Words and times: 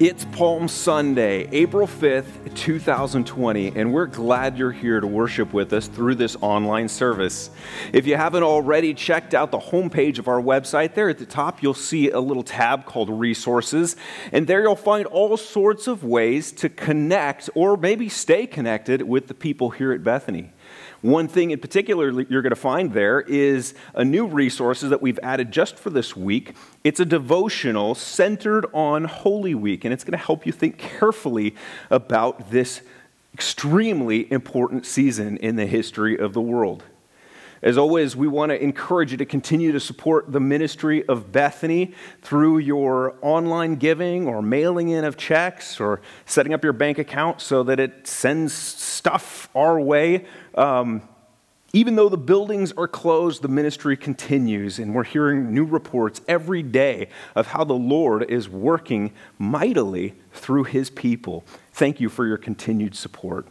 It's 0.00 0.24
Palm 0.32 0.66
Sunday, 0.66 1.46
April 1.52 1.86
5th, 1.86 2.54
2020, 2.54 3.76
and 3.76 3.92
we're 3.92 4.06
glad 4.06 4.56
you're 4.56 4.72
here 4.72 4.98
to 4.98 5.06
worship 5.06 5.52
with 5.52 5.74
us 5.74 5.88
through 5.88 6.14
this 6.14 6.38
online 6.40 6.88
service. 6.88 7.50
If 7.92 8.06
you 8.06 8.16
haven't 8.16 8.42
already 8.42 8.94
checked 8.94 9.34
out 9.34 9.50
the 9.50 9.58
homepage 9.58 10.18
of 10.18 10.26
our 10.26 10.40
website, 10.40 10.94
there 10.94 11.10
at 11.10 11.18
the 11.18 11.26
top 11.26 11.62
you'll 11.62 11.74
see 11.74 12.08
a 12.08 12.18
little 12.18 12.42
tab 12.42 12.86
called 12.86 13.10
Resources, 13.10 13.94
and 14.32 14.46
there 14.46 14.62
you'll 14.62 14.74
find 14.74 15.04
all 15.04 15.36
sorts 15.36 15.86
of 15.86 16.02
ways 16.02 16.50
to 16.52 16.70
connect 16.70 17.50
or 17.54 17.76
maybe 17.76 18.08
stay 18.08 18.46
connected 18.46 19.02
with 19.02 19.28
the 19.28 19.34
people 19.34 19.68
here 19.68 19.92
at 19.92 20.02
Bethany. 20.02 20.50
One 21.02 21.28
thing 21.28 21.50
in 21.50 21.58
particular 21.60 22.10
you're 22.22 22.42
going 22.42 22.50
to 22.50 22.56
find 22.56 22.92
there 22.92 23.22
is 23.22 23.74
a 23.94 24.04
new 24.04 24.26
resource 24.26 24.82
that 24.82 25.00
we've 25.00 25.18
added 25.22 25.50
just 25.50 25.78
for 25.78 25.88
this 25.88 26.14
week. 26.14 26.54
It's 26.84 27.00
a 27.00 27.06
devotional 27.06 27.94
centered 27.94 28.66
on 28.74 29.04
Holy 29.04 29.54
Week, 29.54 29.84
and 29.84 29.94
it's 29.94 30.04
going 30.04 30.18
to 30.18 30.24
help 30.24 30.44
you 30.44 30.52
think 30.52 30.76
carefully 30.76 31.54
about 31.88 32.50
this 32.50 32.82
extremely 33.32 34.30
important 34.30 34.84
season 34.84 35.38
in 35.38 35.56
the 35.56 35.66
history 35.66 36.18
of 36.18 36.34
the 36.34 36.40
world. 36.42 36.82
As 37.62 37.76
always, 37.76 38.16
we 38.16 38.26
want 38.26 38.50
to 38.50 38.62
encourage 38.62 39.12
you 39.12 39.18
to 39.18 39.26
continue 39.26 39.70
to 39.72 39.80
support 39.80 40.32
the 40.32 40.40
ministry 40.40 41.06
of 41.06 41.30
Bethany 41.30 41.92
through 42.22 42.58
your 42.58 43.16
online 43.20 43.74
giving 43.74 44.26
or 44.26 44.40
mailing 44.40 44.88
in 44.88 45.04
of 45.04 45.18
checks 45.18 45.78
or 45.78 46.00
setting 46.24 46.54
up 46.54 46.64
your 46.64 46.72
bank 46.72 46.96
account 46.96 47.42
so 47.42 47.62
that 47.64 47.78
it 47.78 48.06
sends 48.06 48.54
stuff 48.54 49.50
our 49.54 49.78
way. 49.78 50.24
Um, 50.60 51.00
even 51.72 51.96
though 51.96 52.10
the 52.10 52.18
buildings 52.18 52.72
are 52.72 52.86
closed, 52.86 53.40
the 53.40 53.48
ministry 53.48 53.96
continues, 53.96 54.78
and 54.78 54.94
we're 54.94 55.04
hearing 55.04 55.54
new 55.54 55.64
reports 55.64 56.20
every 56.28 56.62
day 56.62 57.08
of 57.34 57.46
how 57.46 57.64
the 57.64 57.72
Lord 57.72 58.28
is 58.28 58.48
working 58.48 59.12
mightily 59.38 60.14
through 60.32 60.64
his 60.64 60.90
people. 60.90 61.44
Thank 61.72 61.98
you 61.98 62.10
for 62.10 62.26
your 62.26 62.36
continued 62.36 62.94
support. 62.94 63.46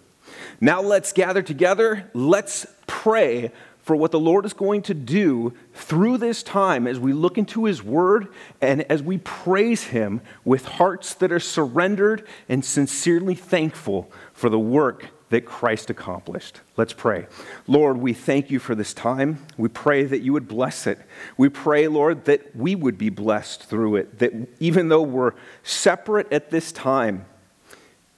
Now 0.61 0.81
let's 0.81 1.11
gather 1.11 1.42
together. 1.42 2.11
Let's 2.14 2.67
pray 2.86 3.52
for 3.80 3.95
what 3.95 4.12
the 4.12 4.19
Lord 4.19 4.45
is 4.45 4.53
going 4.53 4.84
to 4.84 4.94
do 4.94 5.53
through 5.73 6.17
this 6.17 6.44
time 6.44 6.86
as 6.86 7.00
we 7.00 7.12
look 7.12 7.39
into 7.39 7.66
His 7.66 7.81
Word 7.81 8.28
and 8.62 8.84
as 8.84 9.02
we 9.02 9.17
praise 9.17 9.86
Him 9.86 10.22
with 10.45 10.66
hearts 10.66 11.16
that 11.16 11.31
are 11.31 11.39
surrendered 11.39 12.28
and 12.47 12.64
sincerely 12.64 13.34
thankful 13.34 14.12
for 14.31 14.50
the 14.50 14.59
work 14.59 15.08
that 15.30 15.45
Christ 15.45 15.89
accomplished. 15.89 16.61
Let's 16.75 16.94
pray. 16.94 17.27
Lord, 17.67 17.97
we 17.97 18.13
thank 18.13 18.49
you 18.49 18.59
for 18.59 18.75
this 18.75 18.94
time. 18.94 19.45
We 19.58 19.69
pray 19.69 20.03
that 20.03 20.19
you 20.19 20.33
would 20.33 20.47
bless 20.47 20.88
it. 20.88 20.99
We 21.38 21.49
pray, 21.49 21.88
Lord, 21.88 22.25
that 22.25 22.55
we 22.55 22.75
would 22.75 22.97
be 22.97 23.09
blessed 23.09 23.63
through 23.63 23.97
it, 23.97 24.19
that 24.19 24.33
even 24.59 24.89
though 24.89 25.03
we're 25.03 25.33
separate 25.63 26.31
at 26.33 26.50
this 26.50 26.72
time, 26.72 27.25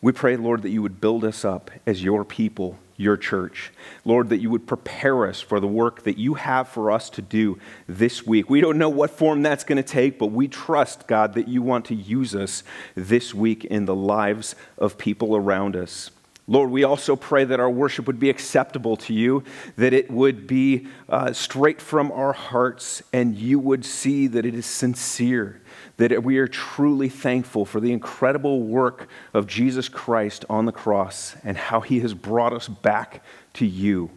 we 0.01 0.11
pray, 0.11 0.35
Lord, 0.35 0.63
that 0.63 0.69
you 0.69 0.81
would 0.81 0.99
build 0.99 1.23
us 1.23 1.45
up 1.45 1.69
as 1.85 2.03
your 2.03 2.25
people 2.25 2.79
your 3.01 3.17
church. 3.17 3.71
Lord, 4.05 4.29
that 4.29 4.37
you 4.37 4.49
would 4.49 4.67
prepare 4.67 5.27
us 5.27 5.41
for 5.41 5.59
the 5.59 5.67
work 5.67 6.03
that 6.03 6.17
you 6.17 6.35
have 6.35 6.69
for 6.69 6.91
us 6.91 7.09
to 7.11 7.21
do 7.21 7.59
this 7.87 8.25
week. 8.25 8.49
We 8.49 8.61
don't 8.61 8.77
know 8.77 8.89
what 8.89 9.09
form 9.09 9.41
that's 9.41 9.63
going 9.63 9.77
to 9.77 9.83
take, 9.83 10.19
but 10.19 10.27
we 10.27 10.47
trust, 10.47 11.07
God, 11.07 11.33
that 11.33 11.47
you 11.47 11.61
want 11.61 11.85
to 11.85 11.95
use 11.95 12.35
us 12.35 12.63
this 12.95 13.33
week 13.33 13.65
in 13.65 13.85
the 13.85 13.95
lives 13.95 14.55
of 14.77 14.97
people 14.97 15.35
around 15.35 15.75
us. 15.75 16.11
Lord, 16.52 16.69
we 16.69 16.83
also 16.83 17.16
pray 17.16 17.45
that 17.45 17.61
our 17.61 17.69
worship 17.69 18.07
would 18.07 18.19
be 18.19 18.30
acceptable 18.30 18.97
to 18.97 19.13
you, 19.13 19.45
that 19.77 19.94
it 19.94 20.11
would 20.11 20.47
be 20.47 20.85
uh, 21.07 21.31
straight 21.31 21.81
from 21.81 22.11
our 22.11 22.33
hearts, 22.33 23.02
and 23.13 23.38
you 23.38 23.57
would 23.57 23.85
see 23.85 24.27
that 24.27 24.45
it 24.45 24.53
is 24.53 24.66
sincere 24.66 25.61
that 25.95 26.23
we 26.23 26.39
are 26.39 26.47
truly 26.47 27.07
thankful 27.07 27.63
for 27.63 27.79
the 27.79 27.94
incredible 27.94 28.62
work 28.62 29.07
of 29.34 29.47
Jesus 29.47 29.88
Christ 29.88 30.44
on 30.50 30.66
the 30.66 30.72
cross 30.72 31.35
and 31.44 31.56
how 31.56 31.79
he 31.79 32.00
has 32.00 32.13
brought 32.13 32.53
us 32.53 32.68
back 32.68 33.23
to 33.53 33.66
you. 33.66 34.09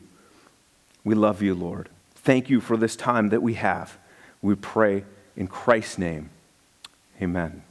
We 1.05 1.15
love 1.15 1.41
you, 1.41 1.55
Lord. 1.55 1.89
Thank 2.17 2.49
you 2.51 2.61
for 2.61 2.77
this 2.77 2.97
time 2.97 3.29
that 3.29 3.43
we 3.43 3.55
have. 3.55 3.97
We 4.43 4.57
pray 4.57 5.05
in 5.37 5.47
Christ's 5.47 5.99
name. 5.99 6.31
Amen. 7.21 7.63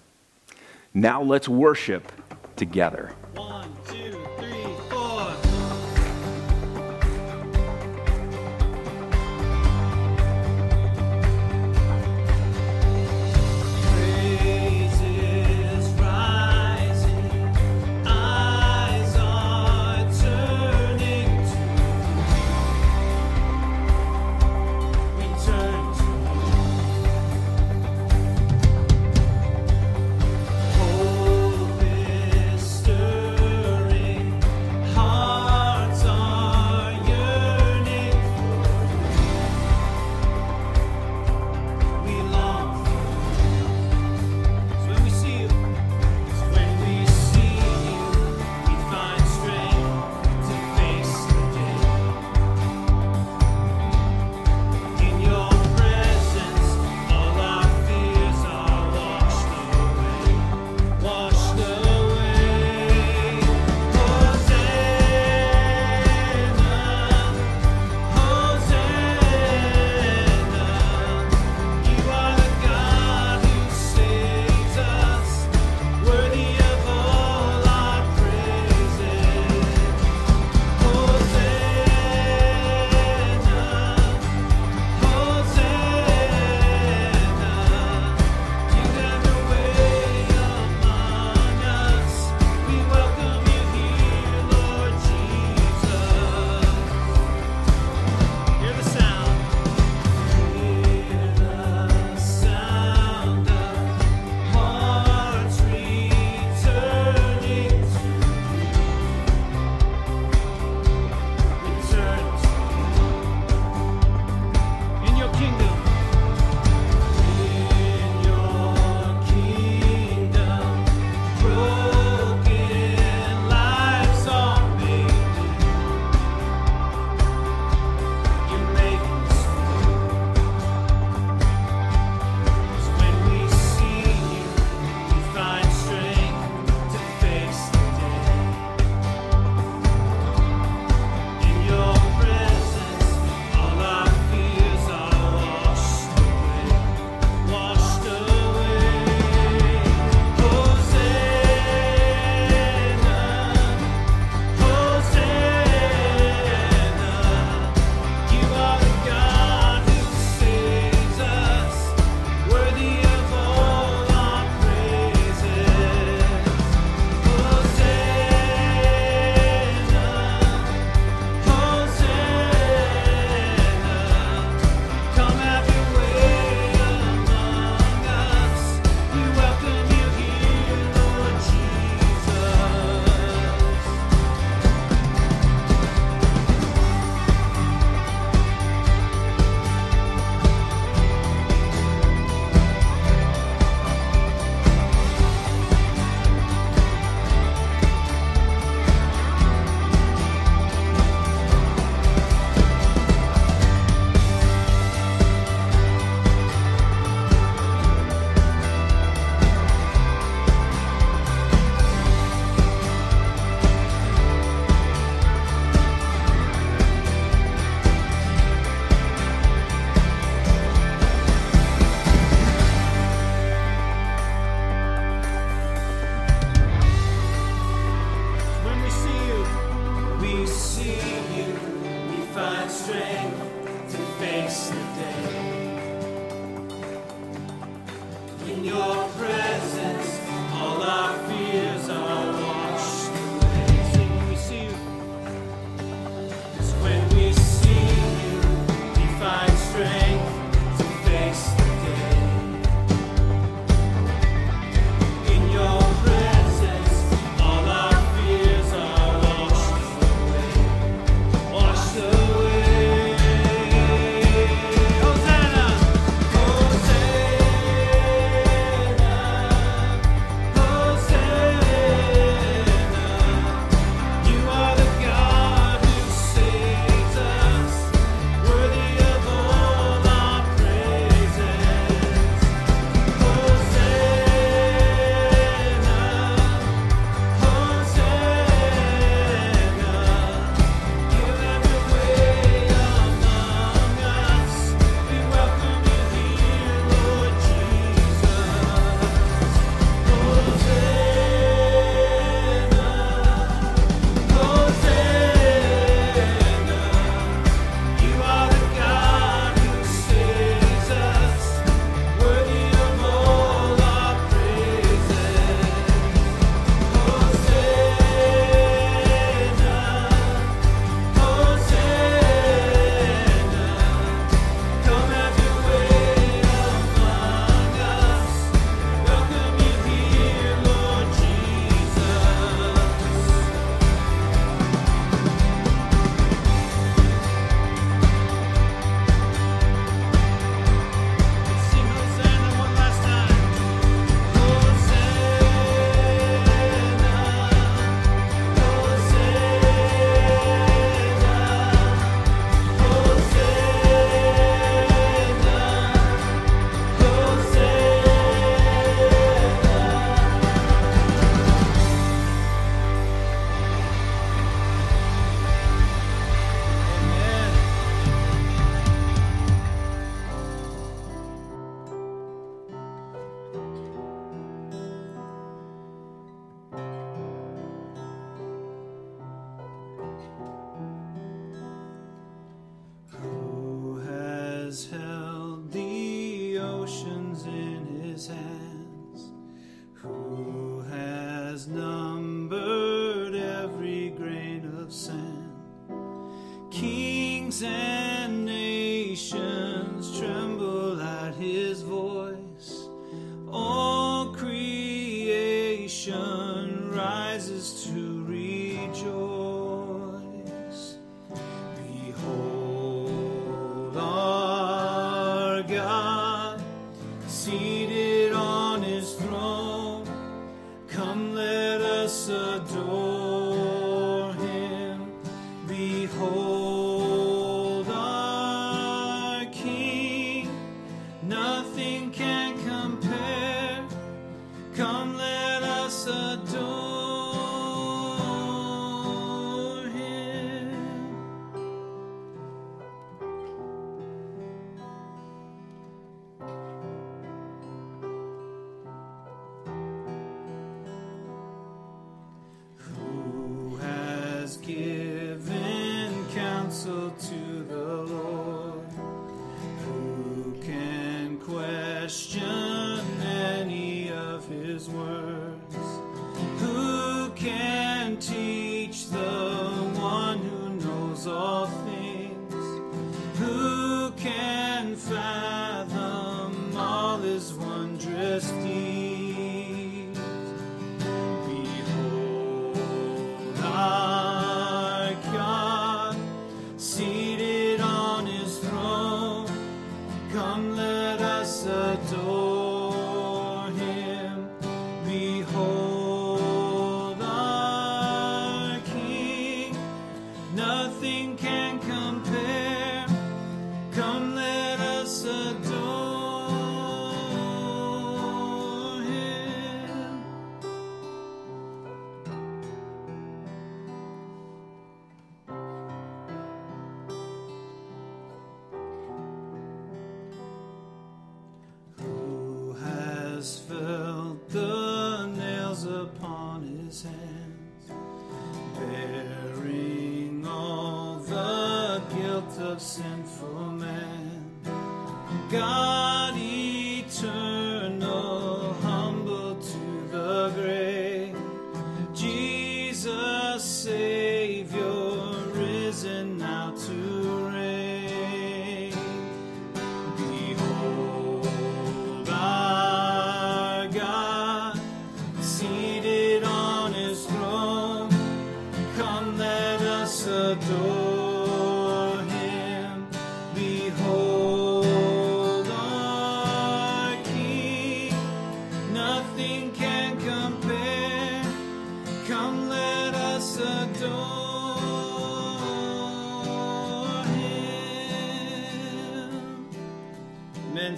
Now 0.94 1.22
let's 1.22 1.50
worship 1.50 2.12
together. 2.56 3.13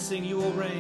sing, 0.05 0.23
You 0.23 0.37
will 0.37 0.51
reign. 0.51 0.74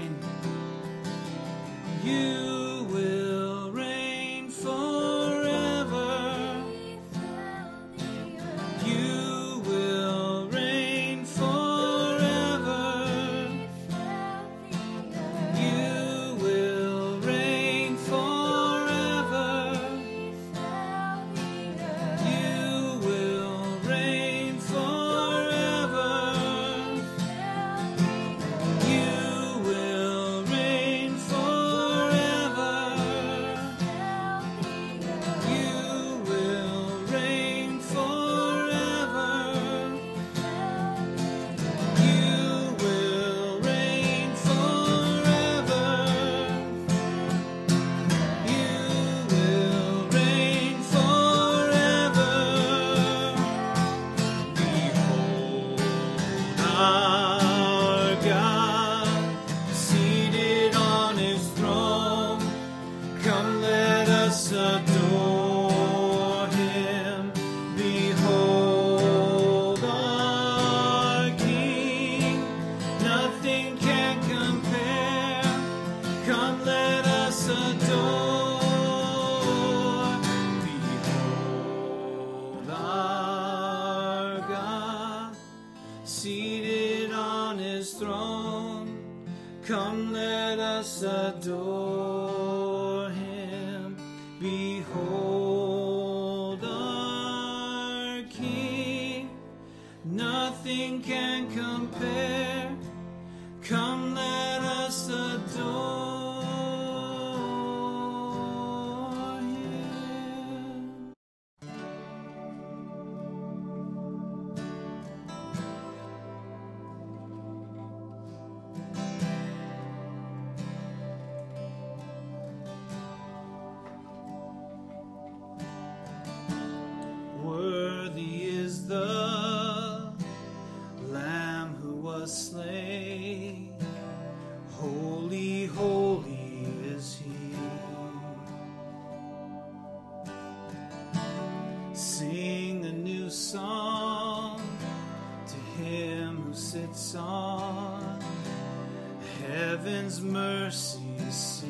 heaven's 149.85 150.19
mercy 150.19 150.99
see. 151.29 151.67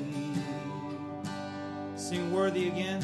Sing 1.98 2.32
worthy 2.32 2.70
again. 2.70 3.02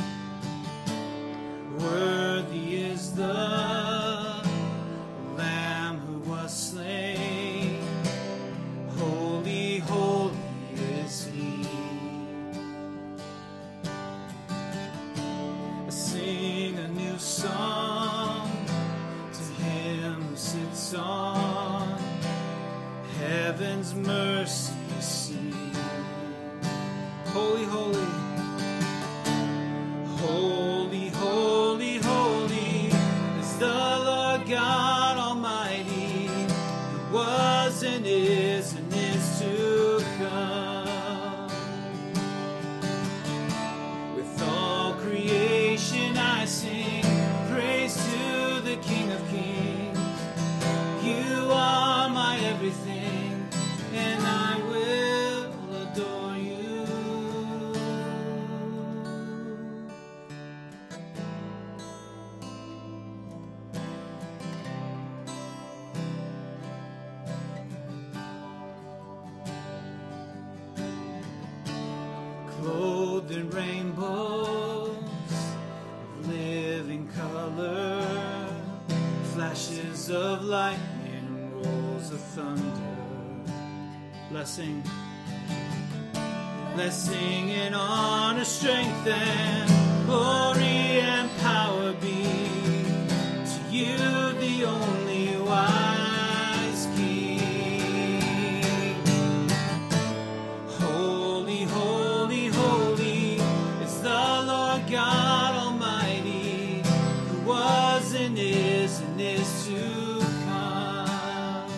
is 108.12 108.20
and 108.20 108.38
is 108.38 109.00
and 109.00 109.22
is 109.22 109.68
to 109.68 110.20
come. 110.46 111.72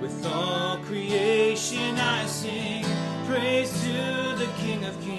With 0.00 0.26
all 0.26 0.76
creation 0.78 1.96
I 1.96 2.26
sing 2.26 2.84
praise 3.26 3.72
to 3.84 4.36
the 4.36 4.50
King 4.58 4.84
of 4.84 5.00
Kings. 5.00 5.09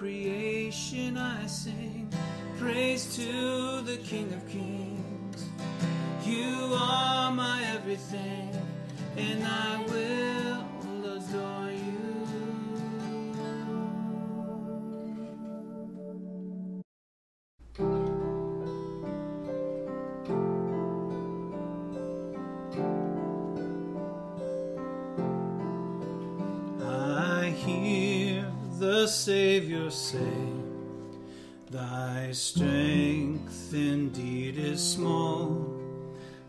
creation 0.00 1.18
I 1.18 1.46
sing 1.46 2.10
praise 2.58 3.14
to 3.16 3.82
the 3.82 3.98
King 3.98 4.32
of 4.32 4.48
Kings. 4.48 5.44
You 6.24 6.74
are 6.74 7.30
my 7.30 7.62
everything, 7.74 8.50
and 9.18 9.44
I 9.44 9.84
will. 9.90 10.39
say, 29.90 30.18
Thy 31.70 32.30
strength 32.32 33.72
indeed 33.72 34.56
is 34.58 34.80
small. 34.80 35.66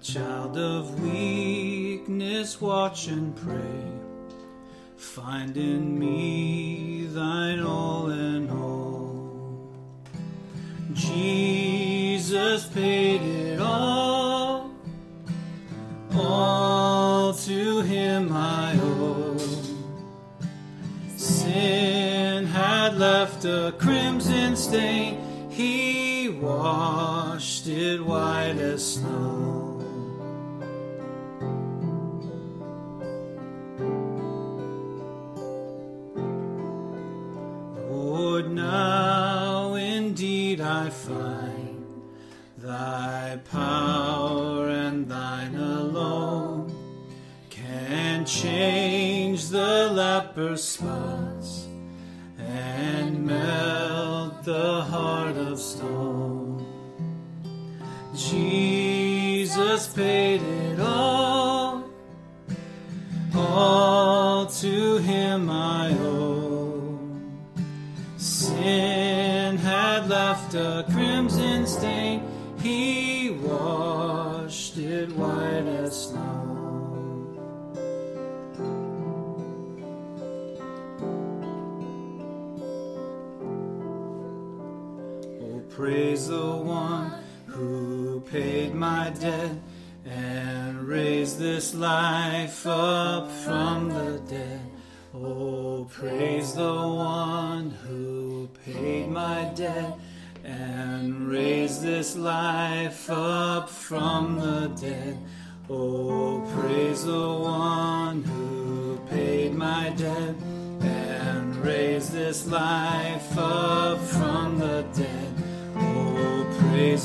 Child 0.02 0.58
of 0.58 1.00
weakness, 1.02 2.62
watch 2.62 3.08
and 3.08 3.36
pray. 3.36 3.92
Find 4.96 5.58
in 5.58 5.98
me 5.98 6.61
praise 85.82 86.28
the 86.28 86.38
one 86.38 87.12
who 87.48 88.22
paid 88.32 88.72
my 88.72 89.10
debt 89.20 89.50
and 90.06 90.88
raised 90.88 91.40
this 91.40 91.74
life 91.74 92.68
up 92.68 93.32
from 93.32 93.90
the 93.90 94.22
dead. 94.30 94.62
Oh, 95.12 95.88
praise 95.90 96.54
the 96.54 96.72
one 96.72 97.72
who 97.72 98.48
paid 98.64 99.08
my 99.08 99.52
debt 99.56 99.98
and 100.44 101.28
raised 101.28 101.82
this 101.82 102.16
life 102.16 103.10
up 103.10 103.68
from 103.68 104.36
the 104.36 104.68
dead. 104.80 105.18
Oh, 105.68 106.48
praise 106.60 107.06
the 107.06 107.28
one 107.40 108.22
who 108.22 109.00
paid 109.10 109.56
my 109.56 109.90
debt 109.98 110.36
and 110.82 111.56
raised 111.56 112.12
this 112.12 112.46
life 112.46 113.36
up 113.36 114.00
from 114.00 114.60
the 114.60 114.86
dead 114.94 115.21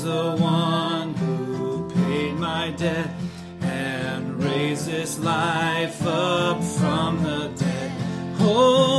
the 0.03 0.35
one 0.37 1.13
who 1.15 1.89
paid 1.89 2.33
my 2.35 2.71
debt 2.71 3.09
and 3.61 4.43
raised 4.43 4.85
this 4.87 5.17
life 5.19 6.05
up 6.05 6.63
from 6.63 7.23
the 7.23 7.51
dead. 7.55 7.91
Oh, 8.39 8.96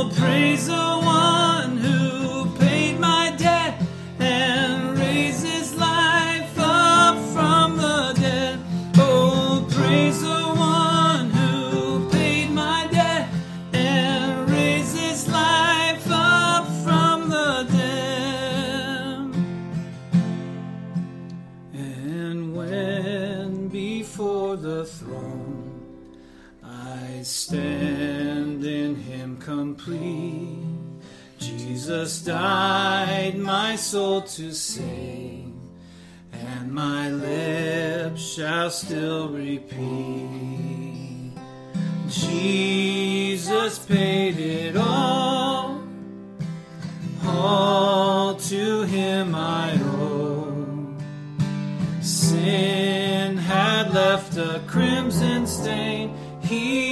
complete. 29.79 30.57
Jesus 31.39 32.21
died 32.21 33.37
my 33.37 33.75
soul 33.75 34.21
to 34.21 34.51
save, 34.53 35.53
and 36.33 36.71
my 36.71 37.09
lips 37.09 38.21
shall 38.21 38.69
still 38.69 39.29
repeat. 39.29 40.27
Jesus 42.09 43.79
paid 43.79 44.37
it 44.37 44.75
all, 44.75 45.81
all 47.25 48.35
to 48.35 48.83
him 48.83 49.33
I 49.35 49.79
owe. 49.81 50.97
Sin 52.01 53.37
had 53.37 53.93
left 53.93 54.35
a 54.37 54.61
crimson 54.67 55.47
stain. 55.47 56.15
He 56.41 56.88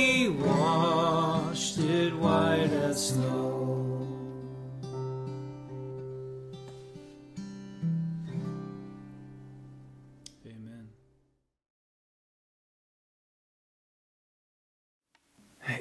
snow. 3.08 4.06
Amen. 10.46 10.90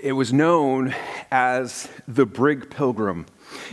It 0.01 0.13
was 0.13 0.33
known 0.33 0.95
as 1.33 1.89
the 2.07 2.25
Brig 2.25 2.71
Pilgrim. 2.71 3.27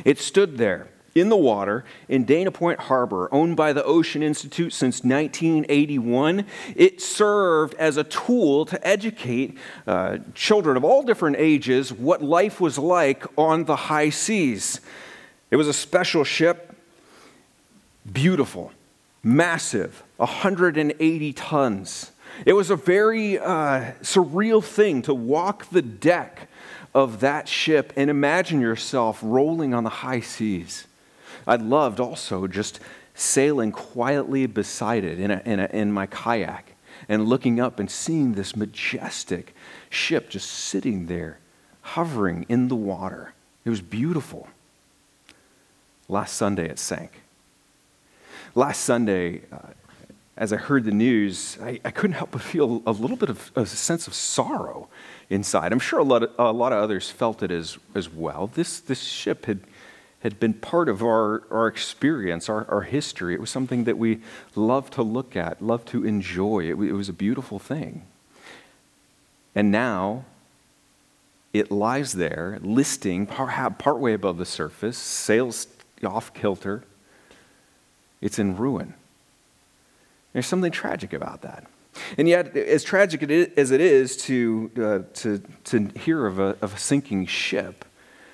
It 0.04 0.18
stood 0.18 0.58
there 0.58 0.88
in 1.15 1.30
the 1.30 1.38
water 1.38 1.86
in 2.08 2.26
Dana 2.26 2.52
Point 2.52 2.80
Harbor, 2.82 3.30
owned 3.32 3.56
by 3.56 3.73
the 3.73 3.84
Ocean 3.84 4.23
Institute 4.23 4.73
since 4.73 5.04
1981. 5.04 6.45
It 6.76 7.02
served 7.02 7.76
as 7.76 7.97
a 7.97 8.04
tool 8.04 8.65
to 8.65 8.88
educate 8.88 9.58
uh, 9.86 10.19
children 10.34 10.78
of 10.78 10.84
all 10.84 11.04
different 11.04 11.38
ages 11.38 11.93
what 11.93 12.21
life 12.21 12.60
was 12.60 12.78
like 12.78 13.26
on 13.38 13.65
the 13.65 13.76
high 13.76 14.10
seas. 14.10 14.82
It 15.52 15.56
was 15.56 15.67
a 15.67 15.73
special 15.73 16.23
ship, 16.23 16.76
beautiful, 18.12 18.71
massive, 19.21 20.04
180 20.17 21.34
tons. 21.34 22.12
It 22.45 22.54
was 22.54 22.71
a 22.71 22.76
very 22.76 23.38
uh, 23.38 23.91
surreal 24.02 24.63
thing 24.63 25.04
to 25.04 25.13
walk 25.13 25.69
the 25.69 25.84
deck 25.84 26.49
of 26.95 27.19
that 27.19 27.47
ship 27.47 27.93
and 27.95 28.10
imagine 28.10 28.60
yourself 28.60 29.19
rolling 29.21 29.76
on 29.76 29.84
the 29.84 29.89
high 29.89 30.19
seas. 30.19 30.88
I 31.47 31.56
loved 31.56 31.99
also 31.99 32.47
just 32.47 32.79
sailing 33.15 33.71
quietly 33.71 34.45
beside 34.45 35.03
it 35.03 35.19
in, 35.19 35.32
a, 35.32 35.41
in, 35.45 35.60
a, 35.60 35.65
in 35.71 35.91
my 35.91 36.06
kayak 36.08 36.75
and 37.08 37.27
looking 37.27 37.60
up 37.60 37.79
and 37.79 37.89
seeing 37.89 38.34
this 38.34 38.56
majestic 38.56 39.53
ship 39.89 40.29
just 40.29 40.49
sitting 40.49 41.08
there, 41.08 41.39
hovering 41.82 42.45
in 42.49 42.67
the 42.67 42.75
water. 42.75 43.34
It 43.65 43.69
was 43.69 43.82
beautiful. 43.82 44.47
Last 46.08 46.36
Sunday, 46.36 46.69
it 46.69 46.79
sank. 46.79 47.21
Last 48.56 48.82
Sunday, 48.82 49.41
uh, 49.51 49.69
as 50.36 50.51
I 50.51 50.58
heard 50.58 50.84
the 50.84 50.91
news, 50.91 51.58
I, 51.62 51.79
I, 51.86 51.91
couldn't 51.91 52.15
help 52.15 52.32
but 52.32 52.41
feel 52.41 52.82
a 52.86 52.91
little 52.91 53.17
bit 53.17 53.29
of 53.29 53.51
a 53.56 53.65
sense 53.65 54.08
of 54.08 54.13
sorrow 54.13 54.89
inside. 55.29 55.71
I'm 55.71 55.79
sure 55.79 55.99
a 55.99 56.03
lot 56.03 56.23
of, 56.23 56.32
a 56.39 56.51
lot 56.51 56.73
of 56.73 56.79
others 56.79 57.10
felt 57.10 57.43
it 57.43 57.51
as, 57.51 57.77
as 57.93 58.10
well. 58.10 58.49
This, 58.53 58.79
this 58.79 59.01
ship 59.01 59.45
had, 59.45 59.60
had 60.23 60.39
been 60.39 60.53
part 60.53 60.88
of 60.88 61.03
our, 61.03 61.43
our 61.51 61.67
experience, 61.67 62.47
our, 62.47 62.65
our 62.69 62.81
history. 62.81 63.33
It 63.33 63.41
was 63.41 63.49
something 63.49 63.83
that 63.83 63.97
we 63.97 64.21
loved 64.55 64.93
to 64.93 65.03
look 65.03 65.36
at, 65.36 65.62
loved 65.62 65.88
to 65.89 66.05
enjoy. 66.05 66.62
It, 66.62 66.79
it 66.79 66.93
was 66.93 67.09
a 67.09 67.13
beautiful 67.13 67.59
thing. 67.59 68.05
And 69.53 69.69
now, 69.69 70.23
it 71.51 71.69
lies 71.69 72.13
there, 72.13 72.57
listing 72.62 73.27
part, 73.27 73.77
partway 73.77 74.13
above 74.13 74.38
the 74.38 74.45
surface, 74.45 74.97
sails 74.97 75.67
off 76.03 76.33
kilter. 76.33 76.83
It's 78.21 78.39
in 78.39 78.55
ruin. 78.55 78.93
There's 80.31 80.47
something 80.47 80.71
tragic 80.71 81.12
about 81.12 81.41
that. 81.41 81.67
And 82.17 82.29
yet, 82.29 82.55
as 82.55 82.83
tragic 82.83 83.21
as 83.57 83.71
it 83.71 83.81
is 83.81 84.17
to, 84.17 84.71
uh, 84.77 84.99
to, 85.19 85.41
to 85.65 85.89
hear 85.99 86.25
of 86.25 86.39
a, 86.39 86.57
of 86.62 86.73
a 86.73 86.79
sinking 86.79 87.25
ship, 87.25 87.86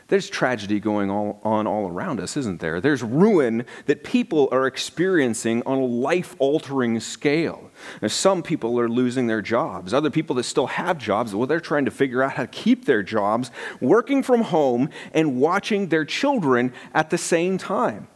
there's 0.10 0.30
tragedy 0.30 0.80
going 0.80 1.10
on 1.10 1.68
all 1.68 1.88
around 1.88 2.20
us, 2.20 2.36
isn't 2.36 2.60
there? 2.60 2.82
There's 2.82 3.02
ruin 3.02 3.66
that 3.86 4.04
people 4.04 4.50
are 4.52 4.68
experiencing 4.68 5.64
on 5.66 5.78
a 5.78 5.86
life 5.86 6.36
altering 6.40 7.00
scale. 7.00 7.72
Now, 8.02 8.10
some 8.10 8.44
people 8.44 8.80
are 8.80 8.90
losing 8.90 9.28
their 9.28 9.42
jobs. 9.42 9.94
Other 9.94 10.10
people 10.10 10.36
that 10.36 10.44
still 10.44 10.68
have 10.68 10.98
jobs, 10.98 11.34
well, 11.34 11.48
they're 11.48 11.60
trying 11.60 11.86
to 11.86 11.92
figure 11.92 12.22
out 12.22 12.34
how 12.34 12.44
to 12.44 12.48
keep 12.48 12.86
their 12.86 13.04
jobs, 13.04 13.52
working 13.80 14.22
from 14.22 14.42
home 14.42 14.90
and 15.14 15.40
watching 15.40 15.88
their 15.88 16.06
children 16.06 16.74
at 16.94 17.10
the 17.10 17.18
same 17.18 17.58
time. 17.58 18.08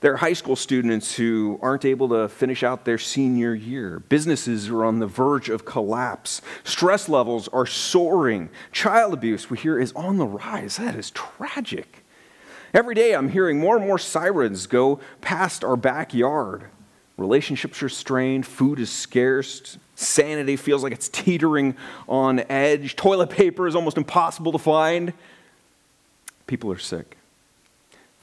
There 0.00 0.12
are 0.12 0.18
high 0.18 0.34
school 0.34 0.54
students 0.54 1.16
who 1.16 1.58
aren't 1.60 1.84
able 1.84 2.08
to 2.10 2.28
finish 2.28 2.62
out 2.62 2.84
their 2.84 2.98
senior 2.98 3.52
year. 3.52 3.98
Businesses 3.98 4.68
are 4.68 4.84
on 4.84 5.00
the 5.00 5.08
verge 5.08 5.48
of 5.48 5.64
collapse. 5.64 6.40
Stress 6.62 7.08
levels 7.08 7.48
are 7.48 7.66
soaring. 7.66 8.48
Child 8.70 9.12
abuse, 9.12 9.50
we 9.50 9.58
hear, 9.58 9.76
is 9.76 9.92
on 9.94 10.16
the 10.18 10.26
rise. 10.26 10.76
That 10.76 10.94
is 10.94 11.10
tragic. 11.10 12.04
Every 12.72 12.94
day 12.94 13.14
I'm 13.14 13.30
hearing 13.30 13.58
more 13.58 13.76
and 13.76 13.86
more 13.86 13.98
sirens 13.98 14.68
go 14.68 15.00
past 15.20 15.64
our 15.64 15.76
backyard. 15.76 16.66
Relationships 17.16 17.82
are 17.82 17.88
strained, 17.88 18.46
food 18.46 18.78
is 18.78 18.90
scarce, 18.90 19.78
sanity 19.96 20.54
feels 20.54 20.84
like 20.84 20.92
it's 20.92 21.08
teetering 21.08 21.74
on 22.08 22.38
edge, 22.48 22.94
toilet 22.94 23.30
paper 23.30 23.66
is 23.66 23.74
almost 23.74 23.96
impossible 23.96 24.52
to 24.52 24.58
find. 24.58 25.12
People 26.46 26.70
are 26.70 26.78
sick. 26.78 27.17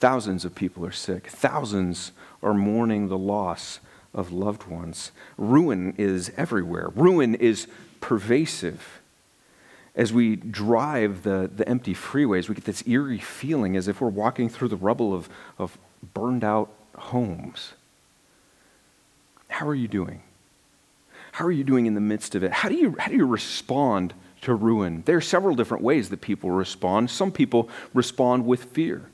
Thousands 0.06 0.46
of 0.46 0.54
people 0.54 0.86
are 0.86 0.92
sick. 0.92 1.30
Thousands 1.30 2.12
are 2.44 2.54
mourning 2.54 3.08
the 3.08 3.18
loss 3.18 3.80
of 4.14 4.32
loved 4.32 4.68
ones. 4.68 5.12
Ruin 5.36 5.96
is 5.98 6.32
everywhere, 6.38 6.90
ruin 6.96 7.34
is 7.34 7.66
pervasive. 8.02 9.02
As 9.96 10.14
we 10.14 10.36
drive 10.36 11.24
the, 11.24 11.50
the 11.52 11.68
empty 11.68 11.96
freeways, 11.96 12.48
we 12.48 12.54
get 12.54 12.66
this 12.66 12.88
eerie 12.88 13.18
feeling 13.18 13.76
as 13.76 13.88
if 13.88 14.00
we're 14.00 14.10
walking 14.10 14.48
through 14.48 14.68
the 14.68 14.76
rubble 14.76 15.12
of, 15.12 15.28
of 15.58 15.76
burned 16.14 16.44
out 16.44 16.70
homes. 16.96 17.74
How 19.48 19.68
are 19.68 19.74
you 19.74 19.88
doing? 19.88 20.22
How 21.32 21.46
are 21.46 21.52
you 21.52 21.64
doing 21.64 21.88
in 21.88 21.96
the 21.96 22.00
midst 22.00 22.36
of 22.36 22.44
it? 22.44 22.52
How 22.52 22.70
do 22.70 22.76
you, 22.76 22.96
how 23.00 23.08
do 23.08 23.16
you 23.16 23.26
respond 23.26 24.14
to 24.42 24.54
ruin? 24.54 25.02
There 25.08 25.18
are 25.18 25.22
several 25.22 25.56
different 25.56 25.84
ways 25.84 26.10
that 26.10 26.22
people 26.22 26.52
respond. 26.52 27.10
Some 27.10 27.32
people 27.32 27.72
respond 27.96 28.46
with 28.46 28.66
fear 28.66 29.10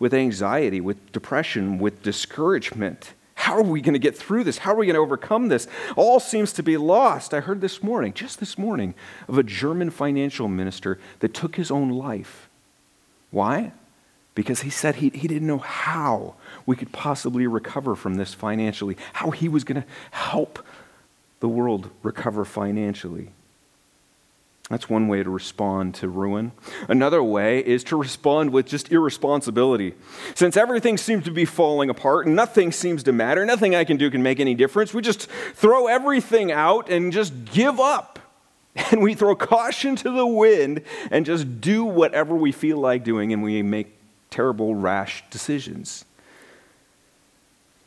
with 0.00 0.12
anxiety, 0.12 0.80
with 0.80 1.12
depression, 1.12 1.78
with 1.78 2.02
discouragement. 2.02 3.12
How 3.34 3.56
are 3.56 3.62
we 3.62 3.80
going 3.80 3.94
to 3.94 4.00
get 4.00 4.16
through 4.16 4.44
this? 4.44 4.58
How 4.58 4.72
are 4.72 4.76
we 4.76 4.86
going 4.86 4.94
to 4.94 5.00
overcome 5.00 5.48
this? 5.48 5.68
All 5.94 6.18
seems 6.18 6.52
to 6.54 6.62
be 6.62 6.76
lost. 6.76 7.32
I 7.32 7.40
heard 7.40 7.60
this 7.60 7.82
morning, 7.82 8.12
just 8.12 8.40
this 8.40 8.58
morning, 8.58 8.94
of 9.28 9.38
a 9.38 9.42
German 9.42 9.90
financial 9.90 10.48
minister 10.48 10.98
that 11.20 11.32
took 11.32 11.56
his 11.56 11.70
own 11.70 11.90
life. 11.90 12.48
Why? 13.30 13.72
Because 14.34 14.62
he 14.62 14.70
said 14.70 14.96
he, 14.96 15.10
he 15.10 15.28
didn't 15.28 15.46
know 15.46 15.58
how 15.58 16.34
we 16.66 16.76
could 16.76 16.92
possibly 16.92 17.46
recover 17.46 17.94
from 17.94 18.16
this 18.16 18.34
financially, 18.34 18.96
how 19.12 19.30
he 19.30 19.48
was 19.48 19.64
going 19.64 19.82
to 19.82 19.88
help 20.10 20.64
the 21.40 21.48
world 21.48 21.90
recover 22.02 22.44
financially. 22.44 23.30
That's 24.70 24.88
one 24.88 25.08
way 25.08 25.24
to 25.24 25.28
respond 25.28 25.96
to 25.96 26.08
ruin. 26.08 26.52
Another 26.88 27.24
way 27.24 27.58
is 27.58 27.82
to 27.84 27.96
respond 27.96 28.50
with 28.50 28.66
just 28.66 28.92
irresponsibility. 28.92 29.94
Since 30.36 30.56
everything 30.56 30.96
seems 30.96 31.24
to 31.24 31.32
be 31.32 31.44
falling 31.44 31.90
apart 31.90 32.26
and 32.26 32.36
nothing 32.36 32.70
seems 32.70 33.02
to 33.02 33.12
matter, 33.12 33.44
nothing 33.44 33.74
I 33.74 33.82
can 33.82 33.96
do 33.96 34.08
can 34.12 34.22
make 34.22 34.38
any 34.38 34.54
difference, 34.54 34.94
we 34.94 35.02
just 35.02 35.26
throw 35.54 35.88
everything 35.88 36.52
out 36.52 36.88
and 36.88 37.12
just 37.12 37.44
give 37.46 37.78
up. 37.80 38.18
And 38.92 39.02
we 39.02 39.14
throw 39.14 39.34
caution 39.34 39.96
to 39.96 40.12
the 40.12 40.24
wind 40.24 40.82
and 41.10 41.26
just 41.26 41.60
do 41.60 41.84
whatever 41.84 42.36
we 42.36 42.52
feel 42.52 42.78
like 42.78 43.02
doing, 43.02 43.32
and 43.32 43.42
we 43.42 43.62
make 43.62 43.98
terrible, 44.30 44.76
rash 44.76 45.24
decisions. 45.28 46.04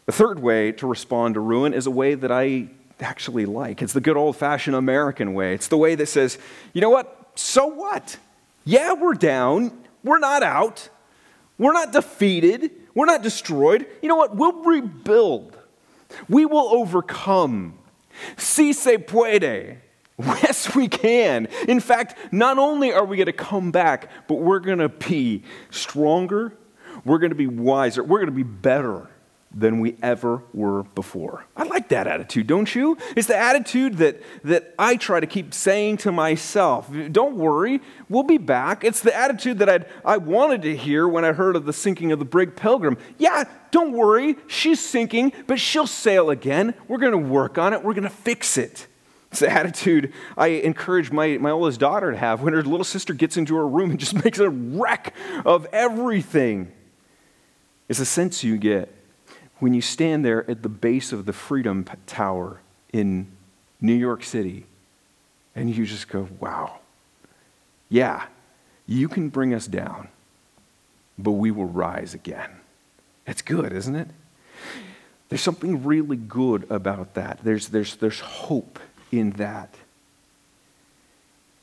The 0.05 0.11
third 0.11 0.39
way 0.39 0.73
to 0.73 0.85
respond 0.85 1.35
to 1.35 1.39
ruin 1.39 1.73
is 1.73 1.87
a 1.87 1.91
way 1.91 2.15
that 2.15 2.33
I 2.33 2.67
actually 2.99 3.45
like. 3.45 3.81
It's 3.81 3.93
the 3.93 4.01
good 4.01 4.17
old 4.17 4.37
fashioned 4.37 4.75
American 4.75 5.33
way. 5.33 5.53
It's 5.53 5.67
the 5.67 5.77
way 5.77 5.95
that 5.95 6.07
says, 6.07 6.37
you 6.73 6.81
know 6.81 6.89
what? 6.89 7.31
So 7.35 7.65
what? 7.65 8.17
Yeah, 8.65 8.93
we're 8.93 9.13
down. 9.13 9.77
We're 10.03 10.19
not 10.19 10.43
out. 10.43 10.89
We're 11.57 11.73
not 11.73 11.91
defeated. 11.91 12.71
We're 12.93 13.05
not 13.05 13.21
destroyed. 13.21 13.87
You 14.01 14.09
know 14.09 14.15
what? 14.15 14.35
We'll 14.35 14.63
rebuild. 14.63 15.57
We 16.29 16.45
will 16.45 16.67
overcome. 16.69 17.77
Si 18.37 18.73
se 18.73 18.97
puede. 18.99 19.77
Yes, 20.19 20.75
we 20.75 20.87
can. 20.87 21.47
In 21.67 21.79
fact, 21.79 22.31
not 22.31 22.59
only 22.59 22.93
are 22.93 23.03
we 23.03 23.17
going 23.17 23.25
to 23.25 23.33
come 23.33 23.71
back, 23.71 24.11
but 24.27 24.35
we're 24.35 24.59
going 24.59 24.77
to 24.77 24.87
be 24.87 25.43
stronger. 25.71 26.53
We're 27.03 27.17
going 27.17 27.31
to 27.31 27.35
be 27.35 27.47
wiser. 27.47 28.03
We're 28.03 28.19
going 28.19 28.27
to 28.27 28.31
be 28.31 28.43
better 28.43 29.09
than 29.53 29.79
we 29.79 29.95
ever 30.01 30.41
were 30.53 30.83
before. 30.83 31.45
I 31.55 31.63
like 31.63 31.89
that 31.89 32.07
attitude, 32.07 32.47
don't 32.47 32.73
you? 32.73 32.97
It's 33.15 33.27
the 33.27 33.37
attitude 33.37 33.97
that, 33.97 34.21
that 34.43 34.73
I 34.79 34.95
try 34.95 35.19
to 35.19 35.27
keep 35.27 35.53
saying 35.53 35.97
to 35.97 36.11
myself, 36.11 36.89
don't 37.11 37.35
worry, 37.35 37.81
we'll 38.09 38.23
be 38.23 38.39
back. 38.39 38.83
It's 38.83 39.01
the 39.01 39.15
attitude 39.15 39.59
that 39.59 39.69
I'd, 39.69 39.85
I 40.03 40.17
wanted 40.17 40.63
to 40.63 40.75
hear 40.75 41.07
when 41.07 41.23
I 41.23 41.33
heard 41.33 41.55
of 41.55 41.65
the 41.65 41.73
sinking 41.73 42.11
of 42.11 42.19
the 42.19 42.25
brig 42.25 42.55
Pilgrim. 42.55 42.97
Yeah, 43.17 43.43
don't 43.71 43.91
worry, 43.91 44.37
she's 44.47 44.79
sinking, 44.79 45.33
but 45.45 45.59
she'll 45.59 45.87
sail 45.87 46.29
again. 46.29 46.73
We're 46.87 46.97
going 46.97 47.11
to 47.11 47.17
work 47.17 47.57
on 47.57 47.73
it, 47.73 47.83
we're 47.83 47.93
going 47.93 48.03
to 48.03 48.09
fix 48.09 48.57
it. 48.57 48.87
It's 49.31 49.39
the 49.39 49.51
attitude 49.51 50.13
I 50.37 50.47
encourage 50.47 51.11
my, 51.11 51.37
my 51.37 51.49
oldest 51.49 51.79
daughter 51.79 52.11
to 52.11 52.17
have 52.17 52.41
when 52.41 52.53
her 52.53 52.61
little 52.61 52.83
sister 52.83 53.15
gets 53.15 53.35
into 53.35 53.55
her 53.55 53.67
room 53.67 53.89
and 53.89 53.99
just 53.99 54.13
makes 54.23 54.39
a 54.39 54.49
wreck 54.49 55.13
of 55.43 55.67
everything. 55.71 56.71
It's 57.89 57.99
a 57.99 58.05
sense 58.05 58.43
you 58.43 58.57
get 58.57 58.93
when 59.59 59.73
you 59.73 59.81
stand 59.81 60.25
there 60.25 60.49
at 60.49 60.63
the 60.63 60.69
base 60.69 61.11
of 61.11 61.25
the 61.25 61.33
Freedom 61.33 61.85
Tower 62.05 62.59
in 62.91 63.27
New 63.79 63.93
York 63.93 64.23
City 64.23 64.65
and 65.55 65.73
you 65.73 65.85
just 65.85 66.07
go, 66.07 66.27
wow, 66.39 66.79
yeah, 67.89 68.25
you 68.87 69.07
can 69.07 69.29
bring 69.29 69.53
us 69.53 69.67
down, 69.67 70.07
but 71.17 71.31
we 71.31 71.51
will 71.51 71.65
rise 71.65 72.13
again. 72.13 72.49
It's 73.25 73.41
good, 73.41 73.71
isn't 73.71 73.95
it? 73.95 74.09
There's 75.29 75.41
something 75.41 75.83
really 75.83 76.17
good 76.17 76.69
about 76.69 77.13
that. 77.13 77.39
There's, 77.43 77.69
there's, 77.69 77.95
there's 77.95 78.19
hope 78.19 78.79
in 79.11 79.31
that. 79.31 79.75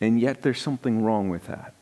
And 0.00 0.18
yet, 0.18 0.42
there's 0.42 0.60
something 0.60 1.02
wrong 1.04 1.28
with 1.28 1.46
that. 1.46 1.74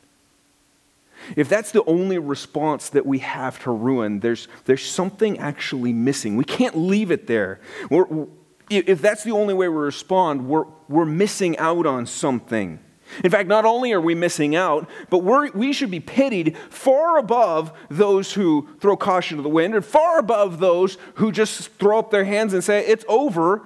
If 1.37 1.49
that's 1.49 1.73
the 1.73 1.85
only 1.85 2.19
response 2.19 2.91
that 2.91 3.07
we 3.07 3.19
have 3.19 3.59
to 3.65 3.71
ruin, 3.71 4.21
there's, 4.21 4.49
there's 4.65 4.85
something 4.85 5.39
actually 5.39 5.93
missing. 5.93 6.37
We 6.37 6.45
can't 6.45 6.77
leave 6.77 7.11
it 7.11 7.27
there. 7.27 7.61
We're, 7.91 8.27
if 8.71 9.01
that's 9.01 9.25
the 9.25 9.33
only 9.33 9.55
way 9.55 9.69
we 9.69 9.77
respond, 9.77 10.49
we're, 10.49 10.67
we're 10.89 11.05
missing 11.05 11.57
out 11.59 11.87
on 11.87 12.07
something. 12.07 12.81
In 13.25 13.31
fact, 13.31 13.49
not 13.49 13.65
only 13.65 13.93
are 13.93 14.01
we 14.01 14.15
missing 14.15 14.55
out, 14.55 14.89
but 15.09 15.19
we 15.19 15.73
should 15.73 15.91
be 15.91 16.01
pitied 16.01 16.57
far 16.69 17.17
above 17.17 17.73
those 17.89 18.35
who 18.35 18.69
throw 18.81 18.97
caution 18.97 19.39
to 19.39 19.43
the 19.43 19.49
wind 19.49 19.75
and 19.75 19.85
far 19.85 20.19
above 20.19 20.59
those 20.59 20.99
who 21.15 21.33
just 21.33 21.73
throw 21.75 21.99
up 21.99 22.11
their 22.11 22.25
hands 22.25 22.53
and 22.53 22.63
say, 22.63 22.87
it's 22.87 23.07
over, 23.09 23.63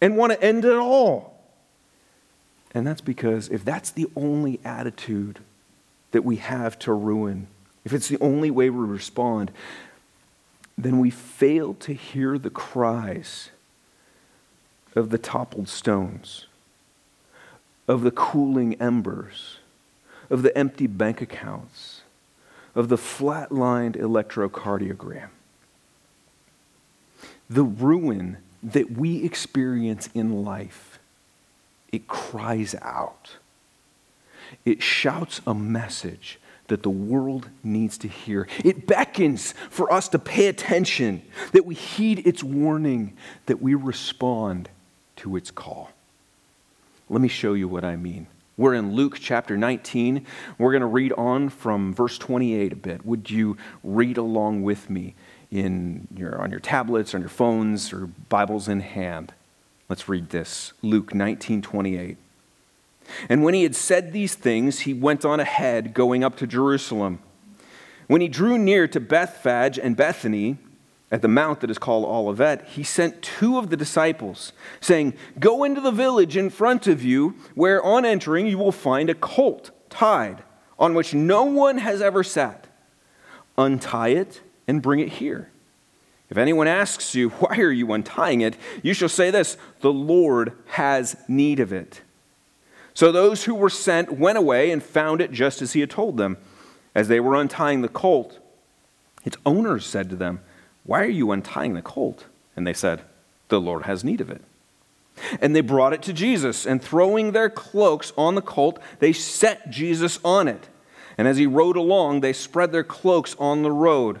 and 0.00 0.16
want 0.16 0.32
to 0.32 0.42
end 0.42 0.64
it 0.64 0.76
all. 0.76 1.44
And 2.72 2.86
that's 2.86 3.02
because 3.02 3.48
if 3.48 3.64
that's 3.64 3.90
the 3.90 4.06
only 4.16 4.60
attitude 4.64 5.40
that 6.12 6.24
we 6.24 6.36
have 6.36 6.78
to 6.80 6.92
ruin, 6.92 7.46
if 7.84 7.92
it's 7.92 8.08
the 8.08 8.20
only 8.20 8.50
way 8.50 8.70
we 8.70 8.86
respond, 8.86 9.50
then 10.76 10.98
we 10.98 11.10
fail 11.10 11.74
to 11.74 11.92
hear 11.92 12.38
the 12.38 12.50
cries 12.50 13.50
of 14.96 15.10
the 15.10 15.18
toppled 15.18 15.68
stones, 15.68 16.46
of 17.86 18.02
the 18.02 18.10
cooling 18.10 18.74
embers, 18.80 19.58
of 20.28 20.42
the 20.42 20.56
empty 20.56 20.86
bank 20.86 21.20
accounts, 21.20 22.02
of 22.74 22.88
the 22.88 22.96
flat-lined 22.96 23.94
electrocardiogram. 23.94 25.28
The 27.48 27.64
ruin 27.64 28.38
that 28.62 28.92
we 28.92 29.24
experience 29.24 30.08
in 30.14 30.44
life, 30.44 30.98
it 31.92 32.06
cries 32.06 32.74
out. 32.80 33.36
It 34.64 34.82
shouts 34.82 35.40
a 35.46 35.54
message 35.54 36.38
that 36.68 36.82
the 36.82 36.90
world 36.90 37.48
needs 37.62 37.98
to 37.98 38.08
hear. 38.08 38.46
It 38.64 38.86
beckons 38.86 39.54
for 39.70 39.92
us 39.92 40.08
to 40.08 40.18
pay 40.18 40.46
attention, 40.46 41.22
that 41.52 41.66
we 41.66 41.74
heed 41.74 42.26
its 42.26 42.42
warning, 42.42 43.16
that 43.46 43.60
we 43.60 43.74
respond 43.74 44.68
to 45.16 45.36
its 45.36 45.50
call. 45.50 45.90
Let 47.08 47.20
me 47.20 47.28
show 47.28 47.54
you 47.54 47.66
what 47.66 47.84
I 47.84 47.96
mean. 47.96 48.28
We're 48.56 48.74
in 48.74 48.94
Luke 48.94 49.16
chapter 49.18 49.56
19. 49.56 50.26
We're 50.58 50.70
going 50.70 50.82
to 50.82 50.86
read 50.86 51.12
on 51.14 51.48
from 51.48 51.92
verse 51.92 52.18
28 52.18 52.72
a 52.72 52.76
bit. 52.76 53.04
Would 53.04 53.30
you 53.30 53.56
read 53.82 54.16
along 54.16 54.62
with 54.62 54.88
me 54.88 55.14
in 55.50 56.06
your, 56.14 56.40
on 56.40 56.50
your 56.50 56.60
tablets, 56.60 57.14
on 57.14 57.20
your 57.20 57.30
phones, 57.30 57.92
or 57.92 58.06
Bibles 58.28 58.68
in 58.68 58.80
hand? 58.80 59.32
Let's 59.88 60.08
read 60.08 60.28
this. 60.28 60.72
Luke 60.82 61.14
19 61.14 61.62
28. 61.62 62.16
And 63.28 63.42
when 63.42 63.54
he 63.54 63.62
had 63.62 63.74
said 63.74 64.12
these 64.12 64.34
things, 64.34 64.80
he 64.80 64.94
went 64.94 65.24
on 65.24 65.40
ahead, 65.40 65.94
going 65.94 66.22
up 66.22 66.36
to 66.36 66.46
Jerusalem. 66.46 67.20
When 68.06 68.20
he 68.20 68.28
drew 68.28 68.58
near 68.58 68.88
to 68.88 69.00
Bethphage 69.00 69.78
and 69.78 69.96
Bethany, 69.96 70.58
at 71.12 71.22
the 71.22 71.28
mount 71.28 71.60
that 71.60 71.70
is 71.70 71.78
called 71.78 72.04
Olivet, 72.04 72.68
he 72.68 72.84
sent 72.84 73.22
two 73.22 73.58
of 73.58 73.70
the 73.70 73.76
disciples, 73.76 74.52
saying, 74.80 75.14
Go 75.38 75.64
into 75.64 75.80
the 75.80 75.90
village 75.90 76.36
in 76.36 76.50
front 76.50 76.86
of 76.86 77.02
you, 77.02 77.34
where 77.54 77.82
on 77.82 78.04
entering 78.04 78.46
you 78.46 78.58
will 78.58 78.72
find 78.72 79.10
a 79.10 79.14
colt 79.14 79.72
tied, 79.88 80.42
on 80.78 80.94
which 80.94 81.12
no 81.12 81.44
one 81.44 81.78
has 81.78 82.00
ever 82.00 82.22
sat. 82.22 82.68
Untie 83.58 84.08
it 84.08 84.40
and 84.68 84.82
bring 84.82 85.00
it 85.00 85.08
here. 85.14 85.50
If 86.30 86.36
anyone 86.36 86.68
asks 86.68 87.14
you, 87.14 87.30
Why 87.30 87.58
are 87.58 87.72
you 87.72 87.92
untying 87.92 88.40
it? 88.40 88.56
you 88.82 88.94
shall 88.94 89.08
say 89.08 89.30
this 89.30 89.56
The 89.80 89.92
Lord 89.92 90.52
has 90.66 91.16
need 91.26 91.58
of 91.58 91.72
it. 91.72 92.02
So 92.94 93.12
those 93.12 93.44
who 93.44 93.54
were 93.54 93.70
sent 93.70 94.12
went 94.12 94.38
away 94.38 94.70
and 94.70 94.82
found 94.82 95.20
it 95.20 95.32
just 95.32 95.62
as 95.62 95.72
he 95.72 95.80
had 95.80 95.90
told 95.90 96.16
them. 96.16 96.36
As 96.94 97.08
they 97.08 97.20
were 97.20 97.36
untying 97.36 97.82
the 97.82 97.88
colt, 97.88 98.40
its 99.24 99.36
owners 99.46 99.86
said 99.86 100.10
to 100.10 100.16
them, 100.16 100.40
Why 100.84 101.02
are 101.02 101.08
you 101.08 101.30
untying 101.30 101.74
the 101.74 101.82
colt? 101.82 102.26
And 102.56 102.66
they 102.66 102.72
said, 102.72 103.02
The 103.48 103.60
Lord 103.60 103.84
has 103.84 104.02
need 104.02 104.20
of 104.20 104.30
it. 104.30 104.42
And 105.40 105.54
they 105.54 105.60
brought 105.60 105.92
it 105.92 106.02
to 106.02 106.12
Jesus, 106.12 106.66
and 106.66 106.82
throwing 106.82 107.32
their 107.32 107.50
cloaks 107.50 108.12
on 108.16 108.34
the 108.34 108.42
colt, 108.42 108.78
they 108.98 109.12
set 109.12 109.70
Jesus 109.70 110.18
on 110.24 110.48
it. 110.48 110.68
And 111.18 111.28
as 111.28 111.36
he 111.36 111.46
rode 111.46 111.76
along, 111.76 112.20
they 112.20 112.32
spread 112.32 112.72
their 112.72 112.84
cloaks 112.84 113.36
on 113.38 113.62
the 113.62 113.70
road. 113.70 114.20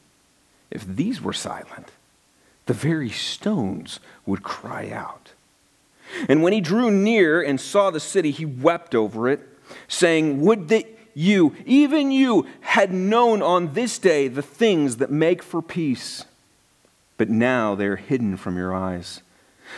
if 0.71 0.85
these 0.85 1.21
were 1.21 1.33
silent, 1.33 1.89
the 2.65 2.73
very 2.73 3.09
stones 3.09 3.99
would 4.25 4.43
cry 4.43 4.89
out. 4.89 5.31
And 6.27 6.41
when 6.41 6.53
he 6.53 6.61
drew 6.61 6.89
near 6.91 7.41
and 7.41 7.59
saw 7.59 7.89
the 7.89 7.99
city, 7.99 8.31
he 8.31 8.45
wept 8.45 8.95
over 8.95 9.29
it, 9.29 9.47
saying, 9.87 10.41
Would 10.41 10.69
that 10.69 10.85
you, 11.13 11.55
even 11.65 12.11
you, 12.11 12.47
had 12.61 12.93
known 12.93 13.41
on 13.41 13.73
this 13.73 13.99
day 13.99 14.27
the 14.27 14.41
things 14.41 14.97
that 14.97 15.11
make 15.11 15.43
for 15.43 15.61
peace. 15.61 16.25
But 17.17 17.29
now 17.29 17.75
they 17.75 17.85
are 17.85 17.97
hidden 17.97 18.37
from 18.37 18.57
your 18.57 18.73
eyes. 18.73 19.21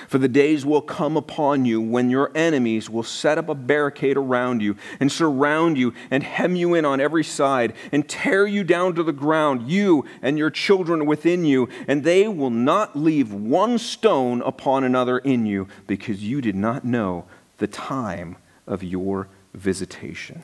For 0.07 0.17
the 0.17 0.27
days 0.27 0.65
will 0.65 0.81
come 0.81 1.17
upon 1.17 1.65
you 1.65 1.81
when 1.81 2.09
your 2.09 2.31
enemies 2.35 2.89
will 2.89 3.03
set 3.03 3.37
up 3.37 3.49
a 3.49 3.55
barricade 3.55 4.17
around 4.17 4.61
you 4.61 4.75
and 4.99 5.11
surround 5.11 5.77
you 5.77 5.93
and 6.11 6.23
hem 6.23 6.55
you 6.55 6.73
in 6.73 6.85
on 6.85 7.01
every 7.01 7.23
side 7.23 7.73
and 7.91 8.07
tear 8.07 8.45
you 8.45 8.63
down 8.63 8.95
to 8.95 9.03
the 9.03 9.11
ground, 9.11 9.69
you 9.69 10.05
and 10.21 10.37
your 10.37 10.49
children 10.49 11.05
within 11.05 11.45
you, 11.45 11.69
and 11.87 12.03
they 12.03 12.27
will 12.27 12.49
not 12.49 12.95
leave 12.95 13.33
one 13.33 13.77
stone 13.77 14.41
upon 14.41 14.83
another 14.83 15.17
in 15.19 15.45
you 15.45 15.67
because 15.87 16.23
you 16.23 16.41
did 16.41 16.55
not 16.55 16.83
know 16.83 17.25
the 17.57 17.67
time 17.67 18.35
of 18.67 18.83
your 18.83 19.27
visitation. 19.53 20.43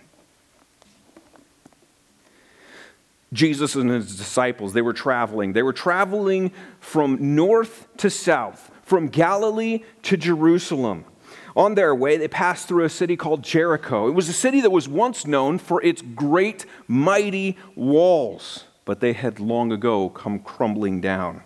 Jesus 3.31 3.75
and 3.75 3.89
his 3.89 4.17
disciples, 4.17 4.73
they 4.73 4.81
were 4.81 4.93
traveling. 4.93 5.53
They 5.53 5.61
were 5.61 5.73
traveling 5.73 6.51
from 6.79 7.35
north 7.35 7.87
to 7.97 8.09
south 8.09 8.71
from 8.89 9.07
Galilee 9.07 9.83
to 10.01 10.17
Jerusalem. 10.17 11.05
On 11.55 11.75
their 11.75 11.93
way, 11.93 12.17
they 12.17 12.27
passed 12.27 12.67
through 12.67 12.85
a 12.85 12.89
city 12.89 13.15
called 13.15 13.43
Jericho. 13.43 14.07
It 14.07 14.13
was 14.13 14.29
a 14.29 14.33
city 14.33 14.61
that 14.61 14.71
was 14.71 14.89
once 14.89 15.27
known 15.27 15.59
for 15.59 15.81
its 15.83 16.01
great, 16.01 16.65
mighty 16.87 17.55
walls, 17.75 18.65
but 18.85 18.99
they 18.99 19.13
had 19.13 19.39
long 19.39 19.71
ago 19.71 20.09
come 20.09 20.39
crumbling 20.39 21.01
down. 21.01 21.43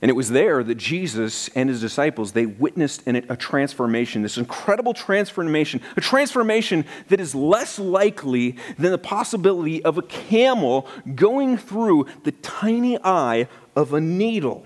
And 0.00 0.10
it 0.10 0.14
was 0.14 0.30
there 0.30 0.62
that 0.62 0.76
Jesus 0.76 1.48
and 1.54 1.68
his 1.68 1.80
disciples, 1.80 2.32
they 2.32 2.46
witnessed 2.46 3.02
in 3.06 3.16
it 3.16 3.26
a 3.28 3.36
transformation, 3.36 4.22
this 4.22 4.38
incredible 4.38 4.94
transformation, 4.94 5.80
a 5.96 6.00
transformation 6.00 6.84
that 7.08 7.20
is 7.20 7.34
less 7.34 7.78
likely 7.78 8.56
than 8.78 8.92
the 8.92 8.98
possibility 8.98 9.84
of 9.84 9.98
a 9.98 10.02
camel 10.02 10.86
going 11.14 11.56
through 11.56 12.06
the 12.24 12.32
tiny 12.32 12.98
eye 13.02 13.48
of 13.74 13.92
a 13.92 14.00
needle. 14.00 14.65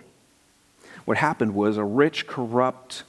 What 1.04 1.16
happened 1.16 1.54
was 1.54 1.76
a 1.76 1.84
rich, 1.84 2.26
corrupt, 2.26 3.04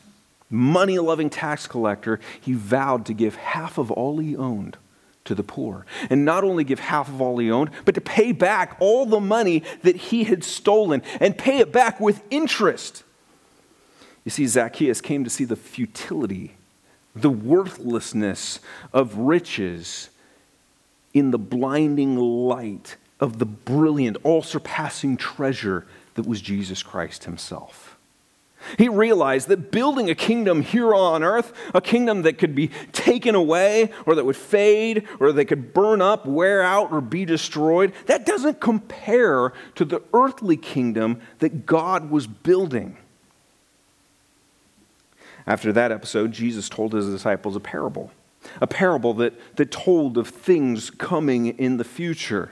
money 0.49 0.99
loving 0.99 1.29
tax 1.29 1.67
collector, 1.67 2.19
he 2.39 2.53
vowed 2.53 3.05
to 3.05 3.13
give 3.13 3.35
half 3.35 3.77
of 3.77 3.91
all 3.91 4.19
he 4.19 4.35
owned 4.35 4.77
to 5.25 5.35
the 5.35 5.43
poor. 5.43 5.85
And 6.09 6.25
not 6.25 6.43
only 6.43 6.63
give 6.63 6.79
half 6.79 7.07
of 7.07 7.21
all 7.21 7.37
he 7.37 7.51
owned, 7.51 7.71
but 7.85 7.95
to 7.95 8.01
pay 8.01 8.31
back 8.31 8.75
all 8.79 9.05
the 9.05 9.19
money 9.19 9.63
that 9.83 9.95
he 9.95 10.23
had 10.23 10.43
stolen 10.43 11.01
and 11.19 11.37
pay 11.37 11.59
it 11.59 11.71
back 11.71 11.99
with 11.99 12.23
interest. 12.29 13.03
You 14.23 14.31
see, 14.31 14.45
Zacchaeus 14.47 15.01
came 15.01 15.23
to 15.23 15.29
see 15.29 15.45
the 15.45 15.55
futility, 15.55 16.55
the 17.15 17.29
worthlessness 17.29 18.59
of 18.93 19.17
riches 19.17 20.09
in 21.13 21.31
the 21.31 21.39
blinding 21.39 22.17
light 22.17 22.97
of 23.19 23.39
the 23.39 23.45
brilliant, 23.45 24.17
all 24.23 24.41
surpassing 24.41 25.17
treasure 25.17 25.85
that 26.15 26.27
was 26.27 26.41
Jesus 26.41 26.83
Christ 26.83 27.23
himself. 27.25 27.97
He 28.77 28.87
realized 28.87 29.47
that 29.47 29.71
building 29.71 30.09
a 30.09 30.15
kingdom 30.15 30.61
here 30.61 30.93
on 30.93 31.23
earth, 31.23 31.51
a 31.73 31.81
kingdom 31.81 32.21
that 32.23 32.37
could 32.37 32.53
be 32.53 32.69
taken 32.91 33.33
away 33.35 33.91
or 34.05 34.15
that 34.15 34.25
would 34.25 34.35
fade 34.35 35.07
or 35.19 35.31
that 35.31 35.45
could 35.45 35.73
burn 35.73 36.01
up, 36.01 36.25
wear 36.25 36.61
out, 36.61 36.91
or 36.91 37.01
be 37.01 37.25
destroyed, 37.25 37.93
that 38.05 38.25
doesn't 38.25 38.59
compare 38.59 39.53
to 39.75 39.85
the 39.85 40.01
earthly 40.13 40.57
kingdom 40.57 41.19
that 41.39 41.65
God 41.65 42.11
was 42.11 42.27
building. 42.27 42.97
After 45.47 45.73
that 45.73 45.91
episode, 45.91 46.31
Jesus 46.31 46.69
told 46.69 46.93
his 46.93 47.07
disciples 47.07 47.55
a 47.55 47.59
parable, 47.59 48.11
a 48.61 48.67
parable 48.67 49.13
that, 49.15 49.33
that 49.55 49.71
told 49.71 50.17
of 50.17 50.27
things 50.27 50.91
coming 50.91 51.47
in 51.47 51.77
the 51.77 51.83
future. 51.83 52.51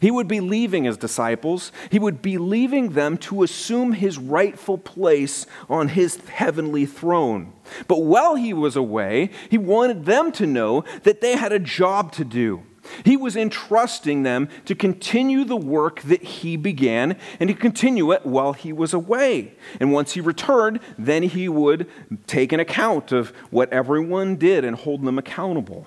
He 0.00 0.10
would 0.10 0.28
be 0.28 0.40
leaving 0.40 0.84
his 0.84 0.96
disciples. 0.96 1.72
He 1.90 1.98
would 1.98 2.22
be 2.22 2.38
leaving 2.38 2.90
them 2.90 3.16
to 3.18 3.42
assume 3.42 3.92
his 3.92 4.18
rightful 4.18 4.78
place 4.78 5.46
on 5.68 5.88
his 5.88 6.16
heavenly 6.26 6.86
throne. 6.86 7.52
But 7.88 8.02
while 8.02 8.34
he 8.34 8.52
was 8.52 8.76
away, 8.76 9.30
he 9.48 9.58
wanted 9.58 10.04
them 10.04 10.32
to 10.32 10.46
know 10.46 10.84
that 11.02 11.20
they 11.20 11.36
had 11.36 11.52
a 11.52 11.58
job 11.58 12.12
to 12.12 12.24
do. 12.24 12.62
He 13.04 13.16
was 13.16 13.36
entrusting 13.36 14.22
them 14.22 14.48
to 14.64 14.74
continue 14.74 15.44
the 15.44 15.56
work 15.56 16.02
that 16.02 16.22
he 16.22 16.56
began 16.56 17.16
and 17.38 17.48
to 17.48 17.54
continue 17.54 18.12
it 18.12 18.24
while 18.24 18.52
he 18.52 18.72
was 18.72 18.92
away. 18.92 19.54
And 19.78 19.92
once 19.92 20.12
he 20.12 20.20
returned, 20.20 20.80
then 20.98 21.22
he 21.22 21.48
would 21.48 21.88
take 22.26 22.52
an 22.52 22.60
account 22.60 23.12
of 23.12 23.30
what 23.50 23.72
everyone 23.72 24.36
did 24.36 24.64
and 24.64 24.76
hold 24.76 25.04
them 25.04 25.18
accountable. 25.18 25.86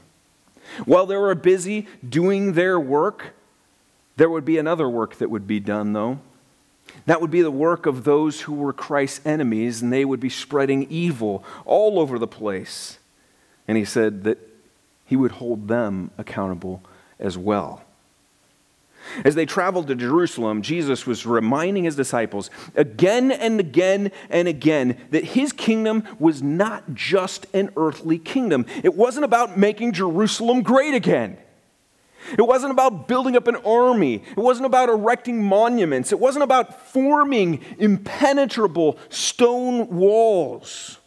While 0.85 1.05
they 1.05 1.17
were 1.17 1.35
busy 1.35 1.87
doing 2.07 2.53
their 2.53 2.79
work, 2.79 3.33
there 4.15 4.29
would 4.29 4.45
be 4.45 4.57
another 4.57 4.89
work 4.89 5.15
that 5.15 5.29
would 5.29 5.47
be 5.47 5.59
done, 5.59 5.93
though. 5.93 6.19
That 7.05 7.21
would 7.21 7.31
be 7.31 7.41
the 7.41 7.51
work 7.51 7.85
of 7.85 8.03
those 8.03 8.41
who 8.41 8.53
were 8.53 8.73
Christ's 8.73 9.25
enemies, 9.25 9.81
and 9.81 9.91
they 9.91 10.05
would 10.05 10.19
be 10.19 10.29
spreading 10.29 10.87
evil 10.89 11.43
all 11.65 11.99
over 11.99 12.19
the 12.19 12.27
place. 12.27 12.99
And 13.67 13.77
he 13.77 13.85
said 13.85 14.23
that 14.25 14.37
he 15.05 15.15
would 15.15 15.31
hold 15.33 15.67
them 15.67 16.11
accountable 16.17 16.83
as 17.19 17.37
well. 17.37 17.83
As 19.25 19.35
they 19.35 19.45
traveled 19.45 19.87
to 19.87 19.95
Jerusalem, 19.95 20.61
Jesus 20.61 21.05
was 21.05 21.25
reminding 21.25 21.83
his 21.83 21.95
disciples 21.95 22.49
again 22.75 23.31
and 23.31 23.59
again 23.59 24.11
and 24.29 24.47
again 24.47 24.97
that 25.11 25.23
his 25.23 25.51
kingdom 25.51 26.03
was 26.19 26.41
not 26.41 26.93
just 26.93 27.45
an 27.53 27.69
earthly 27.75 28.17
kingdom. 28.17 28.65
It 28.81 28.95
wasn't 28.95 29.25
about 29.25 29.57
making 29.57 29.91
Jerusalem 29.93 30.61
great 30.61 30.93
again. 30.93 31.37
It 32.37 32.41
wasn't 32.41 32.71
about 32.71 33.07
building 33.07 33.35
up 33.35 33.47
an 33.47 33.57
army. 33.57 34.23
It 34.31 34.37
wasn't 34.37 34.65
about 34.65 34.89
erecting 34.89 35.43
monuments. 35.43 36.11
It 36.11 36.19
wasn't 36.19 36.43
about 36.43 36.89
forming 36.89 37.59
impenetrable 37.77 38.97
stone 39.09 39.87
walls. 39.89 40.99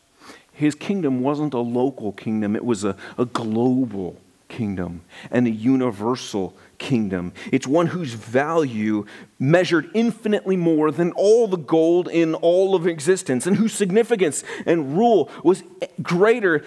His 0.52 0.74
kingdom 0.74 1.20
wasn't 1.20 1.52
a 1.52 1.58
local 1.58 2.12
kingdom, 2.12 2.56
it 2.56 2.64
was 2.64 2.82
a, 2.82 2.96
a 3.18 3.26
global 3.26 4.16
kingdom 4.48 5.02
and 5.30 5.46
a 5.46 5.50
universal 5.50 6.56
kingdom. 6.78 7.32
It's 7.52 7.66
one 7.66 7.88
whose 7.88 8.14
value 8.14 9.04
measured 9.38 9.90
infinitely 9.94 10.56
more 10.56 10.90
than 10.90 11.12
all 11.12 11.46
the 11.46 11.58
gold 11.58 12.08
in 12.08 12.34
all 12.34 12.74
of 12.74 12.86
existence, 12.86 13.46
and 13.46 13.56
whose 13.56 13.72
significance 13.72 14.44
and 14.64 14.96
rule 14.96 15.30
was 15.42 15.62
greater, 16.02 16.64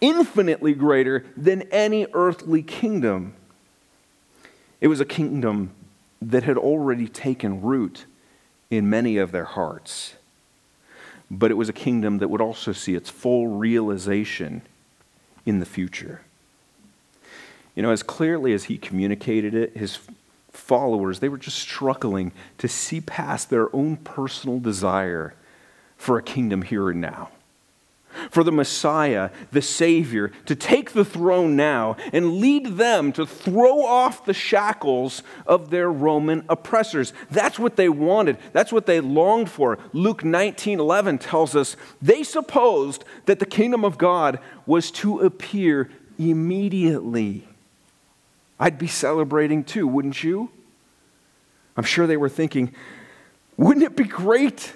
infinitely 0.00 0.74
greater 0.74 1.26
than 1.36 1.62
any 1.70 2.06
earthly 2.14 2.62
kingdom. 2.62 3.34
It 4.80 4.88
was 4.88 5.00
a 5.00 5.04
kingdom 5.04 5.70
that 6.20 6.42
had 6.42 6.56
already 6.56 7.08
taken 7.08 7.62
root 7.62 8.04
in 8.70 8.90
many 8.90 9.16
of 9.16 9.32
their 9.32 9.44
hearts. 9.44 10.14
But 11.30 11.50
it 11.50 11.54
was 11.54 11.68
a 11.68 11.72
kingdom 11.72 12.18
that 12.18 12.28
would 12.28 12.40
also 12.40 12.72
see 12.72 12.94
its 12.94 13.10
full 13.10 13.48
realization 13.48 14.62
in 15.44 15.60
the 15.60 15.66
future. 15.66 16.22
You 17.74 17.82
know, 17.82 17.90
as 17.90 18.02
clearly 18.02 18.52
as 18.52 18.64
he 18.64 18.78
communicated 18.78 19.54
it, 19.54 19.76
his 19.76 19.98
followers, 20.50 21.20
they 21.20 21.28
were 21.28 21.38
just 21.38 21.58
struggling 21.58 22.32
to 22.58 22.68
see 22.68 23.00
past 23.00 23.50
their 23.50 23.74
own 23.74 23.96
personal 23.98 24.58
desire 24.58 25.34
for 25.96 26.18
a 26.18 26.22
kingdom 26.22 26.62
here 26.62 26.90
and 26.90 27.00
now 27.00 27.30
for 28.30 28.44
the 28.44 28.52
Messiah, 28.52 29.30
the 29.52 29.62
Savior, 29.62 30.32
to 30.46 30.54
take 30.54 30.92
the 30.92 31.04
throne 31.04 31.56
now 31.56 31.96
and 32.12 32.34
lead 32.34 32.76
them 32.76 33.12
to 33.12 33.26
throw 33.26 33.84
off 33.84 34.24
the 34.24 34.34
shackles 34.34 35.22
of 35.46 35.70
their 35.70 35.90
Roman 35.90 36.44
oppressors. 36.48 37.12
That's 37.30 37.58
what 37.58 37.76
they 37.76 37.88
wanted. 37.88 38.38
That's 38.52 38.72
what 38.72 38.86
they 38.86 39.00
longed 39.00 39.50
for. 39.50 39.78
Luke 39.92 40.24
19 40.24 40.80
11 40.80 41.18
tells 41.18 41.54
us 41.56 41.76
they 42.00 42.22
supposed 42.22 43.04
that 43.26 43.38
the 43.38 43.46
kingdom 43.46 43.84
of 43.84 43.98
God 43.98 44.38
was 44.66 44.90
to 44.92 45.20
appear 45.20 45.90
immediately. 46.18 47.46
I'd 48.58 48.78
be 48.78 48.86
celebrating 48.86 49.64
too, 49.64 49.86
wouldn't 49.86 50.22
you? 50.22 50.50
I'm 51.76 51.84
sure 51.84 52.06
they 52.06 52.16
were 52.16 52.28
thinking, 52.28 52.74
wouldn't 53.56 53.84
it 53.84 53.96
be 53.96 54.04
great 54.04 54.72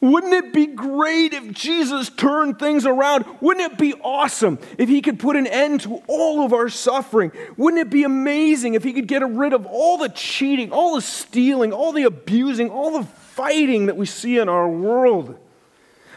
wouldn't 0.00 0.32
it 0.32 0.54
be 0.54 0.66
great 0.66 1.34
if 1.34 1.52
Jesus 1.52 2.08
turned 2.08 2.58
things 2.58 2.86
around? 2.86 3.26
Wouldn't 3.40 3.72
it 3.72 3.78
be 3.78 3.92
awesome 4.02 4.58
if 4.78 4.88
he 4.88 5.02
could 5.02 5.18
put 5.18 5.36
an 5.36 5.46
end 5.46 5.82
to 5.82 6.02
all 6.06 6.44
of 6.44 6.54
our 6.54 6.70
suffering? 6.70 7.32
Wouldn't 7.58 7.80
it 7.80 7.90
be 7.90 8.04
amazing 8.04 8.74
if 8.74 8.82
he 8.82 8.94
could 8.94 9.06
get 9.06 9.22
rid 9.28 9.52
of 9.52 9.66
all 9.66 9.98
the 9.98 10.08
cheating, 10.08 10.72
all 10.72 10.94
the 10.94 11.02
stealing, 11.02 11.74
all 11.74 11.92
the 11.92 12.04
abusing, 12.04 12.70
all 12.70 12.98
the 12.98 13.06
fighting 13.06 13.86
that 13.86 13.96
we 13.98 14.06
see 14.06 14.38
in 14.38 14.48
our 14.48 14.68
world? 14.68 15.38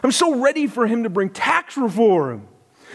I'm 0.01 0.13
so 0.13 0.41
ready 0.41 0.67
for 0.67 0.87
him 0.87 1.03
to 1.03 1.09
bring 1.09 1.29
tax 1.29 1.75
reform. 1.75 2.47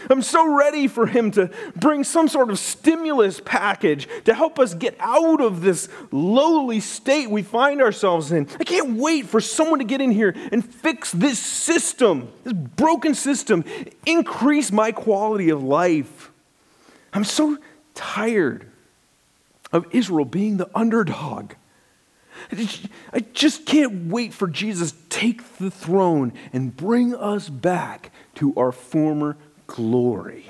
I'm 0.09 0.21
so 0.21 0.55
ready 0.55 0.87
for 0.87 1.07
him 1.07 1.31
to 1.31 1.49
bring 1.75 2.03
some 2.03 2.27
sort 2.27 2.49
of 2.49 2.59
stimulus 2.59 3.41
package 3.43 4.07
to 4.25 4.33
help 4.33 4.59
us 4.59 4.73
get 4.73 4.95
out 4.99 5.41
of 5.41 5.61
this 5.61 5.89
lowly 6.11 6.79
state 6.79 7.29
we 7.29 7.41
find 7.41 7.81
ourselves 7.81 8.31
in. 8.31 8.47
I 8.59 8.63
can't 8.63 8.97
wait 8.97 9.27
for 9.27 9.41
someone 9.41 9.79
to 9.79 9.85
get 9.85 10.01
in 10.01 10.11
here 10.11 10.35
and 10.51 10.63
fix 10.63 11.11
this 11.11 11.39
system, 11.39 12.31
this 12.43 12.53
broken 12.53 13.15
system, 13.15 13.63
increase 14.05 14.71
my 14.71 14.91
quality 14.91 15.49
of 15.49 15.63
life. 15.63 16.31
I'm 17.13 17.23
so 17.23 17.57
tired 17.95 18.67
of 19.71 19.85
Israel 19.91 20.25
being 20.25 20.57
the 20.57 20.69
underdog. 20.75 21.53
I 23.11 23.19
just 23.33 23.65
can't 23.65 24.09
wait 24.09 24.33
for 24.33 24.47
Jesus 24.47 24.91
to 24.93 24.97
take 25.09 25.57
the 25.57 25.69
throne 25.69 26.33
and 26.53 26.75
bring 26.75 27.13
us 27.13 27.49
back 27.49 28.11
to 28.35 28.53
our 28.55 28.71
former 28.71 29.35
glory. 29.69 30.45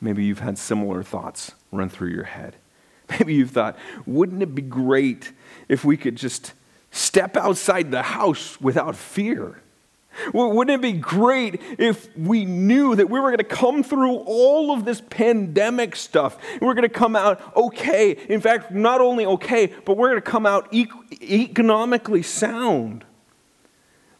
Maybe 0.00 0.24
you've 0.24 0.40
had 0.40 0.58
similar 0.58 1.02
thoughts 1.02 1.52
run 1.72 1.88
through 1.88 2.10
your 2.10 2.24
head. 2.24 2.56
Maybe 3.10 3.34
you've 3.34 3.50
thought, 3.50 3.78
wouldn't 4.04 4.42
it 4.42 4.54
be 4.54 4.62
great 4.62 5.32
if 5.68 5.84
we 5.84 5.96
could 5.96 6.16
just 6.16 6.52
step 6.90 7.36
outside 7.36 7.90
the 7.90 8.02
house 8.02 8.60
without 8.60 8.94
fear? 8.94 9.62
Wouldn't 10.32 10.70
it 10.70 10.80
be 10.80 10.98
great 10.98 11.60
if 11.78 12.14
we 12.16 12.46
knew 12.46 12.94
that 12.94 13.10
we 13.10 13.20
were 13.20 13.28
going 13.28 13.38
to 13.38 13.44
come 13.44 13.82
through 13.82 14.16
all 14.16 14.72
of 14.72 14.86
this 14.86 15.02
pandemic 15.10 15.94
stuff 15.94 16.38
we're 16.58 16.72
going 16.72 16.88
to 16.88 16.88
come 16.88 17.14
out 17.14 17.54
okay? 17.54 18.12
In 18.12 18.40
fact, 18.40 18.72
not 18.72 19.02
only 19.02 19.26
okay, 19.26 19.66
but 19.84 19.98
we're 19.98 20.08
going 20.08 20.22
to 20.22 20.30
come 20.30 20.46
out 20.46 20.72
economically 20.72 22.22
sound. 22.22 23.04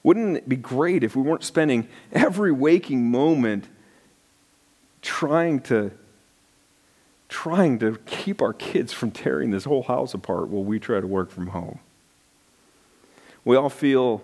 Wouldn't 0.07 0.37
it 0.37 0.49
be 0.49 0.55
great 0.55 1.03
if 1.03 1.17
we 1.17 1.23
weren't 1.23 1.43
spending 1.43 1.89
every 2.13 2.53
waking 2.53 3.11
moment 3.11 3.67
trying 5.03 5.59
to 5.63 5.91
trying 7.29 7.81
to 7.81 7.99
keep 8.07 8.41
our 8.41 8.53
kids 8.53 8.93
from 8.93 9.11
tearing 9.11 9.51
this 9.51 9.65
whole 9.65 9.83
house 9.83 10.15
apart 10.15 10.47
while 10.47 10.63
we 10.63 10.79
try 10.79 11.01
to 11.01 11.07
work 11.09 11.33
from 11.33 11.49
home? 11.49 11.81
We 13.45 13.57
all 13.57 13.69
feel 13.69 14.23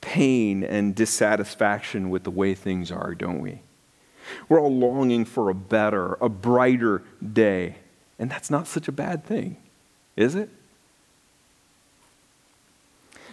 pain 0.00 0.62
and 0.62 0.94
dissatisfaction 0.94 2.08
with 2.08 2.22
the 2.22 2.30
way 2.30 2.54
things 2.54 2.92
are, 2.92 3.12
don't 3.12 3.40
we? 3.40 3.62
We're 4.48 4.60
all 4.60 4.72
longing 4.72 5.24
for 5.24 5.50
a 5.50 5.54
better, 5.54 6.14
a 6.20 6.28
brighter 6.28 7.02
day. 7.32 7.78
And 8.16 8.30
that's 8.30 8.48
not 8.48 8.68
such 8.68 8.86
a 8.86 8.92
bad 8.92 9.24
thing, 9.24 9.56
is 10.14 10.36
it? 10.36 10.50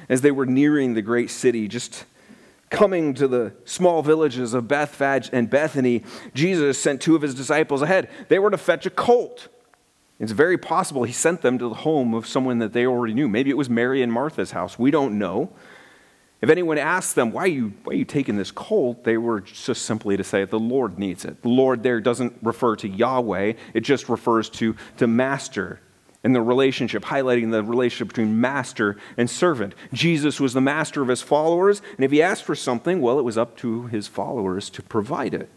As 0.10 0.22
they 0.22 0.32
were 0.32 0.45
nearing 0.45 0.93
the 0.93 1.01
great 1.01 1.30
city, 1.30 1.68
just 1.68 2.06
coming 2.70 3.14
to 3.14 3.28
the 3.28 3.54
small 3.66 4.01
villages 4.01 4.54
of 4.54 4.68
Bethphage 4.68 5.30
and 5.32 5.49
Bethany, 5.49 6.04
Jesus 6.34 6.82
sent 6.82 7.01
two 7.01 7.16
of 7.16 7.22
his 7.22 7.36
disciples 7.36 7.82
ahead. 7.82 8.10
They 8.30 8.39
were 8.39 8.49
to 8.49 8.58
fetch 8.58 8.86
a 8.86 8.89
colt. 8.89 9.47
It's 10.20 10.32
very 10.32 10.58
possible 10.58 11.04
he 11.04 11.14
sent 11.14 11.41
them 11.41 11.58
to 11.60 11.70
the 11.70 11.76
home 11.76 12.14
of 12.14 12.26
someone 12.28 12.60
that 12.60 12.74
they 12.74 12.86
already 12.86 13.14
knew. 13.14 13.28
Maybe 13.28 13.49
it 13.49 13.58
was 13.58 13.70
Mary 13.70 14.01
and 14.01 14.12
Martha's 14.12 14.51
house. 14.51 14.78
We 14.80 14.91
don't 14.91 15.18
know. 15.20 15.51
If 16.41 16.49
anyone 16.49 16.78
asked 16.78 17.16
them, 17.16 17.32
why 17.32 17.43
are, 17.43 17.47
you, 17.47 17.74
why 17.84 17.93
are 17.93 17.97
you 17.97 18.06
taking 18.06 18.36
this 18.36 18.51
colt? 18.51 19.04
They 19.06 19.18
were 19.18 19.41
just 19.41 19.84
simply 19.84 20.18
to 20.18 20.24
say, 20.24 20.43
the 20.43 20.60
Lord 20.60 20.99
needs 20.99 21.26
it. 21.26 21.41
The 21.41 21.49
Lord 21.49 21.84
there 21.84 22.01
doesn't 22.01 22.38
refer 22.41 22.76
to 22.78 22.88
Yahweh, 22.88 23.54
it 23.74 23.82
just 23.82 24.10
refers 24.10 24.49
to, 24.51 24.76
to 24.97 25.08
master 25.08 25.80
and 26.24 26.34
the 26.34 26.41
relationship, 26.41 27.03
highlighting 27.03 27.51
the 27.51 27.63
relationship 27.63 28.07
between 28.09 28.39
master 28.39 28.97
and 29.17 29.30
servant. 29.30 29.76
Jesus 29.91 30.39
was 30.39 30.53
the 30.53 30.61
master 30.61 31.01
of 31.01 31.09
his 31.09 31.21
followers, 31.21 31.82
and 31.97 32.05
if 32.05 32.11
he 32.11 32.21
asked 32.21 32.43
for 32.43 32.55
something, 32.55 33.01
well, 33.01 33.19
it 33.19 33.24
was 33.24 33.38
up 33.38 33.57
to 33.57 33.88
his 33.88 34.07
followers 34.07 34.69
to 34.71 34.82
provide 34.82 35.34
it. 35.34 35.49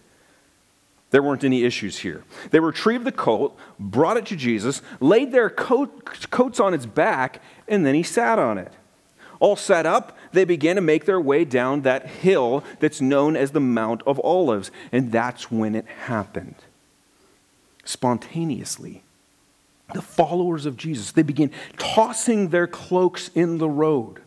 There 1.11 1.23
weren't 1.23 1.45
any 1.45 1.65
issues 1.65 1.99
here. 1.99 2.25
They 2.51 2.59
retrieved 2.59 3.05
the 3.05 3.13
coat, 3.13 3.57
brought 3.79 4.17
it 4.17 4.27
to 4.27 4.37
Jesus, 4.37 4.83
laid 5.01 5.31
their 5.31 5.49
coat, 5.49 6.31
coats 6.31 6.59
on 6.59 6.75
its 6.75 6.85
back, 6.87 7.41
and 7.69 7.87
then 7.87 7.95
he 7.95 8.03
sat 8.03 8.39
on 8.39 8.59
it. 8.59 8.73
All 9.39 9.55
set 9.55 9.87
up, 9.87 10.17
they 10.33 10.45
began 10.45 10.77
to 10.77 10.83
make 10.83 11.05
their 11.05 11.21
way 11.21 11.45
down 11.45 11.83
that 11.83 12.07
hill 12.07 12.65
that's 12.81 13.01
known 13.01 13.37
as 13.37 13.53
the 13.53 13.61
Mount 13.61 14.03
of 14.07 14.19
Olives, 14.21 14.71
and 14.91 15.13
that's 15.13 15.51
when 15.51 15.75
it 15.75 15.87
happened. 15.87 16.57
Spontaneously, 17.85 19.03
the 19.95 20.03
followers 20.03 20.67
of 20.67 20.77
Jesus, 20.77 21.13
they 21.13 21.23
begin 21.23 21.51
tossing 21.79 22.49
their 22.49 22.67
cloaks 22.67 23.31
in 23.35 23.59
the 23.59 23.69
road. 23.69 24.21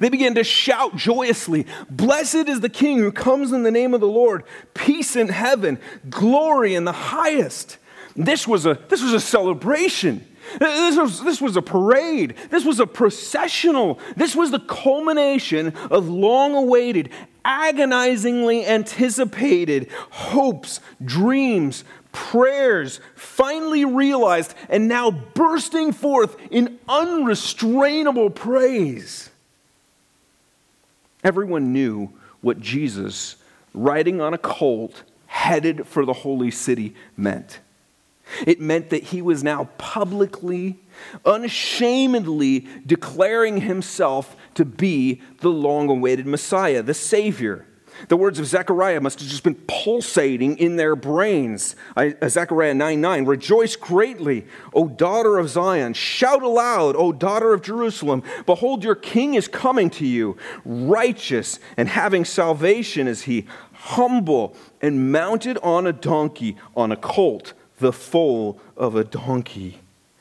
They 0.00 0.08
began 0.08 0.34
to 0.36 0.44
shout 0.44 0.96
joyously, 0.96 1.66
Blessed 1.90 2.48
is 2.48 2.60
the 2.60 2.68
King 2.68 2.98
who 2.98 3.12
comes 3.12 3.52
in 3.52 3.62
the 3.62 3.70
name 3.70 3.94
of 3.94 4.00
the 4.00 4.06
Lord, 4.06 4.44
peace 4.74 5.16
in 5.16 5.28
heaven, 5.28 5.78
glory 6.08 6.74
in 6.74 6.84
the 6.84 6.92
highest. 6.92 7.78
This 8.14 8.46
was 8.46 8.64
a, 8.66 8.78
this 8.88 9.02
was 9.02 9.12
a 9.12 9.20
celebration. 9.20 10.26
This 10.58 10.96
was, 10.96 11.22
this 11.22 11.40
was 11.40 11.56
a 11.56 11.62
parade. 11.62 12.36
This 12.50 12.64
was 12.64 12.80
a 12.80 12.86
processional. 12.86 13.98
This 14.16 14.36
was 14.36 14.50
the 14.50 14.60
culmination 14.60 15.68
of 15.90 16.08
long 16.08 16.54
awaited, 16.54 17.10
agonizingly 17.44 18.66
anticipated 18.66 19.88
hopes, 20.10 20.80
dreams, 21.04 21.84
prayers 22.12 23.00
finally 23.14 23.84
realized 23.84 24.54
and 24.68 24.86
now 24.86 25.10
bursting 25.10 25.92
forth 25.92 26.36
in 26.50 26.78
unrestrainable 26.88 28.30
praise. 28.30 29.30
Everyone 31.24 31.72
knew 31.72 32.12
what 32.40 32.60
Jesus, 32.60 33.36
riding 33.74 34.20
on 34.20 34.34
a 34.34 34.38
colt, 34.38 35.02
headed 35.26 35.86
for 35.86 36.04
the 36.04 36.12
holy 36.12 36.50
city, 36.50 36.94
meant. 37.16 37.60
It 38.46 38.60
meant 38.60 38.90
that 38.90 39.04
he 39.04 39.22
was 39.22 39.42
now 39.42 39.68
publicly, 39.78 40.78
unashamedly 41.24 42.66
declaring 42.86 43.60
himself 43.62 44.36
to 44.54 44.64
be 44.64 45.20
the 45.40 45.50
long 45.50 45.88
awaited 45.88 46.26
Messiah, 46.26 46.82
the 46.82 46.94
Savior. 46.94 47.66
The 48.08 48.16
words 48.16 48.38
of 48.38 48.46
Zechariah 48.46 49.00
must 49.00 49.20
have 49.20 49.28
just 49.28 49.42
been 49.42 49.54
pulsating 49.66 50.58
in 50.58 50.76
their 50.76 50.96
brains. 50.96 51.76
I, 51.96 52.14
uh, 52.20 52.28
Zechariah 52.28 52.74
9 52.74 53.00
9, 53.00 53.24
rejoice 53.24 53.76
greatly, 53.76 54.46
O 54.74 54.88
daughter 54.88 55.38
of 55.38 55.48
Zion. 55.48 55.94
Shout 55.94 56.42
aloud, 56.42 56.96
O 56.96 57.12
daughter 57.12 57.52
of 57.52 57.62
Jerusalem. 57.62 58.22
Behold, 58.46 58.84
your 58.84 58.94
king 58.94 59.34
is 59.34 59.48
coming 59.48 59.90
to 59.90 60.06
you, 60.06 60.36
righteous 60.64 61.58
and 61.76 61.88
having 61.88 62.24
salvation 62.24 63.06
is 63.06 63.22
he, 63.22 63.46
humble 63.72 64.56
and 64.80 65.12
mounted 65.12 65.58
on 65.58 65.86
a 65.86 65.92
donkey, 65.92 66.56
on 66.76 66.92
a 66.92 66.96
colt, 66.96 67.52
the 67.78 67.92
foal 67.92 68.60
of 68.76 68.94
a 68.94 69.04
donkey. 69.04 69.80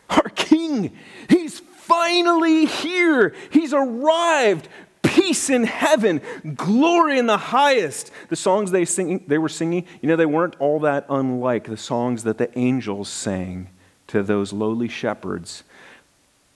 Our 0.09 0.29
king, 0.29 0.91
he's 1.29 1.59
finally 1.59 2.65
here. 2.65 3.33
He's 3.49 3.73
arrived 3.73 4.67
peace 5.11 5.49
in 5.49 5.65
heaven, 5.65 6.21
glory 6.55 7.19
in 7.19 7.25
the 7.25 7.37
highest. 7.37 8.11
The 8.29 8.35
songs 8.35 8.71
they, 8.71 8.85
sing, 8.85 9.23
they 9.27 9.37
were 9.37 9.49
singing, 9.49 9.85
you 10.01 10.07
know, 10.07 10.15
they 10.15 10.25
weren't 10.25 10.55
all 10.59 10.79
that 10.81 11.05
unlike 11.09 11.65
the 11.65 11.77
songs 11.77 12.23
that 12.23 12.37
the 12.37 12.57
angels 12.57 13.09
sang 13.09 13.69
to 14.07 14.23
those 14.23 14.53
lowly 14.53 14.87
shepherds 14.87 15.63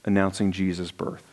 announcing 0.05 0.51
Jesus' 0.51 0.91
birth. 0.91 1.23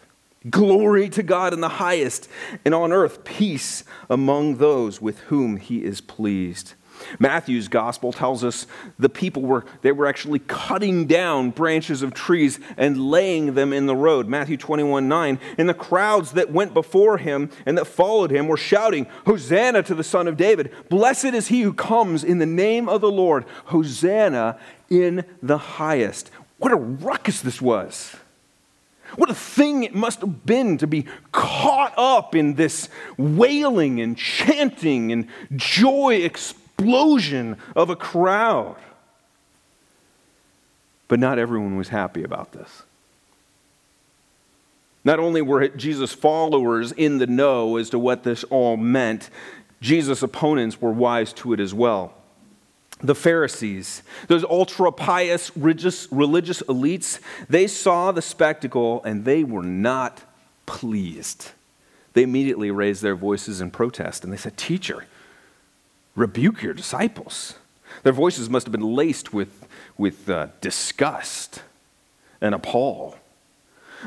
Glory 0.50 1.08
to 1.10 1.22
God 1.22 1.52
in 1.52 1.60
the 1.60 1.68
highest, 1.68 2.28
and 2.64 2.74
on 2.74 2.92
earth 2.92 3.22
peace 3.22 3.84
among 4.10 4.56
those 4.56 5.00
with 5.00 5.20
whom 5.20 5.56
he 5.56 5.84
is 5.84 6.00
pleased. 6.00 6.74
Matthew's 7.18 7.68
gospel 7.68 8.12
tells 8.12 8.44
us 8.44 8.66
the 8.98 9.08
people 9.08 9.42
were 9.42 9.64
they 9.82 9.92
were 9.92 10.06
actually 10.06 10.40
cutting 10.40 11.06
down 11.06 11.50
branches 11.50 12.02
of 12.02 12.14
trees 12.14 12.58
and 12.76 13.10
laying 13.10 13.54
them 13.54 13.72
in 13.72 13.86
the 13.86 13.96
road. 13.96 14.28
Matthew 14.28 14.56
21, 14.56 15.08
9. 15.08 15.38
And 15.58 15.68
the 15.68 15.74
crowds 15.74 16.32
that 16.32 16.50
went 16.50 16.74
before 16.74 17.18
him 17.18 17.50
and 17.66 17.76
that 17.78 17.86
followed 17.86 18.30
him 18.30 18.48
were 18.48 18.56
shouting, 18.56 19.06
Hosanna 19.26 19.82
to 19.84 19.94
the 19.94 20.04
Son 20.04 20.28
of 20.28 20.36
David. 20.36 20.72
Blessed 20.88 21.26
is 21.26 21.48
he 21.48 21.62
who 21.62 21.72
comes 21.72 22.24
in 22.24 22.38
the 22.38 22.46
name 22.46 22.88
of 22.88 23.00
the 23.00 23.10
Lord. 23.10 23.44
Hosanna 23.66 24.58
in 24.90 25.24
the 25.42 25.58
highest. 25.58 26.30
What 26.58 26.72
a 26.72 26.76
ruckus 26.76 27.40
this 27.40 27.60
was. 27.60 28.14
What 29.16 29.30
a 29.30 29.34
thing 29.34 29.82
it 29.82 29.94
must 29.94 30.20
have 30.20 30.46
been 30.46 30.78
to 30.78 30.86
be 30.86 31.06
caught 31.32 31.92
up 31.98 32.34
in 32.34 32.54
this 32.54 32.88
wailing 33.18 34.00
and 34.00 34.16
chanting 34.16 35.12
and 35.12 35.28
joy 35.54 36.14
expression 36.16 36.61
explosion 36.82 37.56
of 37.74 37.90
a 37.90 37.96
crowd. 37.96 38.76
But 41.08 41.18
not 41.18 41.38
everyone 41.38 41.76
was 41.76 41.88
happy 41.88 42.22
about 42.22 42.52
this. 42.52 42.82
Not 45.04 45.18
only 45.18 45.42
were 45.42 45.68
Jesus' 45.68 46.12
followers 46.12 46.92
in 46.92 47.18
the 47.18 47.26
know 47.26 47.76
as 47.76 47.90
to 47.90 47.98
what 47.98 48.22
this 48.22 48.44
all 48.44 48.76
meant, 48.76 49.30
Jesus' 49.80 50.22
opponents 50.22 50.80
were 50.80 50.92
wise 50.92 51.32
to 51.34 51.52
it 51.52 51.60
as 51.60 51.74
well. 51.74 52.14
The 53.02 53.16
Pharisees, 53.16 54.04
those 54.28 54.44
ultra 54.44 54.92
pious 54.92 55.54
religious, 55.56 56.06
religious 56.12 56.62
elites, 56.62 57.18
they 57.48 57.66
saw 57.66 58.12
the 58.12 58.22
spectacle 58.22 59.02
and 59.04 59.24
they 59.24 59.42
were 59.42 59.64
not 59.64 60.22
pleased. 60.66 61.50
They 62.12 62.22
immediately 62.22 62.70
raised 62.70 63.02
their 63.02 63.16
voices 63.16 63.60
in 63.60 63.72
protest 63.72 64.22
and 64.22 64.32
they 64.32 64.36
said, 64.36 64.56
Teacher, 64.56 65.06
rebuke 66.14 66.62
your 66.62 66.74
disciples. 66.74 67.54
Their 68.02 68.12
voices 68.12 68.50
must 68.50 68.66
have 68.66 68.72
been 68.72 68.94
laced 68.94 69.32
with, 69.32 69.66
with 69.96 70.28
uh, 70.28 70.48
disgust 70.60 71.62
and 72.40 72.54
appall. 72.54 73.16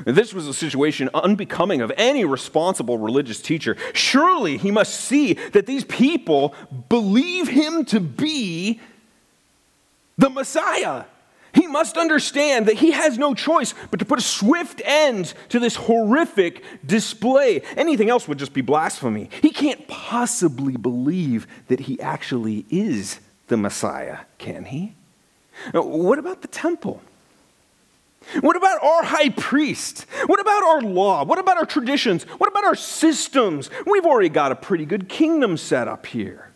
This 0.06 0.34
was 0.34 0.48
a 0.48 0.54
situation 0.54 1.10
unbecoming 1.14 1.80
of 1.82 1.92
any 1.96 2.26
responsible 2.26 2.98
religious 2.98 3.42
teacher. 3.42 3.78
Surely 3.94 4.58
he 4.58 4.70
must 4.70 4.94
see 4.94 5.34
that 5.54 5.68
these 5.68 5.86
people 5.86 6.54
believe 6.90 7.48
him 7.48 7.86
to 7.86 8.02
be 8.02 8.82
the 10.18 10.30
Messiah. 10.30 11.06
He 11.56 11.68
must 11.68 11.98
understand 11.98 12.66
that 12.66 12.76
he 12.76 12.92
has 12.92 13.18
no 13.18 13.34
choice 13.34 13.74
but 13.90 14.00
to 14.00 14.06
put 14.06 14.20
a 14.20 14.22
swift 14.22 14.82
end 14.84 15.34
to 15.50 15.60
this 15.60 15.76
horrific 15.76 16.64
display. 16.86 17.62
Anything 17.78 18.10
else 18.10 18.28
would 18.28 18.38
just 18.38 18.54
be 18.54 18.62
blasphemy. 18.62 19.30
He 19.42 19.52
can't 19.52 19.88
possibly 19.88 20.76
believe 20.76 21.48
that 21.70 21.80
he 21.80 22.00
actually 22.02 22.66
is 22.70 23.20
the 23.48 23.58
Messiah, 23.58 24.20
can 24.38 24.66
he? 24.66 24.96
Now, 25.74 25.84
what 25.84 26.20
about 26.20 26.42
the 26.42 26.50
temple? 26.50 27.02
What 28.42 28.56
about 28.56 28.84
our 28.84 29.04
high 29.04 29.30
priest? 29.30 30.06
What 30.26 30.40
about 30.40 30.64
our 30.64 30.82
law? 30.82 31.24
What 31.24 31.40
about 31.40 31.58
our 31.58 31.66
traditions? 31.66 32.24
What 32.24 32.50
about 32.50 32.66
our 32.66 32.76
systems? 32.76 33.70
We've 33.86 34.06
already 34.06 34.30
got 34.30 34.52
a 34.52 34.56
pretty 34.56 34.86
good 34.86 35.08
kingdom 35.08 35.58
set 35.58 35.88
up 35.88 36.06
here. 36.06 36.52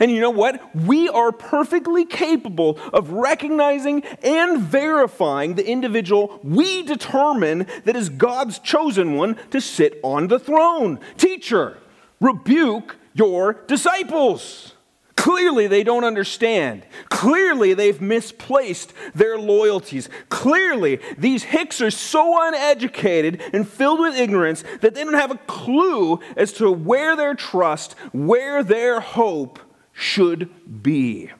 And 0.00 0.10
you 0.10 0.20
know 0.20 0.30
what? 0.30 0.74
We 0.74 1.08
are 1.08 1.32
perfectly 1.32 2.04
capable 2.04 2.78
of 2.92 3.10
recognizing 3.10 4.02
and 4.22 4.60
verifying 4.60 5.54
the 5.54 5.66
individual 5.66 6.38
we 6.42 6.82
determine 6.82 7.66
that 7.84 7.96
is 7.96 8.08
God's 8.08 8.58
chosen 8.58 9.16
one 9.16 9.36
to 9.50 9.60
sit 9.60 9.98
on 10.02 10.28
the 10.28 10.38
throne. 10.38 11.00
Teacher, 11.16 11.78
rebuke 12.20 12.96
your 13.14 13.54
disciples. 13.66 14.74
Clearly, 15.16 15.66
they 15.66 15.84
don't 15.84 16.04
understand. 16.04 16.82
Clearly, 17.10 17.74
they've 17.74 18.00
misplaced 18.00 18.94
their 19.14 19.38
loyalties. 19.38 20.08
Clearly, 20.30 20.98
these 21.18 21.42
hicks 21.42 21.82
are 21.82 21.90
so 21.90 22.38
uneducated 22.48 23.42
and 23.52 23.68
filled 23.68 24.00
with 24.00 24.16
ignorance 24.16 24.64
that 24.80 24.94
they 24.94 25.04
don't 25.04 25.12
have 25.12 25.30
a 25.30 25.36
clue 25.46 26.20
as 26.38 26.54
to 26.54 26.70
where 26.70 27.16
their 27.16 27.34
trust, 27.34 27.92
where 28.12 28.62
their 28.62 29.00
hope 29.00 29.58
should 29.92 30.50
be. 30.82 31.30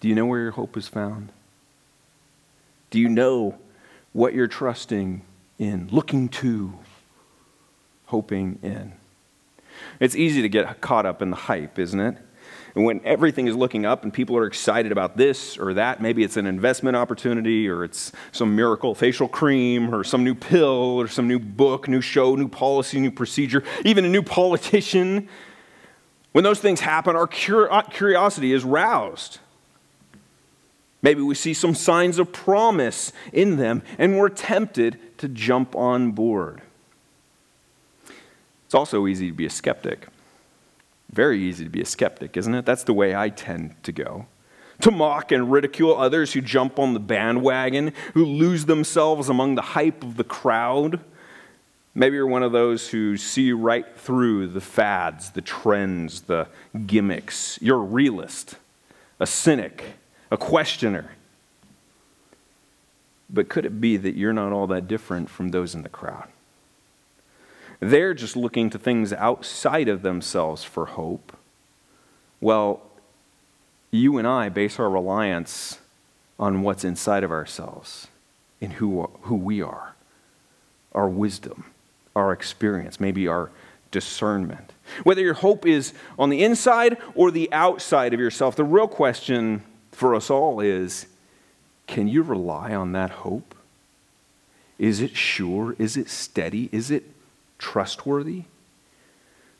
Do 0.00 0.08
you 0.08 0.14
know 0.14 0.26
where 0.26 0.40
your 0.40 0.50
hope 0.52 0.76
is 0.76 0.88
found? 0.88 1.30
Do 2.90 2.98
you 2.98 3.08
know 3.08 3.58
what 4.12 4.34
you're 4.34 4.48
trusting 4.48 5.22
in, 5.58 5.88
looking 5.90 6.28
to, 6.28 6.74
hoping 8.06 8.58
in. 8.62 8.92
It's 10.00 10.16
easy 10.16 10.42
to 10.42 10.48
get 10.48 10.80
caught 10.80 11.06
up 11.06 11.22
in 11.22 11.30
the 11.30 11.36
hype, 11.36 11.78
isn't 11.78 11.98
it? 11.98 12.16
And 12.74 12.84
when 12.84 13.00
everything 13.04 13.46
is 13.46 13.54
looking 13.54 13.84
up 13.84 14.02
and 14.02 14.12
people 14.12 14.36
are 14.36 14.46
excited 14.46 14.92
about 14.92 15.16
this 15.16 15.58
or 15.58 15.74
that, 15.74 16.00
maybe 16.00 16.24
it's 16.24 16.36
an 16.36 16.46
investment 16.46 16.96
opportunity 16.96 17.68
or 17.68 17.84
it's 17.84 18.12
some 18.32 18.56
miracle 18.56 18.94
facial 18.94 19.28
cream 19.28 19.94
or 19.94 20.04
some 20.04 20.24
new 20.24 20.34
pill 20.34 21.00
or 21.00 21.06
some 21.06 21.28
new 21.28 21.38
book, 21.38 21.86
new 21.86 22.00
show, 22.00 22.34
new 22.34 22.48
policy, 22.48 22.98
new 22.98 23.10
procedure, 23.10 23.62
even 23.84 24.04
a 24.04 24.08
new 24.08 24.22
politician. 24.22 25.28
When 26.32 26.44
those 26.44 26.60
things 26.60 26.80
happen, 26.80 27.14
our 27.14 27.28
uh, 27.70 27.82
curiosity 27.82 28.52
is 28.52 28.64
roused. 28.64 29.38
Maybe 31.02 31.20
we 31.20 31.34
see 31.34 31.52
some 31.52 31.74
signs 31.74 32.18
of 32.18 32.32
promise 32.32 33.12
in 33.32 33.56
them 33.56 33.82
and 33.98 34.18
we're 34.18 34.28
tempted 34.28 34.98
to 35.18 35.28
jump 35.28 35.74
on 35.76 36.12
board. 36.12 36.62
It's 38.64 38.74
also 38.74 39.06
easy 39.06 39.28
to 39.28 39.34
be 39.34 39.44
a 39.44 39.50
skeptic. 39.50 40.06
Very 41.10 41.42
easy 41.42 41.64
to 41.64 41.70
be 41.70 41.82
a 41.82 41.86
skeptic, 41.86 42.36
isn't 42.36 42.54
it? 42.54 42.64
That's 42.64 42.84
the 42.84 42.94
way 42.94 43.14
I 43.14 43.28
tend 43.28 43.82
to 43.82 43.92
go. 43.92 44.26
To 44.80 44.90
mock 44.90 45.30
and 45.30 45.52
ridicule 45.52 45.96
others 45.96 46.32
who 46.32 46.40
jump 46.40 46.78
on 46.78 46.94
the 46.94 47.00
bandwagon, 47.00 47.92
who 48.14 48.24
lose 48.24 48.64
themselves 48.64 49.28
among 49.28 49.56
the 49.56 49.62
hype 49.62 50.02
of 50.02 50.16
the 50.16 50.24
crowd. 50.24 51.00
Maybe 51.94 52.16
you're 52.16 52.26
one 52.26 52.42
of 52.42 52.52
those 52.52 52.88
who 52.88 53.16
see 53.16 53.52
right 53.52 53.86
through 53.96 54.48
the 54.48 54.60
fads, 54.60 55.30
the 55.30 55.42
trends, 55.42 56.22
the 56.22 56.48
gimmicks. 56.86 57.58
You're 57.60 57.80
a 57.80 57.84
realist, 57.84 58.56
a 59.20 59.26
cynic, 59.26 59.84
a 60.30 60.38
questioner. 60.38 61.12
But 63.28 63.48
could 63.48 63.66
it 63.66 63.80
be 63.80 63.98
that 63.98 64.14
you're 64.14 64.32
not 64.32 64.52
all 64.52 64.66
that 64.68 64.88
different 64.88 65.28
from 65.28 65.50
those 65.50 65.74
in 65.74 65.82
the 65.82 65.88
crowd? 65.90 66.28
They're 67.80 68.14
just 68.14 68.36
looking 68.36 68.70
to 68.70 68.78
things 68.78 69.12
outside 69.12 69.88
of 69.88 70.02
themselves 70.02 70.64
for 70.64 70.86
hope. 70.86 71.36
Well, 72.40 72.80
you 73.90 74.18
and 74.18 74.26
I 74.26 74.48
base 74.48 74.78
our 74.78 74.88
reliance 74.88 75.78
on 76.38 76.62
what's 76.62 76.84
inside 76.84 77.22
of 77.22 77.30
ourselves, 77.30 78.08
in 78.60 78.72
who, 78.72 79.10
who 79.22 79.34
we 79.34 79.60
are, 79.60 79.94
our 80.92 81.08
wisdom, 81.08 81.64
our 82.14 82.32
experience, 82.32 83.00
maybe 83.00 83.28
our 83.28 83.50
discernment. 83.90 84.72
Whether 85.04 85.22
your 85.22 85.34
hope 85.34 85.66
is 85.66 85.92
on 86.18 86.30
the 86.30 86.42
inside 86.42 86.98
or 87.14 87.30
the 87.30 87.52
outside 87.52 88.12
of 88.12 88.20
yourself, 88.20 88.56
the 88.56 88.64
real 88.64 88.88
question 88.88 89.62
for 89.92 90.14
us 90.14 90.30
all 90.30 90.60
is 90.60 91.06
can 91.86 92.08
you 92.08 92.22
rely 92.22 92.74
on 92.74 92.92
that 92.92 93.10
hope? 93.10 93.54
Is 94.78 95.00
it 95.00 95.16
sure? 95.16 95.76
Is 95.78 95.96
it 95.96 96.08
steady? 96.08 96.68
Is 96.72 96.90
it 96.90 97.04
trustworthy? 97.58 98.44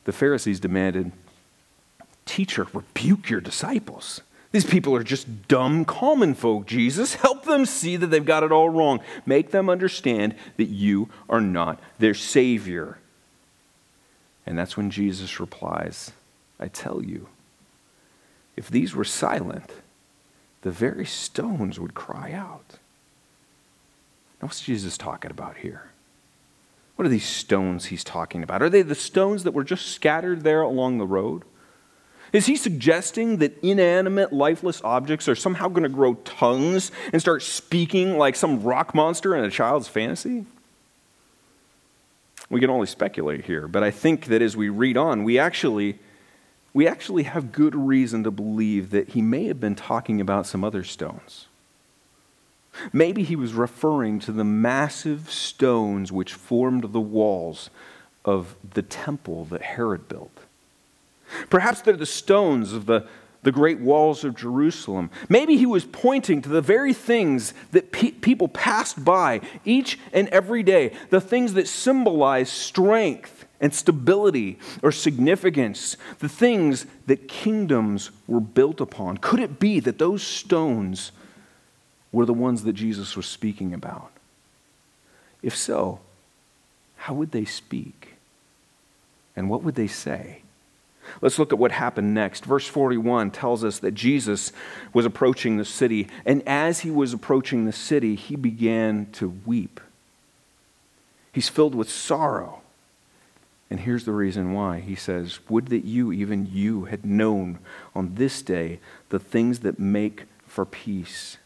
The 0.05 0.13
Pharisees 0.13 0.59
demanded, 0.59 1.13
Teacher, 2.25 2.67
rebuke 2.73 3.29
your 3.29 3.41
disciples. 3.41 4.21
These 4.53 4.67
people 4.67 4.95
are 4.95 5.03
just 5.03 5.49
dumb, 5.49 5.87
common 5.87 6.35
folk, 6.35 6.67
Jesus. 6.67 7.15
Help 7.17 7.45
them 7.45 7.67
see 7.67 7.97
that 7.97 8.09
they've 8.09 8.25
got 8.25 8.43
it 8.43 8.53
all 8.53 8.69
wrong. 8.69 9.01
Make 9.25 9.51
them 9.51 9.69
understand 9.69 10.35
that 10.59 10.69
you 10.69 11.09
are 11.29 11.41
not 11.41 11.81
their 11.99 12.15
Savior. 12.15 12.99
And 14.47 14.59
that's 14.59 14.77
when 14.77 14.91
Jesus 14.91 15.41
replies, 15.41 16.13
I 16.61 16.69
tell 16.69 17.03
you, 17.03 17.29
if 18.55 18.69
these 18.69 18.95
were 18.95 19.05
silent, 19.05 19.73
the 20.61 20.71
very 20.71 21.07
stones 21.07 21.81
would 21.81 21.95
cry 21.95 22.33
out. 22.33 22.79
Now, 24.41 24.49
what's 24.49 24.61
Jesus 24.61 24.99
talking 24.99 25.31
about 25.31 25.59
here? 25.59 25.91
What 26.97 27.07
are 27.07 27.11
these 27.11 27.25
stones 27.25 27.87
he's 27.87 28.05
talking 28.05 28.43
about? 28.43 28.63
Are 28.63 28.69
they 28.69 28.83
the 28.83 28.95
stones 28.95 29.45
that 29.45 29.55
were 29.55 29.65
just 29.65 29.87
scattered 29.87 30.43
there 30.43 30.61
along 30.61 30.99
the 30.99 31.07
road? 31.07 31.45
Is 32.33 32.47
he 32.47 32.57
suggesting 32.57 33.39
that 33.39 33.63
inanimate, 33.63 34.33
lifeless 34.33 34.81
objects 34.83 35.29
are 35.29 35.35
somehow 35.35 35.69
going 35.69 35.83
to 35.83 35.89
grow 35.91 36.15
tongues 36.15 36.91
and 37.13 37.21
start 37.21 37.43
speaking 37.43 38.17
like 38.17 38.37
some 38.37 38.63
rock 38.63 38.95
monster 38.95 39.37
in 39.37 39.45
a 39.45 39.51
child's 39.51 39.89
fantasy? 39.89 40.47
We 42.49 42.61
can 42.61 42.71
only 42.71 42.87
speculate 42.87 43.45
here, 43.45 43.69
but 43.69 43.83
I 43.83 43.91
think 43.91 44.27
that 44.27 44.41
as 44.41 44.57
we 44.57 44.71
read 44.71 44.97
on, 44.97 45.25
we 45.25 45.39
actually, 45.39 45.99
we 46.73 46.87
actually 46.89 47.25
have 47.25 47.53
good 47.53 47.75
reason 47.75 48.25
to 48.25 48.31
believe 48.31 48.91
that 48.91 49.11
he 49.11 49.23
may 49.23 49.45
have 49.45 49.61
been 49.61 49.75
talking 49.75 50.21
about 50.21 50.47
some 50.47 50.65
other 50.65 50.85
stones. 50.85 51.47
Maybe 52.93 53.23
he 53.23 53.37
was 53.37 53.53
referring 53.53 54.19
to 54.21 54.33
the 54.33 54.45
massive 54.45 55.31
stones 55.31 56.11
which 56.11 56.33
formed 56.33 56.93
the 56.93 57.01
walls 57.01 57.69
of 58.25 58.57
the 58.75 58.83
temple 58.83 59.45
that 59.47 59.63
Herod 59.63 60.09
built. 60.09 60.39
Perhaps 61.51 61.83
they're 61.83 61.97
the 61.97 62.07
stones 62.07 62.73
of 62.73 62.87
the, 62.87 63.07
the 63.43 63.53
great 63.53 63.81
walls 63.81 64.25
of 64.25 64.37
Jerusalem. 64.37 65.11
Maybe 65.29 65.57
he 65.57 65.67
was 65.67 65.85
pointing 65.85 66.43
to 66.43 66.49
the 66.49 66.61
very 66.61 66.93
things 66.93 67.55
that 67.73 67.93
pe- 67.93 68.13
people 68.13 68.49
passed 68.49 69.05
by 69.05 69.41
each 69.65 69.99
and 70.13 70.29
every 70.29 70.63
day, 70.63 70.95
the 71.11 71.21
things 71.21 71.55
that 71.55 71.69
symbolize 71.69 72.51
strength 72.51 73.47
and 73.61 73.73
stability 73.75 74.59
or 74.83 74.91
significance, 74.91 75.97
the 76.19 76.29
things 76.29 76.87
that 77.07 77.29
kingdoms 77.29 78.11
were 78.27 78.41
built 78.41 78.81
upon. 78.81 79.19
Could 79.19 79.41
it 79.41 79.61
be 79.61 79.81
that 79.81 79.99
those 79.99 80.23
stones 80.23 81.13
were 82.11 82.27
the 82.27 82.35
ones 82.35 82.65
that 82.65 82.75
Jesus 82.75 83.17
was 83.17 83.27
speaking 83.27 83.73
about? 83.73 84.11
If 85.43 85.57
so, 85.57 86.01
how 86.97 87.15
would 87.15 87.33
they 87.33 87.45
speak? 87.45 88.15
And 89.35 89.49
what 89.49 89.63
would 89.63 89.75
they 89.75 89.87
say? 89.89 90.42
Let's 91.21 91.39
look 91.39 91.53
at 91.53 91.59
what 91.59 91.73
happened 91.73 92.15
next. 92.15 92.45
Verse 92.45 92.67
41 92.67 93.31
tells 93.31 93.65
us 93.65 93.79
that 93.81 93.93
Jesus 93.93 94.53
was 94.93 95.07
approaching 95.07 95.57
the 95.57 95.65
city, 95.65 96.09
and 96.25 96.47
as 96.47 96.81
he 96.81 96.91
was 96.91 97.13
approaching 97.13 97.65
the 97.65 97.73
city, 97.73 98.15
he 98.15 98.37
began 98.37 99.07
to 99.13 99.37
weep. 99.45 99.81
He's 101.33 101.49
filled 101.49 101.75
with 101.75 101.91
sorrow. 101.91 102.61
And 103.71 103.81
here's 103.81 104.05
the 104.05 104.13
reason 104.13 104.53
why. 104.53 104.81
He 104.81 104.95
says, 104.95 105.41
Would 105.49 105.69
that 105.69 105.85
you, 105.85 106.13
even 106.13 106.47
you, 106.51 106.85
had 106.85 107.07
known 107.07 107.59
on 107.95 108.17
this 108.17 108.43
day 108.43 108.81
the 109.09 109.19
things 109.19 109.61
that 109.61 109.79
make 109.79 110.25
for 110.47 110.67
peace 110.67 111.39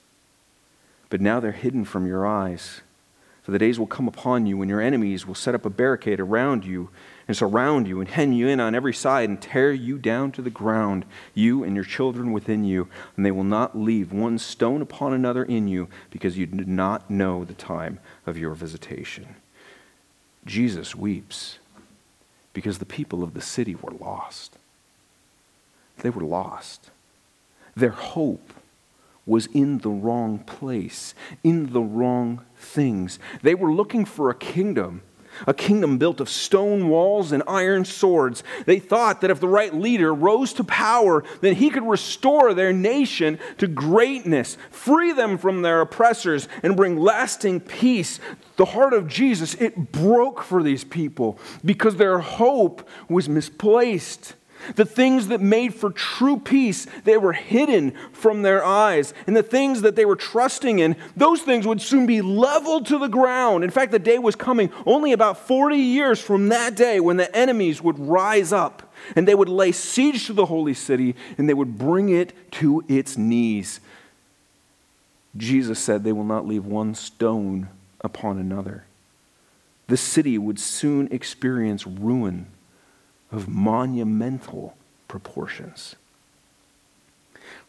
but 1.08 1.20
now 1.20 1.40
they're 1.40 1.52
hidden 1.52 1.84
from 1.84 2.06
your 2.06 2.26
eyes. 2.26 2.80
For 3.42 3.52
the 3.52 3.58
days 3.58 3.78
will 3.78 3.86
come 3.86 4.08
upon 4.08 4.46
you 4.46 4.56
when 4.56 4.68
your 4.68 4.80
enemies 4.80 5.26
will 5.26 5.34
set 5.34 5.54
up 5.54 5.64
a 5.64 5.70
barricade 5.70 6.18
around 6.18 6.64
you 6.64 6.90
and 7.28 7.36
surround 7.36 7.88
you 7.88 8.00
and 8.00 8.08
hem 8.08 8.32
you 8.32 8.46
in 8.46 8.60
on 8.60 8.74
every 8.74 8.94
side 8.94 9.28
and 9.28 9.40
tear 9.40 9.72
you 9.72 9.98
down 9.98 10.30
to 10.32 10.42
the 10.42 10.50
ground, 10.50 11.04
you 11.34 11.64
and 11.64 11.74
your 11.74 11.84
children 11.84 12.32
within 12.32 12.64
you, 12.64 12.88
and 13.16 13.26
they 13.26 13.30
will 13.30 13.44
not 13.44 13.76
leave 13.76 14.12
one 14.12 14.38
stone 14.38 14.80
upon 14.80 15.12
another 15.12 15.44
in 15.44 15.66
you 15.66 15.88
because 16.10 16.38
you 16.38 16.46
did 16.46 16.68
not 16.68 17.10
know 17.10 17.44
the 17.44 17.54
time 17.54 17.98
of 18.26 18.38
your 18.38 18.54
visitation. 18.54 19.36
Jesus 20.44 20.94
weeps 20.94 21.58
because 22.52 22.78
the 22.78 22.86
people 22.86 23.22
of 23.22 23.34
the 23.34 23.40
city 23.40 23.74
were 23.74 23.92
lost. 23.92 24.56
They 25.98 26.10
were 26.10 26.22
lost. 26.22 26.90
Their 27.74 27.90
hope 27.90 28.52
was 29.26 29.46
in 29.46 29.78
the 29.78 29.90
wrong 29.90 30.38
place, 30.38 31.14
in 31.42 31.72
the 31.72 31.80
wrong 31.80 32.42
things. 32.56 33.18
They 33.42 33.54
were 33.54 33.72
looking 33.72 34.04
for 34.04 34.30
a 34.30 34.34
kingdom, 34.34 35.02
a 35.46 35.54
kingdom 35.54 35.98
built 35.98 36.20
of 36.20 36.28
stone 36.28 36.88
walls 36.88 37.32
and 37.32 37.42
iron 37.46 37.84
swords. 37.84 38.42
They 38.64 38.78
thought 38.78 39.20
that 39.20 39.30
if 39.30 39.40
the 39.40 39.48
right 39.48 39.74
leader 39.74 40.14
rose 40.14 40.52
to 40.54 40.64
power, 40.64 41.24
then 41.40 41.54
he 41.54 41.70
could 41.70 41.88
restore 41.88 42.54
their 42.54 42.72
nation 42.72 43.38
to 43.58 43.66
greatness, 43.66 44.56
free 44.70 45.12
them 45.12 45.38
from 45.38 45.62
their 45.62 45.80
oppressors, 45.80 46.48
and 46.62 46.76
bring 46.76 46.96
lasting 46.96 47.60
peace. 47.60 48.20
The 48.56 48.64
heart 48.64 48.92
of 48.92 49.08
Jesus, 49.08 49.54
it 49.54 49.92
broke 49.92 50.42
for 50.42 50.62
these 50.62 50.84
people 50.84 51.38
because 51.64 51.96
their 51.96 52.18
hope 52.18 52.88
was 53.08 53.28
misplaced. 53.28 54.34
The 54.74 54.84
things 54.84 55.28
that 55.28 55.40
made 55.40 55.74
for 55.74 55.90
true 55.90 56.38
peace, 56.38 56.86
they 57.04 57.16
were 57.16 57.32
hidden 57.32 57.92
from 58.12 58.42
their 58.42 58.64
eyes. 58.64 59.14
And 59.26 59.36
the 59.36 59.42
things 59.42 59.82
that 59.82 59.96
they 59.96 60.04
were 60.04 60.16
trusting 60.16 60.78
in, 60.78 60.96
those 61.16 61.42
things 61.42 61.66
would 61.66 61.80
soon 61.80 62.06
be 62.06 62.20
leveled 62.20 62.86
to 62.86 62.98
the 62.98 63.08
ground. 63.08 63.64
In 63.64 63.70
fact, 63.70 63.92
the 63.92 63.98
day 63.98 64.18
was 64.18 64.34
coming 64.34 64.70
only 64.84 65.12
about 65.12 65.38
40 65.46 65.76
years 65.76 66.20
from 66.20 66.48
that 66.48 66.74
day 66.74 67.00
when 67.00 67.16
the 67.16 67.34
enemies 67.36 67.82
would 67.82 67.98
rise 67.98 68.52
up 68.52 68.92
and 69.14 69.28
they 69.28 69.34
would 69.34 69.48
lay 69.48 69.72
siege 69.72 70.26
to 70.26 70.32
the 70.32 70.46
holy 70.46 70.74
city 70.74 71.14
and 71.38 71.48
they 71.48 71.54
would 71.54 71.78
bring 71.78 72.08
it 72.08 72.32
to 72.52 72.84
its 72.88 73.16
knees. 73.16 73.80
Jesus 75.36 75.78
said, 75.78 76.02
They 76.02 76.12
will 76.12 76.24
not 76.24 76.46
leave 76.46 76.64
one 76.64 76.94
stone 76.94 77.68
upon 78.00 78.38
another. 78.38 78.84
The 79.88 79.96
city 79.96 80.38
would 80.38 80.58
soon 80.58 81.08
experience 81.12 81.86
ruin 81.86 82.46
of 83.32 83.48
monumental 83.48 84.76
proportions. 85.08 85.96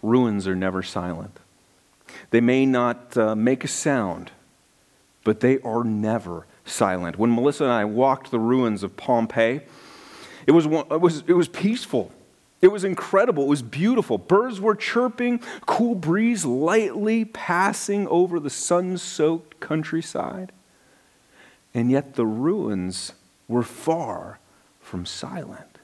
Ruins 0.02 0.48
are 0.48 0.56
never 0.56 0.84
silent. 0.84 1.40
They 2.30 2.42
may 2.42 2.66
not 2.66 3.18
uh, 3.18 3.36
make 3.36 3.64
a 3.64 3.68
sound, 3.68 4.32
but 5.24 5.40
they 5.40 5.60
are 5.60 5.84
never 5.84 6.46
silent. 6.66 7.18
When 7.18 7.34
Melissa 7.34 7.66
and 7.66 7.74
I 7.74 7.86
walked 7.86 8.32
the 8.32 8.40
ruins 8.40 8.84
of 8.84 8.96
Pompeii, 8.98 9.62
it 10.46 10.52
was, 10.52 10.66
it 10.66 11.02
was, 11.02 11.24
it 11.28 11.34
was 11.34 11.48
peaceful. 11.48 12.12
It 12.62 12.70
was 12.70 12.84
incredible. 12.84 13.44
It 13.44 13.50
was 13.50 13.62
beautiful. 13.62 14.18
Birds 14.18 14.60
were 14.60 14.76
chirping, 14.76 15.40
cool 15.66 15.96
breeze 15.96 16.46
lightly 16.46 17.26
passing 17.26 18.08
over 18.08 18.40
the 18.40 18.50
sun 18.50 18.98
soaked 18.98 19.60
countryside. 19.60 20.52
And 21.74 21.92
yet 21.92 22.16
the 22.16 22.26
ruins 22.26 23.14
were 23.48 23.64
far 23.64 24.40
from 24.88 25.06
silent. 25.06 25.78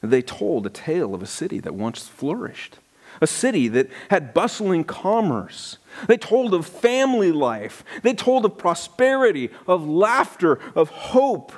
They 0.00 0.22
told 0.22 0.66
a 0.66 0.70
tale 0.70 1.14
of 1.14 1.22
a 1.22 1.26
city 1.26 1.58
that 1.60 1.74
once 1.74 2.06
flourished, 2.06 2.78
a 3.20 3.26
city 3.26 3.68
that 3.68 3.90
had 4.10 4.32
bustling 4.32 4.84
commerce. 4.84 5.78
They 6.06 6.16
told 6.16 6.54
of 6.54 6.66
family 6.66 7.32
life. 7.32 7.82
They 8.02 8.14
told 8.14 8.44
of 8.44 8.56
prosperity, 8.56 9.50
of 9.66 9.86
laughter, 9.88 10.60
of 10.74 10.90
hope. 10.90 11.52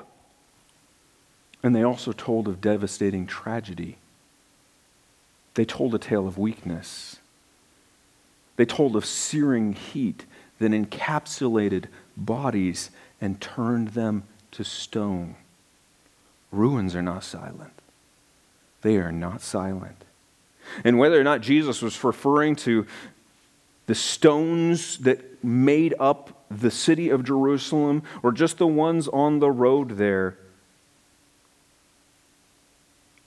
And 1.62 1.74
they 1.74 1.82
also 1.82 2.12
told 2.12 2.48
of 2.48 2.60
devastating 2.60 3.26
tragedy. 3.26 3.98
They 5.54 5.64
told 5.64 5.94
a 5.94 5.98
tale 5.98 6.26
of 6.26 6.38
weakness. 6.38 7.16
They 8.56 8.64
told 8.64 8.96
of 8.96 9.04
searing 9.04 9.72
heat 9.72 10.24
that 10.58 10.70
encapsulated 10.70 11.86
bodies 12.16 12.90
and 13.20 13.40
turned 13.40 13.88
them 13.88 14.22
to 14.52 14.64
stone. 14.64 15.34
Ruins 16.50 16.94
are 16.94 17.02
not 17.02 17.24
silent. 17.24 17.72
They 18.82 18.96
are 18.96 19.12
not 19.12 19.42
silent. 19.42 20.04
And 20.84 20.98
whether 20.98 21.20
or 21.20 21.24
not 21.24 21.40
Jesus 21.40 21.82
was 21.82 22.02
referring 22.04 22.56
to 22.56 22.86
the 23.86 23.94
stones 23.94 24.98
that 24.98 25.42
made 25.42 25.94
up 25.98 26.44
the 26.50 26.70
city 26.70 27.08
of 27.08 27.24
Jerusalem 27.24 28.02
or 28.22 28.32
just 28.32 28.58
the 28.58 28.66
ones 28.66 29.08
on 29.08 29.38
the 29.38 29.50
road 29.50 29.96
there, 29.96 30.36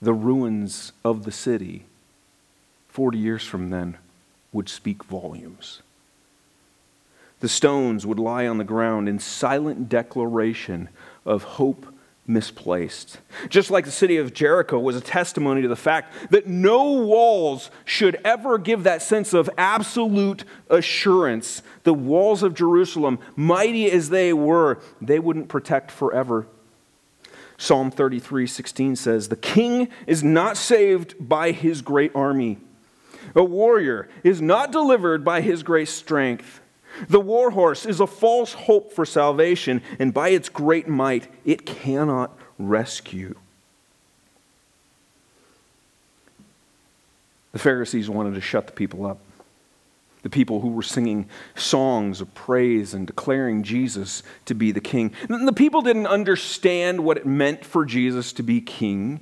the 0.00 0.12
ruins 0.12 0.92
of 1.04 1.24
the 1.24 1.32
city 1.32 1.84
40 2.88 3.18
years 3.18 3.44
from 3.44 3.70
then 3.70 3.96
would 4.52 4.68
speak 4.68 5.04
volumes. 5.04 5.80
The 7.40 7.48
stones 7.48 8.06
would 8.06 8.18
lie 8.18 8.46
on 8.46 8.58
the 8.58 8.64
ground 8.64 9.08
in 9.08 9.18
silent 9.18 9.88
declaration 9.88 10.90
of 11.24 11.42
hope 11.42 11.91
misplaced. 12.26 13.18
Just 13.48 13.70
like 13.70 13.84
the 13.84 13.90
city 13.90 14.16
of 14.16 14.32
Jericho 14.32 14.78
was 14.78 14.96
a 14.96 15.00
testimony 15.00 15.62
to 15.62 15.68
the 15.68 15.76
fact 15.76 16.30
that 16.30 16.46
no 16.46 16.92
walls 16.92 17.70
should 17.84 18.16
ever 18.24 18.58
give 18.58 18.84
that 18.84 19.02
sense 19.02 19.34
of 19.34 19.50
absolute 19.58 20.44
assurance. 20.70 21.62
The 21.82 21.94
walls 21.94 22.42
of 22.42 22.54
Jerusalem, 22.54 23.18
mighty 23.34 23.90
as 23.90 24.10
they 24.10 24.32
were, 24.32 24.80
they 25.00 25.18
wouldn't 25.18 25.48
protect 25.48 25.90
forever. 25.90 26.46
Psalm 27.58 27.90
33 27.90 28.46
16 28.46 28.96
says, 28.96 29.28
The 29.28 29.36
king 29.36 29.88
is 30.06 30.24
not 30.24 30.56
saved 30.56 31.14
by 31.20 31.52
his 31.52 31.82
great 31.82 32.10
army. 32.14 32.58
A 33.34 33.44
warrior 33.44 34.08
is 34.24 34.42
not 34.42 34.72
delivered 34.72 35.24
by 35.24 35.42
his 35.42 35.62
great 35.62 35.88
strength. 35.88 36.60
The 37.08 37.20
war 37.20 37.50
horse 37.50 37.86
is 37.86 38.00
a 38.00 38.06
false 38.06 38.52
hope 38.52 38.92
for 38.92 39.04
salvation, 39.04 39.82
and 39.98 40.12
by 40.12 40.30
its 40.30 40.48
great 40.48 40.88
might, 40.88 41.28
it 41.44 41.66
cannot 41.66 42.36
rescue. 42.58 43.34
The 47.52 47.58
Pharisees 47.58 48.08
wanted 48.08 48.34
to 48.34 48.40
shut 48.40 48.66
the 48.66 48.72
people 48.72 49.06
up. 49.06 49.18
The 50.22 50.30
people 50.30 50.60
who 50.60 50.68
were 50.68 50.82
singing 50.82 51.28
songs 51.56 52.20
of 52.20 52.32
praise 52.34 52.94
and 52.94 53.06
declaring 53.06 53.62
Jesus 53.62 54.22
to 54.46 54.54
be 54.54 54.70
the 54.70 54.80
king. 54.80 55.12
The 55.28 55.52
people 55.52 55.82
didn't 55.82 56.06
understand 56.06 57.04
what 57.04 57.16
it 57.16 57.26
meant 57.26 57.64
for 57.64 57.84
Jesus 57.84 58.32
to 58.34 58.42
be 58.42 58.60
king, 58.60 59.20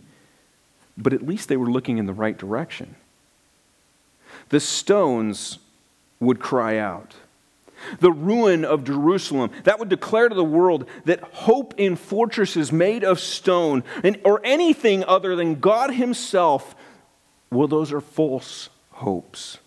but 0.98 1.12
at 1.12 1.26
least 1.26 1.48
they 1.48 1.56
were 1.56 1.70
looking 1.70 1.98
in 1.98 2.06
the 2.06 2.12
right 2.12 2.36
direction. 2.36 2.96
The 4.50 4.60
stones 4.60 5.58
would 6.20 6.38
cry 6.38 6.76
out 6.76 7.14
the 7.98 8.12
ruin 8.12 8.64
of 8.64 8.84
Jerusalem. 8.84 9.50
That 9.64 9.78
would 9.78 9.88
declare 9.88 10.28
to 10.28 10.34
the 10.34 10.44
world 10.44 10.86
that 11.04 11.20
hope 11.22 11.74
in 11.76 11.96
fortresses 11.96 12.72
made 12.72 13.04
of 13.04 13.20
stone 13.20 13.84
and, 14.02 14.20
or 14.24 14.40
anything 14.44 15.04
other 15.04 15.36
than 15.36 15.60
God 15.60 15.94
Himself, 15.94 16.74
well, 17.50 17.68
those 17.68 17.92
are 17.92 18.00
false 18.00 18.68
hopes. 18.90 19.58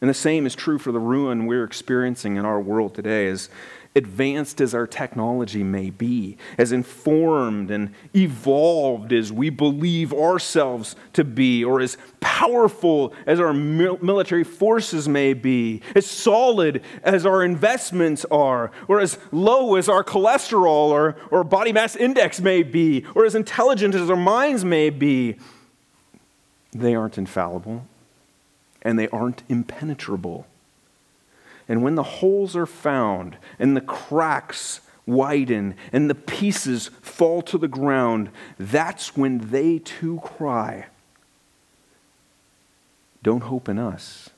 And 0.00 0.10
the 0.10 0.14
same 0.14 0.46
is 0.46 0.54
true 0.54 0.78
for 0.78 0.92
the 0.92 1.00
ruin 1.00 1.46
we're 1.46 1.64
experiencing 1.64 2.36
in 2.36 2.44
our 2.44 2.60
world 2.60 2.94
today 2.94 3.28
as 3.28 3.48
advanced 3.96 4.60
as 4.60 4.74
our 4.74 4.86
technology 4.86 5.64
may 5.64 5.90
be, 5.90 6.36
as 6.58 6.70
informed 6.70 7.70
and 7.70 7.92
evolved 8.14 9.12
as 9.12 9.32
we 9.32 9.48
believe 9.50 10.12
ourselves 10.12 10.94
to 11.14 11.24
be, 11.24 11.64
or 11.64 11.80
as 11.80 11.96
powerful 12.20 13.14
as 13.24 13.40
our 13.40 13.54
military 13.54 14.44
forces 14.44 15.08
may 15.08 15.32
be, 15.32 15.80
as 15.94 16.06
solid 16.06 16.82
as 17.02 17.24
our 17.24 17.42
investments 17.42 18.26
are, 18.30 18.70
or 18.86 19.00
as 19.00 19.18
low 19.32 19.76
as 19.76 19.88
our 19.88 20.04
cholesterol 20.04 20.90
or, 20.90 21.16
or 21.30 21.42
body 21.42 21.72
mass 21.72 21.96
index 21.96 22.40
may 22.40 22.62
be, 22.62 23.04
or 23.14 23.24
as 23.24 23.34
intelligent 23.34 23.94
as 23.94 24.10
our 24.10 24.16
minds 24.16 24.64
may 24.64 24.90
be, 24.90 25.36
they 26.72 26.94
aren't 26.94 27.16
infallible 27.16 27.86
and 28.82 28.98
they 28.98 29.08
aren't 29.08 29.42
impenetrable. 29.48 30.46
And 31.68 31.82
when 31.82 31.94
the 31.94 32.02
holes 32.02 32.54
are 32.54 32.66
found 32.66 33.36
and 33.58 33.76
the 33.76 33.80
cracks 33.80 34.80
widen 35.06 35.74
and 35.92 36.10
the 36.10 36.14
pieces 36.14 36.88
fall 37.00 37.42
to 37.42 37.58
the 37.58 37.68
ground, 37.68 38.30
that's 38.58 39.16
when 39.16 39.50
they 39.50 39.78
too 39.78 40.20
cry, 40.22 40.86
Don't 43.22 43.42
hope 43.42 43.68
in 43.68 43.78
us. 43.78 44.30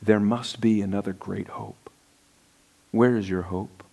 There 0.00 0.20
must 0.20 0.60
be 0.60 0.80
another 0.80 1.12
great 1.12 1.48
hope. 1.48 1.90
Where 2.90 3.16
is 3.16 3.28
your 3.28 3.42
hope? 3.42 3.84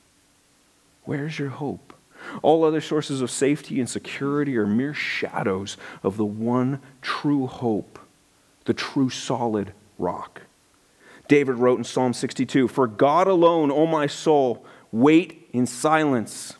Where 1.03 1.25
is 1.25 1.37
your 1.37 1.49
hope? 1.49 1.93
All 2.41 2.63
other 2.63 2.81
sources 2.81 3.21
of 3.21 3.31
safety 3.31 3.79
and 3.79 3.89
security 3.89 4.57
are 4.57 4.67
mere 4.67 4.93
shadows 4.93 5.77
of 6.03 6.17
the 6.17 6.25
one 6.25 6.79
true 7.01 7.47
hope, 7.47 7.99
the 8.65 8.73
true 8.73 9.09
solid 9.09 9.73
rock. 9.97 10.41
David 11.29 11.55
wrote 11.57 11.77
in 11.77 11.85
Psalm 11.85 12.11
62 12.11 12.67
For 12.67 12.87
God 12.87 13.27
alone, 13.27 13.71
O 13.71 13.85
my 13.85 14.07
soul, 14.07 14.65
wait 14.91 15.47
in 15.53 15.65
silence, 15.65 16.55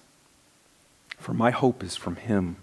for 1.18 1.34
my 1.34 1.52
hope 1.52 1.84
is 1.84 1.98
from 1.98 2.16
him. 2.16 2.56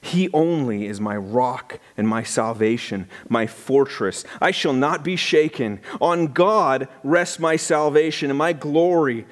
He 0.00 0.28
only 0.32 0.86
is 0.86 1.00
my 1.00 1.16
rock 1.16 1.78
and 1.96 2.08
my 2.08 2.24
salvation, 2.24 3.08
my 3.28 3.46
fortress. 3.46 4.24
I 4.40 4.50
shall 4.50 4.72
not 4.72 5.04
be 5.04 5.14
shaken. 5.14 5.80
On 6.00 6.26
God 6.26 6.88
rests 7.04 7.38
my 7.38 7.54
salvation 7.54 8.28
and 8.28 8.38
my 8.38 8.52
glory. 8.52 9.26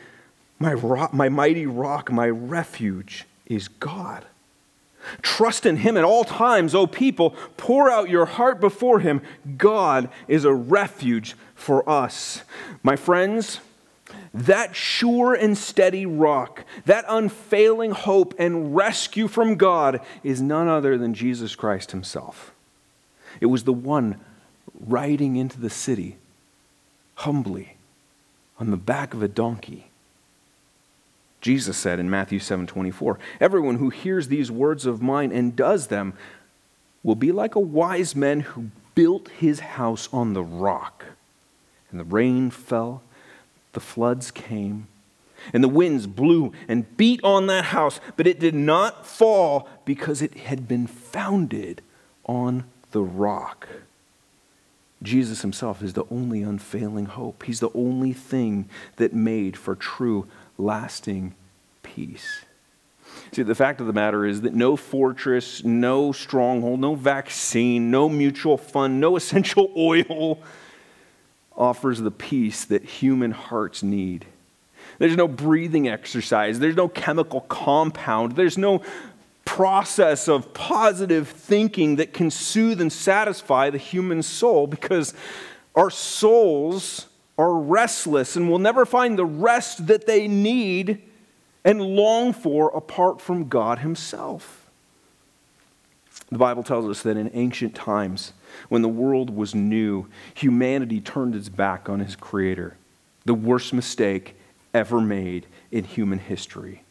My, 0.60 0.74
rock, 0.74 1.12
my 1.12 1.28
mighty 1.28 1.66
rock, 1.66 2.12
my 2.12 2.28
refuge 2.28 3.24
is 3.46 3.66
God. 3.66 4.26
Trust 5.22 5.66
in 5.66 5.78
Him 5.78 5.96
at 5.96 6.04
all 6.04 6.24
times, 6.24 6.74
O 6.74 6.86
people. 6.86 7.30
Pour 7.56 7.90
out 7.90 8.10
your 8.10 8.26
heart 8.26 8.60
before 8.60 9.00
Him. 9.00 9.22
God 9.56 10.08
is 10.28 10.44
a 10.44 10.52
refuge 10.52 11.36
for 11.54 11.88
us. 11.88 12.42
My 12.82 12.96
friends, 12.96 13.60
that 14.32 14.74
sure 14.74 15.34
and 15.34 15.56
steady 15.56 16.06
rock, 16.06 16.64
that 16.86 17.04
unfailing 17.08 17.92
hope 17.92 18.34
and 18.38 18.74
rescue 18.74 19.28
from 19.28 19.56
God 19.56 20.00
is 20.22 20.40
none 20.40 20.68
other 20.68 20.96
than 20.96 21.14
Jesus 21.14 21.54
Christ 21.54 21.92
Himself. 21.92 22.52
It 23.40 23.46
was 23.46 23.64
the 23.64 23.72
one 23.72 24.20
riding 24.86 25.36
into 25.36 25.60
the 25.60 25.70
city 25.70 26.16
humbly 27.16 27.76
on 28.58 28.70
the 28.70 28.76
back 28.76 29.14
of 29.14 29.22
a 29.22 29.28
donkey 29.28 29.89
Jesus 31.40 31.76
said 31.76 31.98
in 31.98 32.10
Matthew 32.10 32.38
7 32.38 32.66
24, 32.66 33.18
Everyone 33.40 33.76
who 33.76 33.90
hears 33.90 34.28
these 34.28 34.50
words 34.50 34.86
of 34.86 35.00
mine 35.00 35.32
and 35.32 35.56
does 35.56 35.86
them 35.86 36.14
will 37.02 37.14
be 37.14 37.32
like 37.32 37.54
a 37.54 37.60
wise 37.60 38.14
man 38.14 38.40
who 38.40 38.70
built 38.94 39.28
his 39.28 39.60
house 39.60 40.08
on 40.12 40.34
the 40.34 40.42
rock. 40.42 41.04
And 41.90 41.98
the 41.98 42.04
rain 42.04 42.50
fell, 42.50 43.02
the 43.72 43.80
floods 43.80 44.30
came, 44.30 44.86
and 45.52 45.64
the 45.64 45.68
winds 45.68 46.06
blew 46.06 46.52
and 46.68 46.96
beat 46.96 47.22
on 47.24 47.46
that 47.46 47.66
house, 47.66 48.00
but 48.16 48.26
it 48.26 48.38
did 48.38 48.54
not 48.54 49.06
fall 49.06 49.68
because 49.84 50.20
it 50.20 50.34
had 50.34 50.68
been 50.68 50.86
founded 50.86 51.80
on 52.26 52.64
the 52.92 53.02
rock. 53.02 53.66
Jesus 55.02 55.40
himself 55.40 55.82
is 55.82 55.94
the 55.94 56.04
only 56.10 56.42
unfailing 56.42 57.06
hope. 57.06 57.44
He's 57.44 57.60
the 57.60 57.72
only 57.74 58.12
thing 58.12 58.68
that 58.96 59.14
made 59.14 59.56
for 59.56 59.74
true 59.74 60.26
lasting 60.60 61.34
peace. 61.82 62.44
See, 63.32 63.42
the 63.42 63.54
fact 63.54 63.80
of 63.80 63.86
the 63.86 63.92
matter 63.92 64.24
is 64.24 64.42
that 64.42 64.54
no 64.54 64.76
fortress, 64.76 65.64
no 65.64 66.12
stronghold, 66.12 66.80
no 66.80 66.94
vaccine, 66.94 67.90
no 67.90 68.08
mutual 68.08 68.56
fund, 68.56 69.00
no 69.00 69.16
essential 69.20 69.72
oil 69.76 70.40
offers 71.56 72.00
the 72.00 72.10
peace 72.10 72.64
that 72.66 72.84
human 72.84 73.32
hearts 73.32 73.82
need. 73.82 74.26
There's 74.98 75.16
no 75.16 75.28
breathing 75.28 75.88
exercise. 75.88 76.58
There's 76.58 76.76
no 76.76 76.88
chemical 76.88 77.42
compound. 77.42 78.32
There's 78.32 78.58
no 78.58 78.82
process 79.44 80.28
of 80.28 80.52
positive 80.54 81.28
thinking 81.28 81.96
that 81.96 82.12
can 82.12 82.30
soothe 82.30 82.80
and 82.80 82.92
satisfy 82.92 83.70
the 83.70 83.78
human 83.78 84.22
soul 84.22 84.66
because 84.66 85.14
our 85.74 85.90
souls 85.90 87.06
are 87.40 87.54
restless 87.54 88.36
and 88.36 88.50
will 88.50 88.58
never 88.58 88.84
find 88.84 89.18
the 89.18 89.24
rest 89.24 89.86
that 89.86 90.06
they 90.06 90.28
need 90.28 91.00
and 91.64 91.80
long 91.80 92.34
for 92.34 92.68
apart 92.76 93.18
from 93.18 93.48
God 93.48 93.78
Himself. 93.78 94.68
The 96.30 96.36
Bible 96.36 96.62
tells 96.62 96.86
us 96.86 97.02
that 97.02 97.16
in 97.16 97.30
ancient 97.32 97.74
times, 97.74 98.34
when 98.68 98.82
the 98.82 98.88
world 98.88 99.30
was 99.30 99.54
new, 99.54 100.06
humanity 100.34 101.00
turned 101.00 101.34
its 101.34 101.48
back 101.48 101.88
on 101.88 102.00
His 102.00 102.14
Creator. 102.14 102.76
The 103.24 103.34
worst 103.34 103.72
mistake 103.72 104.36
ever 104.74 105.00
made 105.00 105.46
in 105.72 105.84
human 105.84 106.18
history. 106.18 106.82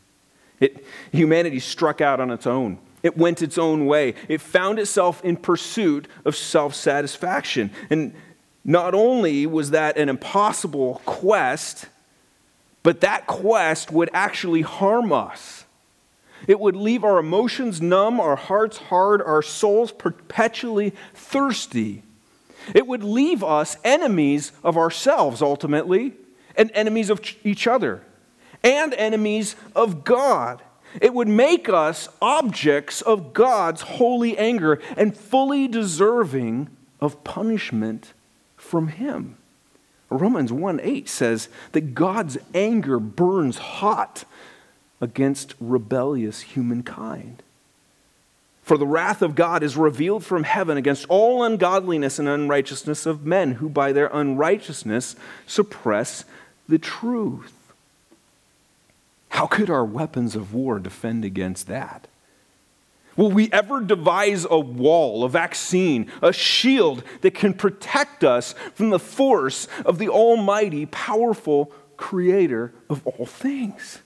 It, 0.59 0.83
humanity 1.11 1.59
struck 1.59 2.01
out 2.01 2.19
on 2.19 2.31
its 2.31 2.47
own. 2.47 2.79
It 3.03 3.17
went 3.17 3.43
its 3.43 3.57
own 3.57 3.85
way. 3.85 4.15
It 4.27 4.41
found 4.41 4.79
itself 4.79 5.23
in 5.23 5.37
pursuit 5.37 6.07
of 6.25 6.35
self 6.35 6.73
satisfaction. 6.73 7.71
And 7.89 8.13
not 8.63 8.93
only 8.93 9.45
was 9.45 9.71
that 9.71 9.97
an 9.97 10.09
impossible 10.09 11.01
quest, 11.05 11.85
but 12.83 13.01
that 13.01 13.27
quest 13.27 13.91
would 13.91 14.09
actually 14.13 14.61
harm 14.61 15.11
us. 15.11 15.65
It 16.47 16.59
would 16.59 16.75
leave 16.75 17.03
our 17.03 17.19
emotions 17.19 17.81
numb, 17.81 18.19
our 18.19 18.35
hearts 18.35 18.77
hard, 18.77 19.21
our 19.21 19.41
souls 19.41 19.91
perpetually 19.91 20.93
thirsty. 21.13 22.03
It 22.73 22.87
would 22.87 23.03
leave 23.03 23.43
us 23.43 23.77
enemies 23.83 24.51
of 24.63 24.77
ourselves 24.77 25.41
ultimately, 25.41 26.13
and 26.55 26.71
enemies 26.73 27.09
of 27.09 27.21
each 27.43 27.67
other, 27.67 28.03
and 28.63 28.93
enemies 28.93 29.55
of 29.75 30.03
God. 30.03 30.61
It 31.01 31.13
would 31.13 31.27
make 31.27 31.69
us 31.69 32.09
objects 32.21 33.01
of 33.01 33.33
God's 33.33 33.81
holy 33.81 34.37
anger 34.37 34.81
and 34.97 35.15
fully 35.15 35.67
deserving 35.67 36.69
of 36.99 37.23
punishment 37.23 38.13
from 38.69 38.89
Him. 38.89 39.37
Romans 40.09 40.51
1 40.51 40.79
8 40.81 41.09
says 41.09 41.49
that 41.71 41.93
God's 41.93 42.37
anger 42.53 42.99
burns 42.99 43.57
hot 43.57 44.25
against 45.01 45.55
rebellious 45.59 46.41
humankind. 46.41 47.43
For 48.63 48.77
the 48.77 48.85
wrath 48.85 49.23
of 49.23 49.33
God 49.33 49.63
is 49.63 49.75
revealed 49.75 50.23
from 50.23 50.43
heaven 50.43 50.77
against 50.77 51.07
all 51.09 51.43
ungodliness 51.43 52.19
and 52.19 52.27
unrighteousness 52.27 53.07
of 53.07 53.25
men 53.25 53.53
who 53.53 53.69
by 53.69 53.91
their 53.91 54.11
unrighteousness 54.13 55.15
suppress 55.47 56.23
the 56.67 56.77
truth. 56.77 57.53
How 59.29 59.47
could 59.47 59.69
our 59.69 59.85
weapons 59.85 60.35
of 60.35 60.53
war 60.53 60.77
defend 60.77 61.25
against 61.25 61.67
that? 61.67 62.08
Will 63.19 63.31
we 63.31 63.51
ever 63.51 63.81
devise 63.81 64.47
a 64.49 64.57
wall, 64.57 65.25
a 65.25 65.29
vaccine, 65.29 66.09
a 66.21 66.31
shield 66.31 67.03
that 67.19 67.33
can 67.33 67.53
protect 67.53 68.23
us 68.23 68.55
from 68.75 68.91
the 68.91 68.97
force 68.97 69.67
of 69.85 69.97
the 69.97 70.07
Almighty, 70.07 70.85
powerful 70.85 71.73
Creator 71.97 72.73
of 72.89 73.05
all 73.05 73.25
things? 73.25 73.99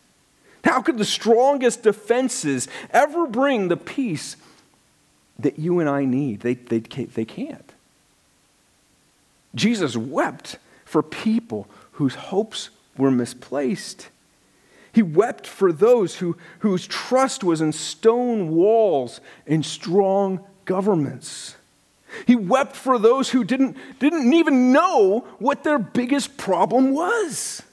How 0.64 0.82
could 0.82 0.98
the 0.98 1.06
strongest 1.06 1.84
defenses 1.84 2.68
ever 2.90 3.28
bring 3.28 3.68
the 3.68 3.78
peace 3.78 4.36
that 5.38 5.60
you 5.60 5.80
and 5.80 5.88
I 5.88 6.06
need? 6.06 6.40
They, 6.40 6.56
they, 6.56 6.80
they 6.80 7.26
can't. 7.26 7.72
Jesus 9.54 9.96
wept 9.96 10.58
for 10.86 11.04
people 11.04 11.68
whose 11.92 12.16
hopes 12.16 12.72
were 12.98 13.12
misplaced. 13.12 14.10
He 14.94 15.02
wept 15.02 15.48
for 15.48 15.74
those 15.74 16.16
who, 16.16 16.38
whose 16.60 16.88
trust 16.88 17.44
was 17.44 17.62
in 17.62 17.74
stone 17.74 18.52
walls 18.56 19.20
and 19.46 19.66
strong 19.66 20.40
governments. 20.66 21.56
He 22.28 22.36
wept 22.36 22.76
for 22.76 23.00
those 23.00 23.32
who 23.32 23.44
didn't, 23.44 23.76
didn't 24.00 24.32
even 24.34 24.72
know 24.72 25.26
what 25.40 25.64
their 25.64 25.80
biggest 25.80 26.38
problem 26.38 26.94
was. 26.94 27.64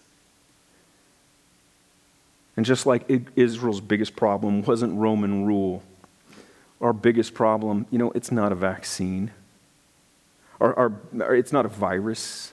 And 2.56 2.66
just 2.66 2.86
like 2.86 3.04
Israel's 3.36 3.80
biggest 3.80 4.16
problem 4.16 4.62
wasn't 4.62 4.98
Roman 4.98 5.44
rule, 5.44 5.82
our 6.80 6.92
biggest 6.94 7.34
problem, 7.34 7.86
you 7.90 7.98
know, 7.98 8.10
it's 8.12 8.32
not 8.32 8.50
a 8.50 8.54
vaccine, 8.54 9.30
our, 10.60 10.74
our, 10.74 11.34
it's 11.34 11.52
not 11.52 11.64
a 11.64 11.68
virus, 11.68 12.52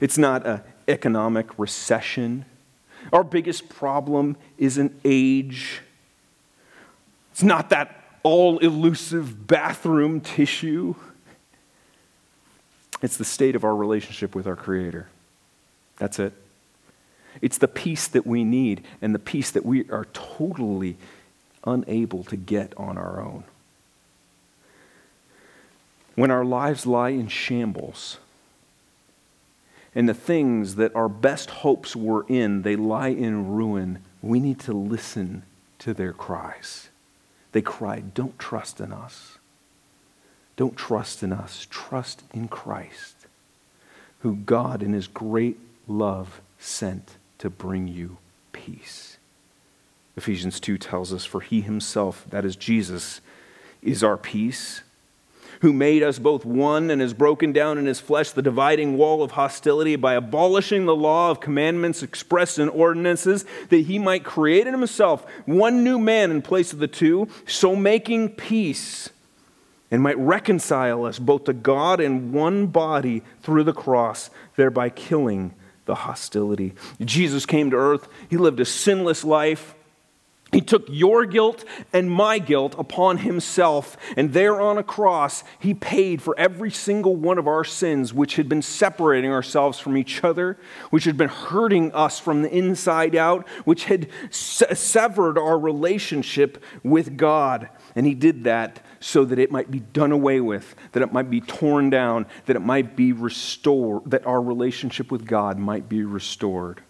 it's 0.00 0.18
not 0.18 0.46
an 0.46 0.60
economic 0.88 1.58
recession. 1.58 2.44
Our 3.12 3.24
biggest 3.24 3.68
problem 3.68 4.36
isn't 4.58 4.98
age. 5.04 5.80
It's 7.32 7.42
not 7.42 7.70
that 7.70 8.04
all 8.22 8.58
elusive 8.58 9.46
bathroom 9.46 10.20
tissue. 10.20 10.94
It's 13.02 13.16
the 13.16 13.24
state 13.24 13.54
of 13.54 13.64
our 13.64 13.76
relationship 13.76 14.34
with 14.34 14.46
our 14.46 14.56
Creator. 14.56 15.08
That's 15.98 16.18
it. 16.18 16.32
It's 17.42 17.58
the 17.58 17.68
peace 17.68 18.08
that 18.08 18.26
we 18.26 18.44
need 18.44 18.84
and 19.02 19.14
the 19.14 19.18
peace 19.18 19.50
that 19.50 19.66
we 19.66 19.88
are 19.90 20.06
totally 20.12 20.96
unable 21.64 22.24
to 22.24 22.36
get 22.36 22.72
on 22.76 22.96
our 22.96 23.20
own. 23.20 23.44
When 26.14 26.30
our 26.30 26.44
lives 26.44 26.86
lie 26.86 27.10
in 27.10 27.28
shambles, 27.28 28.18
and 29.94 30.08
the 30.08 30.14
things 30.14 30.74
that 30.76 30.94
our 30.94 31.08
best 31.08 31.50
hopes 31.50 31.94
were 31.94 32.26
in, 32.28 32.62
they 32.62 32.76
lie 32.76 33.08
in 33.08 33.48
ruin, 33.48 34.00
we 34.22 34.40
need 34.40 34.58
to 34.60 34.72
listen 34.72 35.44
to 35.78 35.94
their 35.94 36.12
cries. 36.12 36.88
They 37.52 37.62
cried, 37.62 38.14
Don't 38.14 38.38
trust 38.38 38.80
in 38.80 38.92
us. 38.92 39.38
Don't 40.56 40.76
trust 40.76 41.22
in 41.22 41.32
us. 41.32 41.66
Trust 41.70 42.22
in 42.32 42.48
Christ, 42.48 43.14
who 44.20 44.36
God, 44.36 44.82
in 44.82 44.92
his 44.92 45.06
great 45.06 45.58
love, 45.86 46.40
sent 46.58 47.16
to 47.38 47.50
bring 47.50 47.86
you 47.86 48.16
peace. 48.52 49.18
Ephesians 50.16 50.58
2 50.58 50.78
tells 50.78 51.12
us, 51.12 51.24
For 51.24 51.40
he 51.40 51.60
himself, 51.60 52.24
that 52.30 52.44
is 52.44 52.56
Jesus, 52.56 53.20
is 53.82 54.02
our 54.02 54.16
peace 54.16 54.82
who 55.64 55.72
made 55.72 56.02
us 56.02 56.18
both 56.18 56.44
one 56.44 56.90
and 56.90 57.00
has 57.00 57.14
broken 57.14 57.50
down 57.50 57.78
in 57.78 57.86
his 57.86 57.98
flesh 57.98 58.32
the 58.32 58.42
dividing 58.42 58.98
wall 58.98 59.22
of 59.22 59.30
hostility 59.30 59.96
by 59.96 60.12
abolishing 60.12 60.84
the 60.84 60.94
law 60.94 61.30
of 61.30 61.40
commandments 61.40 62.02
expressed 62.02 62.58
in 62.58 62.68
ordinances, 62.68 63.46
that 63.70 63.78
he 63.78 63.98
might 63.98 64.22
create 64.22 64.66
in 64.66 64.74
himself 64.74 65.24
one 65.46 65.82
new 65.82 65.98
man 65.98 66.30
in 66.30 66.42
place 66.42 66.74
of 66.74 66.80
the 66.80 66.86
two, 66.86 67.26
so 67.46 67.74
making 67.74 68.28
peace, 68.28 69.08
and 69.90 70.02
might 70.02 70.18
reconcile 70.18 71.06
us 71.06 71.18
both 71.18 71.44
to 71.44 71.54
God 71.54 71.98
in 71.98 72.30
one 72.30 72.66
body 72.66 73.22
through 73.40 73.64
the 73.64 73.72
cross, 73.72 74.28
thereby 74.56 74.90
killing 74.90 75.54
the 75.86 75.94
hostility. 75.94 76.74
Jesus 77.00 77.46
came 77.46 77.70
to 77.70 77.76
earth, 77.78 78.06
he 78.28 78.36
lived 78.36 78.60
a 78.60 78.66
sinless 78.66 79.24
life. 79.24 79.74
He 80.54 80.60
took 80.60 80.84
your 80.88 81.26
guilt 81.26 81.64
and 81.92 82.08
my 82.08 82.38
guilt 82.38 82.76
upon 82.78 83.18
himself, 83.18 83.96
and 84.16 84.32
there 84.32 84.60
on 84.60 84.78
a 84.78 84.84
cross, 84.84 85.42
he 85.58 85.74
paid 85.74 86.22
for 86.22 86.38
every 86.38 86.70
single 86.70 87.16
one 87.16 87.38
of 87.38 87.48
our 87.48 87.64
sins, 87.64 88.14
which 88.14 88.36
had 88.36 88.48
been 88.48 88.62
separating 88.62 89.32
ourselves 89.32 89.80
from 89.80 89.96
each 89.96 90.22
other, 90.22 90.56
which 90.90 91.06
had 91.06 91.16
been 91.16 91.28
hurting 91.28 91.90
us 91.92 92.20
from 92.20 92.42
the 92.42 92.56
inside 92.56 93.16
out, 93.16 93.48
which 93.64 93.86
had 93.86 94.08
se- 94.30 94.74
severed 94.74 95.38
our 95.38 95.58
relationship 95.58 96.62
with 96.84 97.16
God. 97.16 97.68
And 97.96 98.06
he 98.06 98.14
did 98.14 98.44
that 98.44 98.80
so 99.00 99.24
that 99.24 99.40
it 99.40 99.50
might 99.50 99.72
be 99.72 99.80
done 99.80 100.12
away 100.12 100.40
with, 100.40 100.76
that 100.92 101.02
it 101.02 101.12
might 101.12 101.30
be 101.30 101.40
torn 101.40 101.90
down, 101.90 102.26
that 102.46 102.54
it 102.54 102.62
might 102.62 102.94
be 102.94 103.12
restored, 103.12 104.08
that 104.08 104.24
our 104.24 104.40
relationship 104.40 105.10
with 105.10 105.26
God 105.26 105.58
might 105.58 105.88
be 105.88 106.04
restored. 106.04 106.80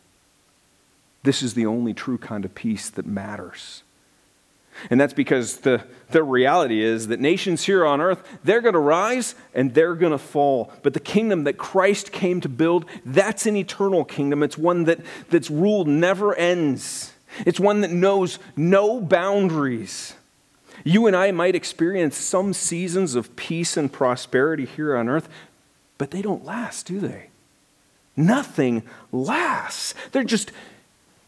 This 1.24 1.42
is 1.42 1.54
the 1.54 1.66
only 1.66 1.92
true 1.92 2.18
kind 2.18 2.44
of 2.44 2.54
peace 2.54 2.88
that 2.90 3.06
matters. 3.06 3.82
And 4.90 5.00
that's 5.00 5.14
because 5.14 5.58
the, 5.58 5.82
the 6.10 6.22
reality 6.22 6.82
is 6.82 7.08
that 7.08 7.20
nations 7.20 7.64
here 7.64 7.86
on 7.86 8.00
earth, 8.00 8.22
they're 8.44 8.60
going 8.60 8.74
to 8.74 8.80
rise 8.80 9.34
and 9.54 9.72
they're 9.72 9.94
going 9.94 10.12
to 10.12 10.18
fall. 10.18 10.72
But 10.82 10.94
the 10.94 11.00
kingdom 11.00 11.44
that 11.44 11.58
Christ 11.58 12.12
came 12.12 12.40
to 12.42 12.48
build, 12.48 12.84
that's 13.04 13.46
an 13.46 13.56
eternal 13.56 14.04
kingdom. 14.04 14.42
It's 14.42 14.58
one 14.58 14.84
that, 14.84 15.00
that's 15.30 15.50
rule 15.50 15.84
never 15.84 16.34
ends, 16.34 17.12
it's 17.46 17.58
one 17.58 17.80
that 17.80 17.90
knows 17.90 18.38
no 18.56 19.00
boundaries. 19.00 20.14
You 20.82 21.06
and 21.06 21.16
I 21.16 21.30
might 21.30 21.54
experience 21.54 22.16
some 22.16 22.52
seasons 22.52 23.14
of 23.14 23.34
peace 23.36 23.76
and 23.76 23.90
prosperity 23.90 24.66
here 24.66 24.96
on 24.96 25.08
earth, 25.08 25.28
but 25.96 26.10
they 26.10 26.20
don't 26.20 26.44
last, 26.44 26.86
do 26.86 27.00
they? 27.00 27.28
Nothing 28.16 28.82
lasts. 29.10 29.94
They're 30.12 30.24
just 30.24 30.52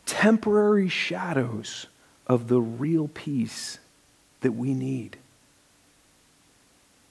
temporary 0.06 0.88
shadows 0.88 1.86
of 2.26 2.48
the 2.48 2.60
real 2.60 3.08
peace 3.08 3.78
that 4.40 4.52
we 4.52 4.72
need. 4.72 5.16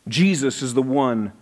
Jesus 0.07 0.61
is 0.61 0.73
the 0.73 0.81
one 0.81 1.33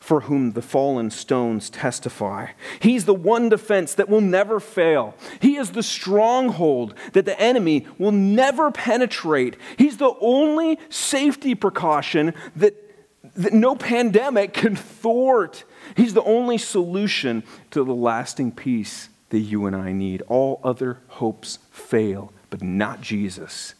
for 0.00 0.22
whom 0.22 0.52
the 0.52 0.62
fallen 0.62 1.10
stones 1.10 1.68
testify. 1.68 2.48
He's 2.80 3.04
the 3.04 3.14
one 3.14 3.50
defense 3.50 3.94
that 3.94 4.08
will 4.08 4.22
never 4.22 4.58
fail. 4.58 5.14
He 5.40 5.56
is 5.56 5.72
the 5.72 5.82
stronghold 5.82 6.94
that 7.12 7.26
the 7.26 7.38
enemy 7.38 7.86
will 7.98 8.12
never 8.12 8.70
penetrate. 8.70 9.56
He's 9.76 9.98
the 9.98 10.14
only 10.20 10.78
safety 10.88 11.54
precaution 11.54 12.32
that, 12.56 12.74
that 13.36 13.52
no 13.52 13.76
pandemic 13.76 14.54
can 14.54 14.74
thwart. 14.74 15.64
He's 15.96 16.14
the 16.14 16.24
only 16.24 16.56
solution 16.56 17.42
to 17.70 17.84
the 17.84 17.94
lasting 17.94 18.52
peace 18.52 19.09
that 19.30 19.38
you 19.38 19.66
and 19.66 19.74
I 19.74 19.92
need. 19.92 20.22
All 20.28 20.60
other 20.62 20.98
hopes 21.08 21.58
fail, 21.70 22.32
but 22.50 22.62
not 22.62 23.00
Jesus. 23.00 23.74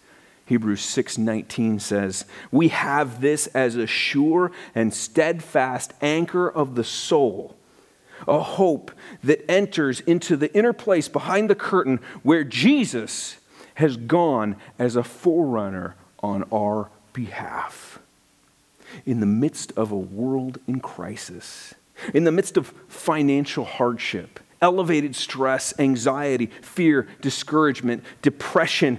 Hebrews 0.47 0.81
6:19 0.81 1.79
says, 1.79 2.25
"We 2.51 2.69
have 2.69 3.21
this 3.21 3.47
as 3.49 3.77
a 3.77 3.87
sure 3.87 4.51
and 4.75 4.93
steadfast 4.93 5.93
anchor 6.01 6.49
of 6.49 6.75
the 6.75 6.83
soul, 6.83 7.55
a 8.27 8.41
hope 8.41 8.91
that 9.23 9.49
enters 9.49 10.01
into 10.01 10.37
the 10.37 10.53
inner 10.53 10.73
place 10.73 11.09
behind 11.09 11.49
the 11.49 11.55
curtain 11.55 12.01
where 12.23 12.43
Jesus 12.43 13.37
has 13.75 13.97
gone 13.97 14.57
as 14.79 14.97
a 14.97 15.05
forerunner 15.05 15.95
on 16.21 16.45
our 16.53 16.91
behalf." 17.13 18.01
In 19.07 19.21
the 19.21 19.27
midst 19.27 19.73
of 19.77 19.93
a 19.93 19.97
world 19.97 20.59
in 20.67 20.81
crisis, 20.81 21.75
in 22.13 22.25
the 22.25 22.33
midst 22.33 22.57
of 22.57 22.75
financial 22.89 23.65
hardship, 23.65 24.41
elevated 24.63 25.17
stress, 25.17 25.73
anxiety, 25.79 26.47
fear, 26.47 27.09
discouragement, 27.21 28.05
depression, 28.23 28.99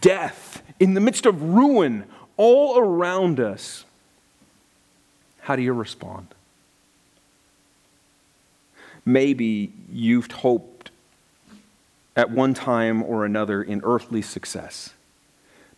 death, 0.00 0.62
in 0.78 0.94
the 0.94 1.00
midst 1.00 1.26
of 1.26 1.42
ruin 1.42 2.04
all 2.36 2.78
around 2.78 3.40
us, 3.40 3.84
how 5.40 5.56
do 5.56 5.62
you 5.62 5.72
respond? 5.72 6.28
Maybe 9.04 9.72
you've 9.90 10.30
hoped 10.30 10.90
at 12.14 12.30
one 12.30 12.52
time 12.52 13.02
or 13.02 13.24
another 13.24 13.62
in 13.62 13.80
earthly 13.84 14.22
success. 14.22 14.92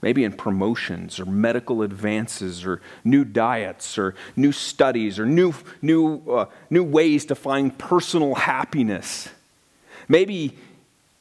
Maybe 0.03 0.25
in 0.25 0.33
promotions 0.33 1.21
or 1.21 1.27
medical 1.27 1.83
advances 1.83 2.65
or 2.65 2.81
new 3.05 3.25
diets 3.25 3.99
or 3.99 4.15
new 4.35 4.53
studies 4.53 5.19
or 5.19 5.27
new, 5.27 5.53
new, 5.83 6.23
uh, 6.31 6.47
new 6.71 6.83
ways 6.83 7.27
to 7.27 7.35
find 7.35 7.77
personal 7.77 8.35
happiness. 8.35 9.29
Maybe 10.09 10.57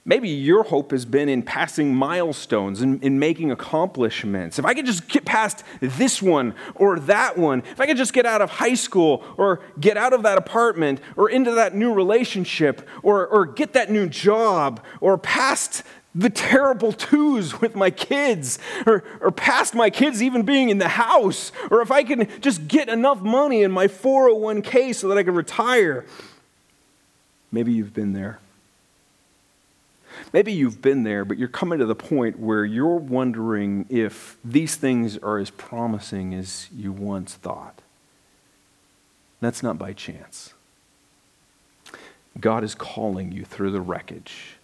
Maybe 0.10 0.30
your 0.30 0.64
hope 0.64 0.90
has 0.90 1.06
been 1.06 1.30
in 1.30 1.44
passing 1.44 1.94
milestones 1.94 2.82
and 2.82 2.96
in, 3.04 3.14
in, 3.14 3.20
making 3.20 3.52
accomplishments. 3.52 4.58
If 4.58 4.66
I 4.66 4.74
could 4.74 4.88
just 4.88 5.08
get 5.08 5.24
past 5.24 5.64
this 5.82 6.20
one 6.20 6.56
or 6.74 7.00
that 7.02 7.38
one, 7.38 7.60
if 7.60 7.80
I 7.80 7.86
could 7.86 7.98
just 7.98 8.12
get 8.12 8.26
out 8.26 8.42
of 8.42 8.50
high 8.50 8.74
school 8.74 9.24
or 9.38 9.62
get 9.80 9.98
out 9.98 10.14
of 10.14 10.24
that 10.24 10.40
apartment 10.40 11.00
or 11.16 11.30
into 11.30 11.52
that 11.52 11.76
new 11.76 11.94
relationship 11.94 12.88
or, 13.04 13.28
or 13.28 13.46
get 13.46 13.74
that 13.74 13.92
new 13.92 14.10
job 14.10 14.84
or 15.00 15.16
past 15.16 15.84
the 16.20 16.30
terrible 16.30 16.92
twos 16.92 17.62
with 17.62 17.76
my 17.76 17.90
kids 17.90 18.60
or, 18.86 19.04
or 19.22 19.32
past 19.32 19.74
my 19.74 19.90
kids 19.90 20.22
even 20.22 20.44
being 20.44 20.70
in 20.70 20.78
the 20.78 20.90
house 20.90 21.54
or 21.72 21.82
if 21.82 21.92
I 21.92 22.04
can 22.04 22.28
just 22.42 22.68
get 22.68 22.90
enough 22.90 23.22
money 23.22 23.64
in 23.64 23.72
my 23.72 23.88
401k 23.88 24.94
so 24.94 25.08
that 25.08 25.18
I 25.18 25.24
can 25.24 25.34
retire. 25.34 26.06
Maybe 27.52 27.72
you've 27.72 27.94
been 27.94 28.14
there. 28.14 28.40
Maybe 30.34 30.52
you've 30.52 30.82
been 30.82 31.04
there, 31.04 31.24
but 31.24 31.38
you're 31.38 31.48
coming 31.48 31.80
to 31.80 31.86
the 31.86 31.96
point 31.96 32.38
where 32.38 32.66
you're 32.66 32.98
wondering 32.98 33.86
if 33.90 34.38
these 34.44 34.76
things 34.76 35.18
are 35.20 35.38
as 35.38 35.50
promising 35.50 36.34
as 36.34 36.68
you 36.76 36.92
once 36.92 37.36
thought. 37.36 37.82
That's 39.40 39.64
not 39.64 39.78
by 39.78 39.94
chance. 39.94 40.54
God 42.38 42.66
is 42.66 42.76
calling 42.76 43.32
you 43.32 43.46
through 43.46 43.72
the 43.72 43.82
wreckage. 43.82 44.59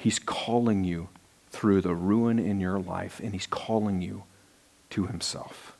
He's 0.00 0.18
calling 0.18 0.82
you 0.82 1.08
through 1.50 1.82
the 1.82 1.94
ruin 1.94 2.38
in 2.38 2.58
your 2.58 2.78
life, 2.78 3.20
and 3.22 3.34
He's 3.34 3.46
calling 3.46 4.00
you 4.00 4.24
to 4.90 5.06
Himself. 5.06 5.76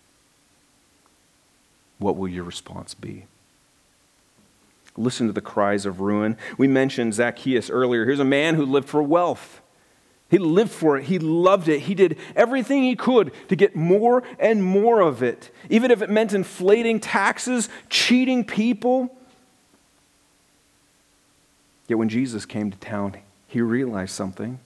What 1.98 2.16
will 2.16 2.28
your 2.28 2.44
response 2.44 2.92
be? 2.92 3.24
Listen 4.94 5.26
to 5.26 5.32
the 5.32 5.40
cries 5.40 5.86
of 5.86 6.00
ruin. 6.00 6.36
We 6.58 6.68
mentioned 6.68 7.14
Zacchaeus 7.14 7.70
earlier. 7.70 8.04
Here's 8.04 8.20
a 8.20 8.24
man 8.24 8.56
who 8.56 8.66
lived 8.66 8.90
for 8.90 9.02
wealth. 9.02 9.62
He 10.28 10.36
lived 10.36 10.70
for 10.70 10.98
it. 10.98 11.04
He 11.04 11.18
loved 11.18 11.66
it. 11.68 11.80
He 11.80 11.94
did 11.94 12.18
everything 12.36 12.82
he 12.82 12.96
could 12.96 13.32
to 13.48 13.56
get 13.56 13.74
more 13.74 14.22
and 14.38 14.62
more 14.62 15.00
of 15.00 15.22
it, 15.22 15.50
even 15.70 15.90
if 15.90 16.02
it 16.02 16.10
meant 16.10 16.34
inflating 16.34 17.00
taxes, 17.00 17.70
cheating 17.88 18.44
people. 18.44 19.16
Yet 21.88 21.96
when 21.96 22.10
Jesus 22.10 22.44
came 22.44 22.70
to 22.70 22.76
town, 22.76 23.16
he 23.50 23.60
realized 23.60 24.12
something. 24.12 24.60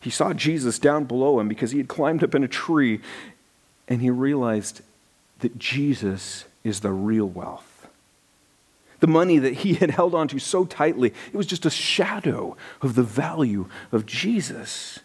He 0.00 0.10
saw 0.10 0.34
Jesus 0.34 0.78
down 0.78 1.04
below 1.04 1.40
him 1.40 1.48
because 1.48 1.70
he 1.70 1.78
had 1.78 1.88
climbed 1.88 2.22
up 2.22 2.34
in 2.34 2.44
a 2.44 2.48
tree, 2.48 3.00
and 3.88 4.02
he 4.02 4.10
realized 4.10 4.82
that 5.38 5.58
Jesus 5.58 6.44
is 6.62 6.80
the 6.80 6.92
real 6.92 7.26
wealth. 7.26 7.88
The 9.00 9.06
money 9.06 9.38
that 9.38 9.54
he 9.54 9.74
had 9.74 9.92
held 9.92 10.14
onto 10.14 10.38
so 10.38 10.66
tightly, 10.66 11.14
it 11.32 11.34
was 11.34 11.46
just 11.46 11.64
a 11.64 11.70
shadow 11.70 12.54
of 12.82 12.96
the 12.96 13.02
value 13.02 13.66
of 13.92 14.04
Jesus. 14.04 14.98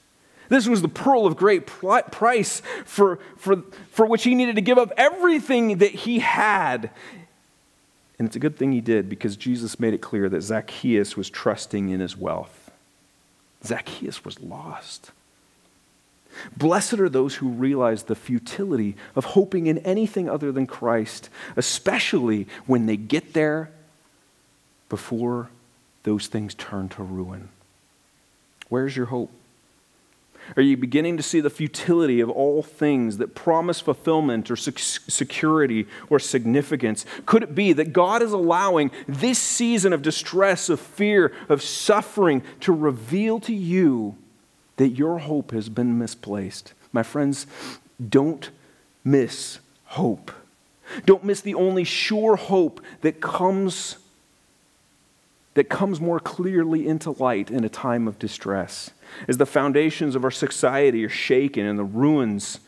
This 0.49 0.67
was 0.67 0.81
the 0.81 0.89
pearl 0.89 1.25
of 1.25 1.37
great 1.37 1.65
price 1.65 2.61
for, 2.83 3.19
for, 3.37 3.63
for 3.89 4.05
which 4.05 4.25
he 4.25 4.35
needed 4.35 4.55
to 4.55 4.61
give 4.61 4.77
up 4.77 4.91
everything 4.97 5.77
that 5.77 5.91
he 5.91 6.19
had. 6.19 6.89
And 8.19 8.27
it's 8.27 8.35
a 8.35 8.39
good 8.39 8.57
thing 8.57 8.71
he 8.71 8.81
did 8.81 9.09
because 9.09 9.35
Jesus 9.35 9.79
made 9.79 9.93
it 9.93 10.01
clear 10.01 10.29
that 10.29 10.41
Zacchaeus 10.41 11.17
was 11.17 11.29
trusting 11.29 11.89
in 11.89 11.99
his 11.99 12.15
wealth. 12.15 12.71
Zacchaeus 13.65 14.23
was 14.23 14.39
lost. 14.39 15.11
Blessed 16.57 16.99
are 16.99 17.09
those 17.09 17.35
who 17.35 17.49
realize 17.49 18.03
the 18.03 18.15
futility 18.15 18.95
of 19.15 19.25
hoping 19.25 19.67
in 19.67 19.77
anything 19.79 20.29
other 20.29 20.51
than 20.51 20.67
Christ, 20.67 21.29
especially 21.55 22.47
when 22.65 22.85
they 22.85 22.97
get 22.97 23.33
there 23.33 23.71
before 24.89 25.49
those 26.03 26.27
things 26.27 26.53
turn 26.53 26.89
to 26.89 27.03
ruin? 27.03 27.49
Where's 28.69 28.95
your 28.95 29.07
hope? 29.07 29.31
Are 30.55 30.61
you 30.61 30.77
beginning 30.77 31.17
to 31.17 31.23
see 31.23 31.39
the 31.39 31.49
futility 31.49 32.19
of 32.19 32.29
all 32.29 32.61
things 32.61 33.17
that 33.17 33.35
promise 33.35 33.79
fulfillment 33.79 34.51
or 34.51 34.55
security 34.55 35.87
or 36.09 36.19
significance? 36.19 37.05
Could 37.25 37.43
it 37.43 37.55
be 37.55 37.73
that 37.73 37.93
God 37.93 38.21
is 38.21 38.31
allowing 38.31 38.91
this 39.07 39.39
season 39.39 39.93
of 39.93 40.01
distress, 40.01 40.69
of 40.69 40.79
fear, 40.79 41.33
of 41.49 41.61
suffering 41.61 42.43
to 42.61 42.71
reveal 42.71 43.39
to 43.41 43.53
you 43.53 44.15
that 44.77 44.89
your 44.89 45.19
hope 45.19 45.51
has 45.51 45.69
been 45.69 45.97
misplaced? 45.97 46.73
My 46.91 47.03
friends, 47.03 47.47
don't 48.09 48.49
miss 49.03 49.59
hope. 49.85 50.31
Don't 51.05 51.23
miss 51.23 51.41
the 51.41 51.55
only 51.55 51.83
sure 51.83 52.35
hope 52.35 52.81
that 53.01 53.21
comes 53.21 53.97
that 55.55 55.69
comes 55.69 56.01
more 56.01 56.19
clearly 56.19 56.87
into 56.87 57.11
light 57.11 57.51
in 57.51 57.63
a 57.63 57.69
time 57.69 58.07
of 58.07 58.17
distress. 58.17 58.89
As 59.27 59.37
the 59.37 59.45
foundations 59.45 60.15
of 60.15 60.23
our 60.23 60.31
society 60.31 61.03
are 61.05 61.09
shaken 61.09 61.65
and 61.65 61.77
the 61.77 61.83
ruins 61.83 62.59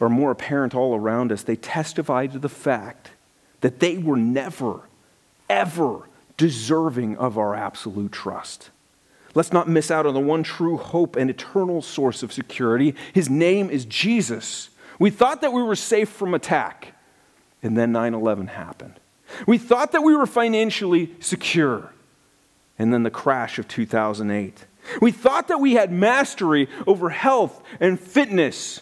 are 0.00 0.08
more 0.08 0.30
apparent 0.30 0.74
all 0.74 0.94
around 0.94 1.32
us, 1.32 1.42
they 1.42 1.56
testify 1.56 2.26
to 2.26 2.38
the 2.38 2.48
fact 2.48 3.10
that 3.60 3.80
they 3.80 3.96
were 3.96 4.16
never, 4.16 4.82
ever 5.48 6.08
deserving 6.36 7.16
of 7.16 7.38
our 7.38 7.54
absolute 7.54 8.12
trust. 8.12 8.70
Let's 9.34 9.52
not 9.52 9.68
miss 9.68 9.90
out 9.90 10.06
on 10.06 10.14
the 10.14 10.20
one 10.20 10.42
true 10.42 10.76
hope 10.76 11.16
and 11.16 11.28
eternal 11.28 11.82
source 11.82 12.22
of 12.22 12.32
security. 12.32 12.94
His 13.12 13.28
name 13.28 13.68
is 13.68 13.84
Jesus. 13.84 14.70
We 14.98 15.10
thought 15.10 15.40
that 15.40 15.52
we 15.52 15.62
were 15.62 15.74
safe 15.74 16.08
from 16.08 16.34
attack, 16.34 16.94
and 17.62 17.76
then 17.76 17.90
9 17.90 18.14
11 18.14 18.48
happened. 18.48 19.00
We 19.46 19.58
thought 19.58 19.92
that 19.92 20.02
we 20.02 20.14
were 20.14 20.26
financially 20.26 21.14
secure, 21.18 21.92
and 22.78 22.92
then 22.92 23.02
the 23.02 23.10
crash 23.10 23.58
of 23.58 23.66
2008. 23.66 24.66
We 25.00 25.10
thought 25.10 25.48
that 25.48 25.60
we 25.60 25.74
had 25.74 25.92
mastery 25.92 26.68
over 26.86 27.10
health 27.10 27.62
and 27.80 27.98
fitness. 27.98 28.80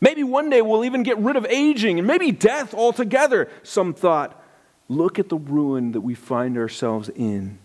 Maybe 0.00 0.24
one 0.24 0.48
day 0.50 0.62
we'll 0.62 0.84
even 0.84 1.02
get 1.02 1.18
rid 1.18 1.36
of 1.36 1.44
aging 1.46 1.98
and 1.98 2.06
maybe 2.06 2.32
death 2.32 2.72
altogether. 2.72 3.48
Some 3.62 3.92
thought, 3.92 4.42
look 4.88 5.18
at 5.18 5.28
the 5.28 5.36
ruin 5.36 5.92
that 5.92 6.00
we 6.00 6.14
find 6.14 6.56
ourselves 6.56 7.08
in. 7.10 7.58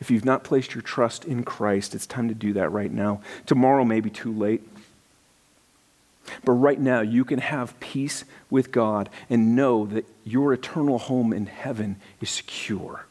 If 0.00 0.10
you've 0.10 0.24
not 0.24 0.44
placed 0.44 0.74
your 0.74 0.82
trust 0.82 1.24
in 1.24 1.44
Christ, 1.44 1.94
it's 1.94 2.06
time 2.06 2.28
to 2.28 2.34
do 2.34 2.52
that 2.54 2.72
right 2.72 2.90
now. 2.90 3.20
Tomorrow 3.46 3.84
may 3.84 4.00
be 4.00 4.10
too 4.10 4.32
late. 4.32 4.62
But 6.44 6.52
right 6.52 6.78
now, 6.78 7.00
you 7.00 7.24
can 7.24 7.38
have 7.38 7.78
peace 7.80 8.24
with 8.50 8.70
God 8.70 9.08
and 9.30 9.56
know 9.56 9.86
that 9.86 10.06
your 10.24 10.52
eternal 10.52 10.98
home 10.98 11.32
in 11.32 11.46
heaven 11.46 11.96
is 12.20 12.30
secure. 12.30 13.06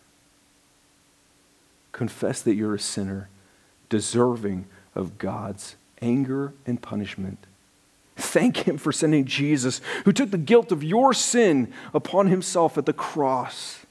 Confess 1.91 2.41
that 2.41 2.55
you're 2.55 2.75
a 2.75 2.79
sinner, 2.79 3.29
deserving 3.89 4.65
of 4.95 5.17
God's 5.17 5.75
anger 6.01 6.53
and 6.65 6.81
punishment. 6.81 7.45
Thank 8.15 8.67
Him 8.67 8.77
for 8.77 8.91
sending 8.91 9.25
Jesus, 9.25 9.81
who 10.05 10.11
took 10.11 10.31
the 10.31 10.37
guilt 10.37 10.71
of 10.71 10.83
your 10.83 11.13
sin 11.13 11.71
upon 11.93 12.27
Himself 12.27 12.77
at 12.77 12.85
the 12.85 12.93
cross, 12.93 13.85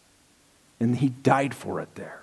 and 0.78 0.96
He 0.96 1.09
died 1.09 1.55
for 1.55 1.80
it 1.80 1.94
there. 1.94 2.20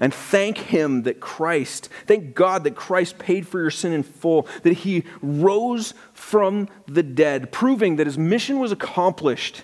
And 0.00 0.14
thank 0.14 0.58
Him 0.58 1.02
that 1.02 1.20
Christ, 1.20 1.88
thank 2.06 2.34
God 2.34 2.64
that 2.64 2.74
Christ 2.74 3.18
paid 3.18 3.46
for 3.46 3.60
your 3.60 3.70
sin 3.70 3.92
in 3.92 4.02
full, 4.02 4.46
that 4.62 4.78
He 4.78 5.04
rose 5.20 5.94
from 6.12 6.68
the 6.86 7.02
dead, 7.02 7.52
proving 7.52 7.96
that 7.96 8.06
His 8.06 8.18
mission 8.18 8.58
was 8.58 8.72
accomplished 8.72 9.62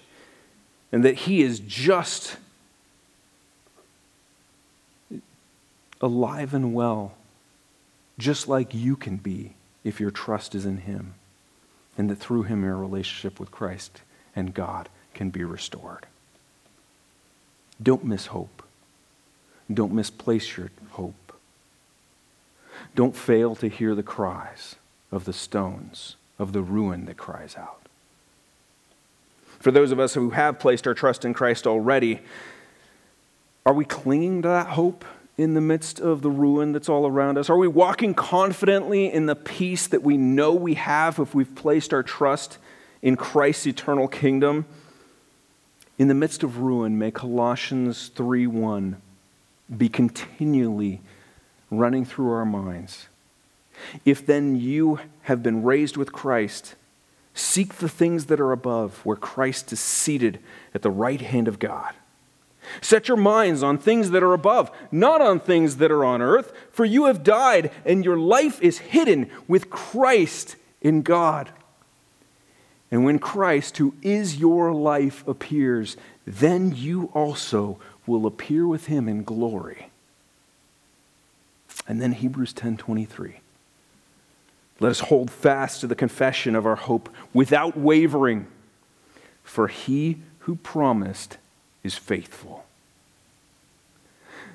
and 0.93 1.05
that 1.05 1.15
He 1.15 1.43
is 1.43 1.61
just 1.61 2.37
alive 6.01 6.55
and 6.55 6.75
well, 6.75 7.13
just 8.19 8.49
like 8.49 8.75
you 8.75 8.97
can 8.97 9.17
be 9.17 9.55
if 9.85 10.01
your 10.01 10.11
trust 10.11 10.55
is 10.55 10.67
in 10.67 10.79
Him, 10.79 11.15
and 11.97 12.11
that 12.11 12.17
through 12.17 12.45
Him 12.45 12.65
your 12.65 12.77
relationship 12.77 13.41
with 13.41 13.51
Christ 13.51 14.03
and 14.35 14.55
God 14.55 14.89
can 15.15 15.31
be 15.31 15.45
restored. 15.45 16.07
Don't 17.83 18.05
miss 18.05 18.27
hope. 18.27 18.63
Don't 19.73 19.93
misplace 19.93 20.57
your 20.57 20.71
hope. 20.91 21.15
Don't 22.95 23.17
fail 23.17 23.55
to 23.57 23.69
hear 23.69 23.95
the 23.95 24.03
cries 24.03 24.77
of 25.13 25.25
the 25.25 25.33
stones, 25.33 26.17
of 26.39 26.53
the 26.53 26.63
ruin 26.63 27.05
that 27.07 27.17
cries 27.17 27.57
out. 27.57 27.81
For 29.59 29.71
those 29.71 29.93
of 29.93 30.01
us 30.01 30.15
who 30.15 30.31
have 30.31 30.59
placed 30.59 30.87
our 30.87 30.95
trust 30.95 31.25
in 31.25 31.35
Christ 31.35 31.67
already, 31.67 32.21
are 33.67 33.75
we 33.75 33.85
clinging 33.85 34.43
to 34.43 34.49
that 34.49 34.69
hope 34.69 35.05
in 35.37 35.55
the 35.55 35.61
midst 35.61 36.01
of 36.01 36.23
the 36.23 36.31
ruin 36.31 36.73
that's 36.73 36.89
all 36.89 37.07
around 37.07 37.39
us? 37.39 37.49
Are 37.49 37.57
we 37.57 37.69
walking 37.69 38.15
confidently 38.15 39.13
in 39.13 39.27
the 39.27 39.37
peace 39.37 39.87
that 39.87 40.03
we 40.03 40.17
know 40.17 40.53
we 40.53 40.75
have 40.75 41.19
if 41.19 41.35
we've 41.35 41.55
placed 41.55 41.95
our 41.95 42.03
trust 42.03 42.59
in 43.03 43.17
Christ's 43.17 43.67
eternal 43.67 44.09
kingdom? 44.09 44.67
In 45.99 46.09
the 46.09 46.15
midst 46.15 46.43
of 46.43 46.59
ruin, 46.59 46.99
may 46.99 47.11
Colossians 47.11 48.09
3 48.15 48.47
1 48.47 49.01
be 49.77 49.89
continually 49.89 51.01
running 51.71 52.05
through 52.05 52.33
our 52.33 52.45
minds. 52.45 53.09
If 54.05 54.27
then 54.27 54.57
you 54.57 55.01
have 55.23 55.43
been 55.43 55.63
raised 55.63 55.97
with 55.97 56.13
Christ, 56.13 56.75
seek 57.35 57.77
the 57.77 57.89
things 57.89 58.27
that 58.27 58.41
are 58.41 58.53
above, 58.53 59.05
where 59.05 59.17
Christ 59.17 59.73
is 59.73 59.81
seated 59.81 60.41
at 60.75 60.83
the 60.83 60.91
right 60.91 61.21
hand 61.21 61.49
of 61.49 61.59
God. 61.59 61.95
Set 62.81 63.09
your 63.09 63.17
minds 63.17 63.63
on 63.63 63.79
things 63.79 64.11
that 64.11 64.23
are 64.23 64.33
above, 64.33 64.71
not 64.91 65.21
on 65.21 65.41
things 65.41 65.77
that 65.77 65.91
are 65.91 66.05
on 66.05 66.23
earth, 66.23 66.53
for 66.71 66.85
you 66.85 67.07
have 67.07 67.23
died, 67.23 67.71
and 67.85 68.05
your 68.05 68.19
life 68.19 68.61
is 68.63 68.79
hidden 68.79 69.31
with 69.49 69.71
Christ 69.71 70.57
in 70.81 71.03
God. 71.03 71.51
And 72.91 73.05
when 73.05 73.19
Christ, 73.19 73.77
who 73.77 73.95
is 74.03 74.39
your 74.39 74.73
life, 74.73 75.27
appears, 75.27 75.97
then 76.27 76.75
you 76.75 77.11
also 77.15 77.79
will 78.07 78.27
appear 78.27 78.67
with 78.67 78.87
him 78.87 79.09
in 79.09 79.23
glory. 79.23 79.91
And 81.87 82.01
then 82.01 82.13
Hebrews 82.13 82.53
10:23. 82.53 83.41
Let 84.81 84.91
us 84.91 85.01
hold 85.01 85.31
fast 85.31 85.81
to 85.81 85.87
the 85.87 85.95
confession 85.95 86.57
of 86.57 86.67
our 86.67 86.77
hope 86.77 87.09
without 87.35 87.77
wavering, 87.77 88.47
for 89.45 89.69
he 89.69 90.19
who 90.41 90.57
promised 90.57 91.37
is 91.85 91.97
faithful. 91.97 92.60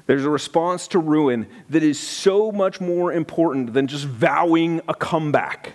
There's 0.08 0.26
a 0.26 0.30
response 0.30 0.88
to 0.90 1.00
ruin 1.00 1.48
that 1.70 1.84
is 1.84 2.00
so 2.00 2.52
much 2.52 2.80
more 2.80 3.12
important 3.12 3.74
than 3.74 3.88
just 3.88 4.06
vowing 4.06 4.82
a 4.88 4.94
comeback. 4.94 5.74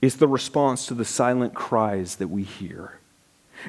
It's 0.00 0.16
the 0.16 0.28
response 0.28 0.86
to 0.86 0.94
the 0.94 1.04
silent 1.04 1.54
cries 1.54 2.16
that 2.16 2.28
we 2.28 2.42
hear. 2.42 2.98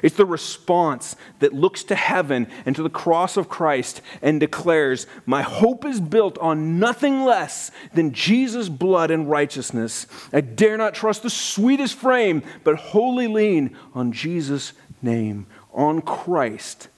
It's 0.02 0.16
the 0.16 0.26
response 0.26 1.16
that 1.38 1.54
looks 1.54 1.84
to 1.84 1.94
heaven 1.94 2.48
and 2.66 2.76
to 2.76 2.82
the 2.82 2.90
cross 2.90 3.36
of 3.36 3.48
Christ 3.48 4.02
and 4.20 4.38
declares, 4.40 5.06
My 5.24 5.42
hope 5.42 5.84
is 5.84 6.00
built 6.00 6.36
on 6.38 6.78
nothing 6.78 7.24
less 7.24 7.70
than 7.94 8.12
Jesus' 8.12 8.68
blood 8.68 9.10
and 9.10 9.30
righteousness. 9.30 10.06
I 10.32 10.40
dare 10.42 10.76
not 10.76 10.94
trust 10.94 11.22
the 11.22 11.30
sweetest 11.30 11.94
frame, 11.94 12.42
but 12.64 12.76
wholly 12.76 13.26
lean 13.26 13.76
on 13.94 14.12
Jesus' 14.12 14.72
name, 15.00 15.46
on 15.72 16.02
Christ, 16.02 16.88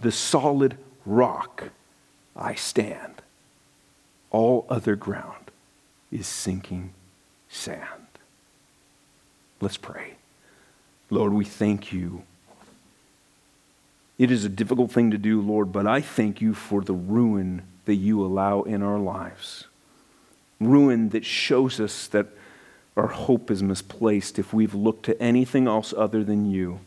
the 0.00 0.12
solid 0.12 0.76
rock 1.06 1.70
I 2.36 2.54
stand. 2.54 3.22
All 4.30 4.66
other 4.68 4.96
ground 4.96 5.50
is 6.10 6.26
sinking 6.26 6.92
sand. 7.48 8.08
Let's 9.60 9.76
pray. 9.76 10.14
Lord, 11.10 11.32
we 11.32 11.44
thank 11.44 11.92
you 11.92 12.24
it 14.18 14.30
is 14.30 14.44
a 14.44 14.48
difficult 14.48 14.92
thing 14.92 15.10
to 15.10 15.18
do, 15.18 15.40
Lord, 15.40 15.72
but 15.72 15.86
I 15.86 16.00
thank 16.00 16.40
you 16.40 16.54
for 16.54 16.82
the 16.82 16.92
ruin 16.92 17.62
that 17.84 17.96
you 17.96 18.24
allow 18.24 18.62
in 18.62 18.82
our 18.82 18.98
lives. 18.98 19.64
Ruin 20.60 21.08
that 21.08 21.24
shows 21.24 21.80
us 21.80 22.06
that 22.08 22.28
our 22.96 23.08
hope 23.08 23.50
is 23.50 23.62
misplaced 23.62 24.38
if 24.38 24.54
we've 24.54 24.74
looked 24.74 25.04
to 25.06 25.20
anything 25.20 25.66
else 25.66 25.92
other 25.96 26.22
than 26.22 26.48
you. 26.48 26.78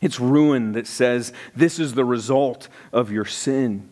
It's 0.00 0.18
ruin 0.18 0.72
that 0.72 0.86
says 0.86 1.32
this 1.54 1.78
is 1.78 1.94
the 1.94 2.04
result 2.04 2.68
of 2.92 3.10
your 3.10 3.26
sin. 3.26 3.88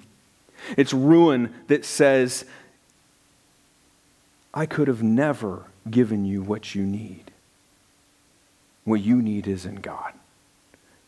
It's 0.77 0.93
ruin 0.93 1.55
that 1.69 1.85
says, 1.85 2.45
I 4.55 4.67
could 4.67 4.89
have 4.89 5.03
never 5.03 5.67
given 5.91 6.25
you 6.25 6.43
what 6.43 6.75
you 6.75 6.83
need. 6.83 7.31
What 8.85 9.01
you 9.01 9.21
need 9.21 9.47
is 9.47 9.67
in 9.67 9.77
God. 9.77 10.15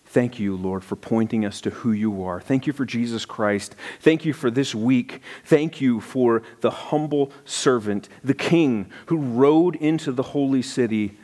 Thank 0.04 0.38
you, 0.38 0.56
Lord, 0.56 0.84
for 0.84 0.96
pointing 0.96 1.44
us 1.44 1.60
to 1.62 1.70
who 1.70 1.92
you 1.92 2.22
are. 2.24 2.40
Thank 2.40 2.66
you 2.66 2.72
for 2.72 2.84
Jesus 2.84 3.24
Christ. 3.24 3.76
Thank 4.00 4.24
you 4.24 4.32
for 4.32 4.50
this 4.50 4.74
week. 4.74 5.22
Thank 5.44 5.80
you 5.80 6.00
for 6.00 6.42
the 6.60 6.70
humble 6.70 7.30
servant, 7.44 8.08
the 8.22 8.34
king 8.34 8.90
who 9.06 9.16
rode 9.16 9.76
into 9.76 10.10
the 10.12 10.24
holy 10.24 10.62
city 10.62 11.16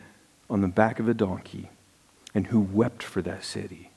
on 0.48 0.60
the 0.60 0.68
back 0.68 1.00
of 1.00 1.08
a 1.08 1.14
donkey 1.14 1.68
and 2.36 2.48
who 2.48 2.60
wept 2.60 3.02
for 3.02 3.22
that 3.22 3.42
city. 3.42 3.90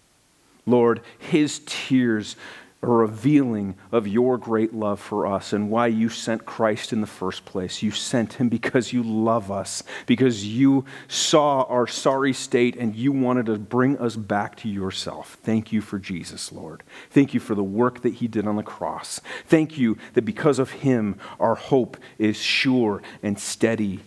Lord, 0.66 1.02
his 1.18 1.60
tears 1.66 2.38
are 2.82 2.90
revealing 2.90 3.76
of 3.92 4.08
your 4.08 4.38
great 4.38 4.74
love 4.74 5.02
for 5.02 5.28
us 5.28 5.52
and 5.52 5.70
why 5.70 5.88
you 5.88 6.08
sent 6.08 6.46
Christ 6.46 6.94
in 6.94 7.02
the 7.02 7.08
first 7.08 7.44
place. 7.44 7.84
You 7.84 7.92
sent 7.92 8.36
him 8.36 8.48
because 8.48 8.94
you 8.94 9.04
love 9.04 9.52
us, 9.52 9.84
because 10.06 10.46
you 10.46 10.86
saw 11.10 11.64
our 11.64 11.86
sorry 11.86 12.32
state 12.32 12.78
and 12.78 12.96
you 12.96 13.12
wanted 13.12 13.48
to 13.48 13.58
bring 13.58 13.98
us 13.98 14.16
back 14.16 14.56
to 14.58 14.70
yourself. 14.70 15.38
Thank 15.44 15.74
you 15.74 15.82
for 15.82 16.00
Jesus, 16.00 16.54
Lord. 16.54 16.82
Thank 17.10 17.34
you 17.34 17.42
for 17.42 17.56
the 17.56 17.64
work 17.64 18.04
that 18.04 18.14
he 18.14 18.30
did 18.30 18.48
on 18.48 18.56
the 18.56 18.64
cross. 18.64 19.20
Thank 19.48 19.78
you 19.78 19.98
that 20.14 20.24
because 20.24 20.60
of 20.60 20.72
him, 20.72 21.18
our 21.42 21.56
hope 21.56 21.98
is 22.18 22.38
sure 22.38 23.02
and 23.22 23.38
steady. 23.38 24.00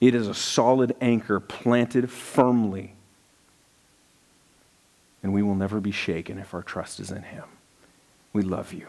It 0.00 0.14
is 0.14 0.28
a 0.28 0.34
solid 0.34 0.94
anchor 1.00 1.40
planted 1.40 2.08
firmly. 2.08 2.94
And 5.22 5.32
we 5.32 5.42
will 5.42 5.54
never 5.54 5.80
be 5.80 5.90
shaken 5.90 6.38
if 6.38 6.54
our 6.54 6.62
trust 6.62 7.00
is 7.00 7.10
in 7.10 7.22
him. 7.22 7.44
We 8.32 8.42
love 8.42 8.72
you. 8.72 8.88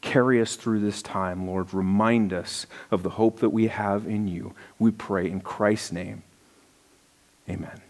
Carry 0.00 0.40
us 0.40 0.56
through 0.56 0.80
this 0.80 1.02
time, 1.02 1.46
Lord. 1.46 1.72
Remind 1.74 2.32
us 2.32 2.66
of 2.90 3.02
the 3.02 3.10
hope 3.10 3.40
that 3.40 3.50
we 3.50 3.68
have 3.68 4.06
in 4.06 4.28
you. 4.28 4.54
We 4.78 4.90
pray 4.90 5.28
in 5.28 5.40
Christ's 5.40 5.92
name. 5.92 6.22
Amen. 7.48 7.80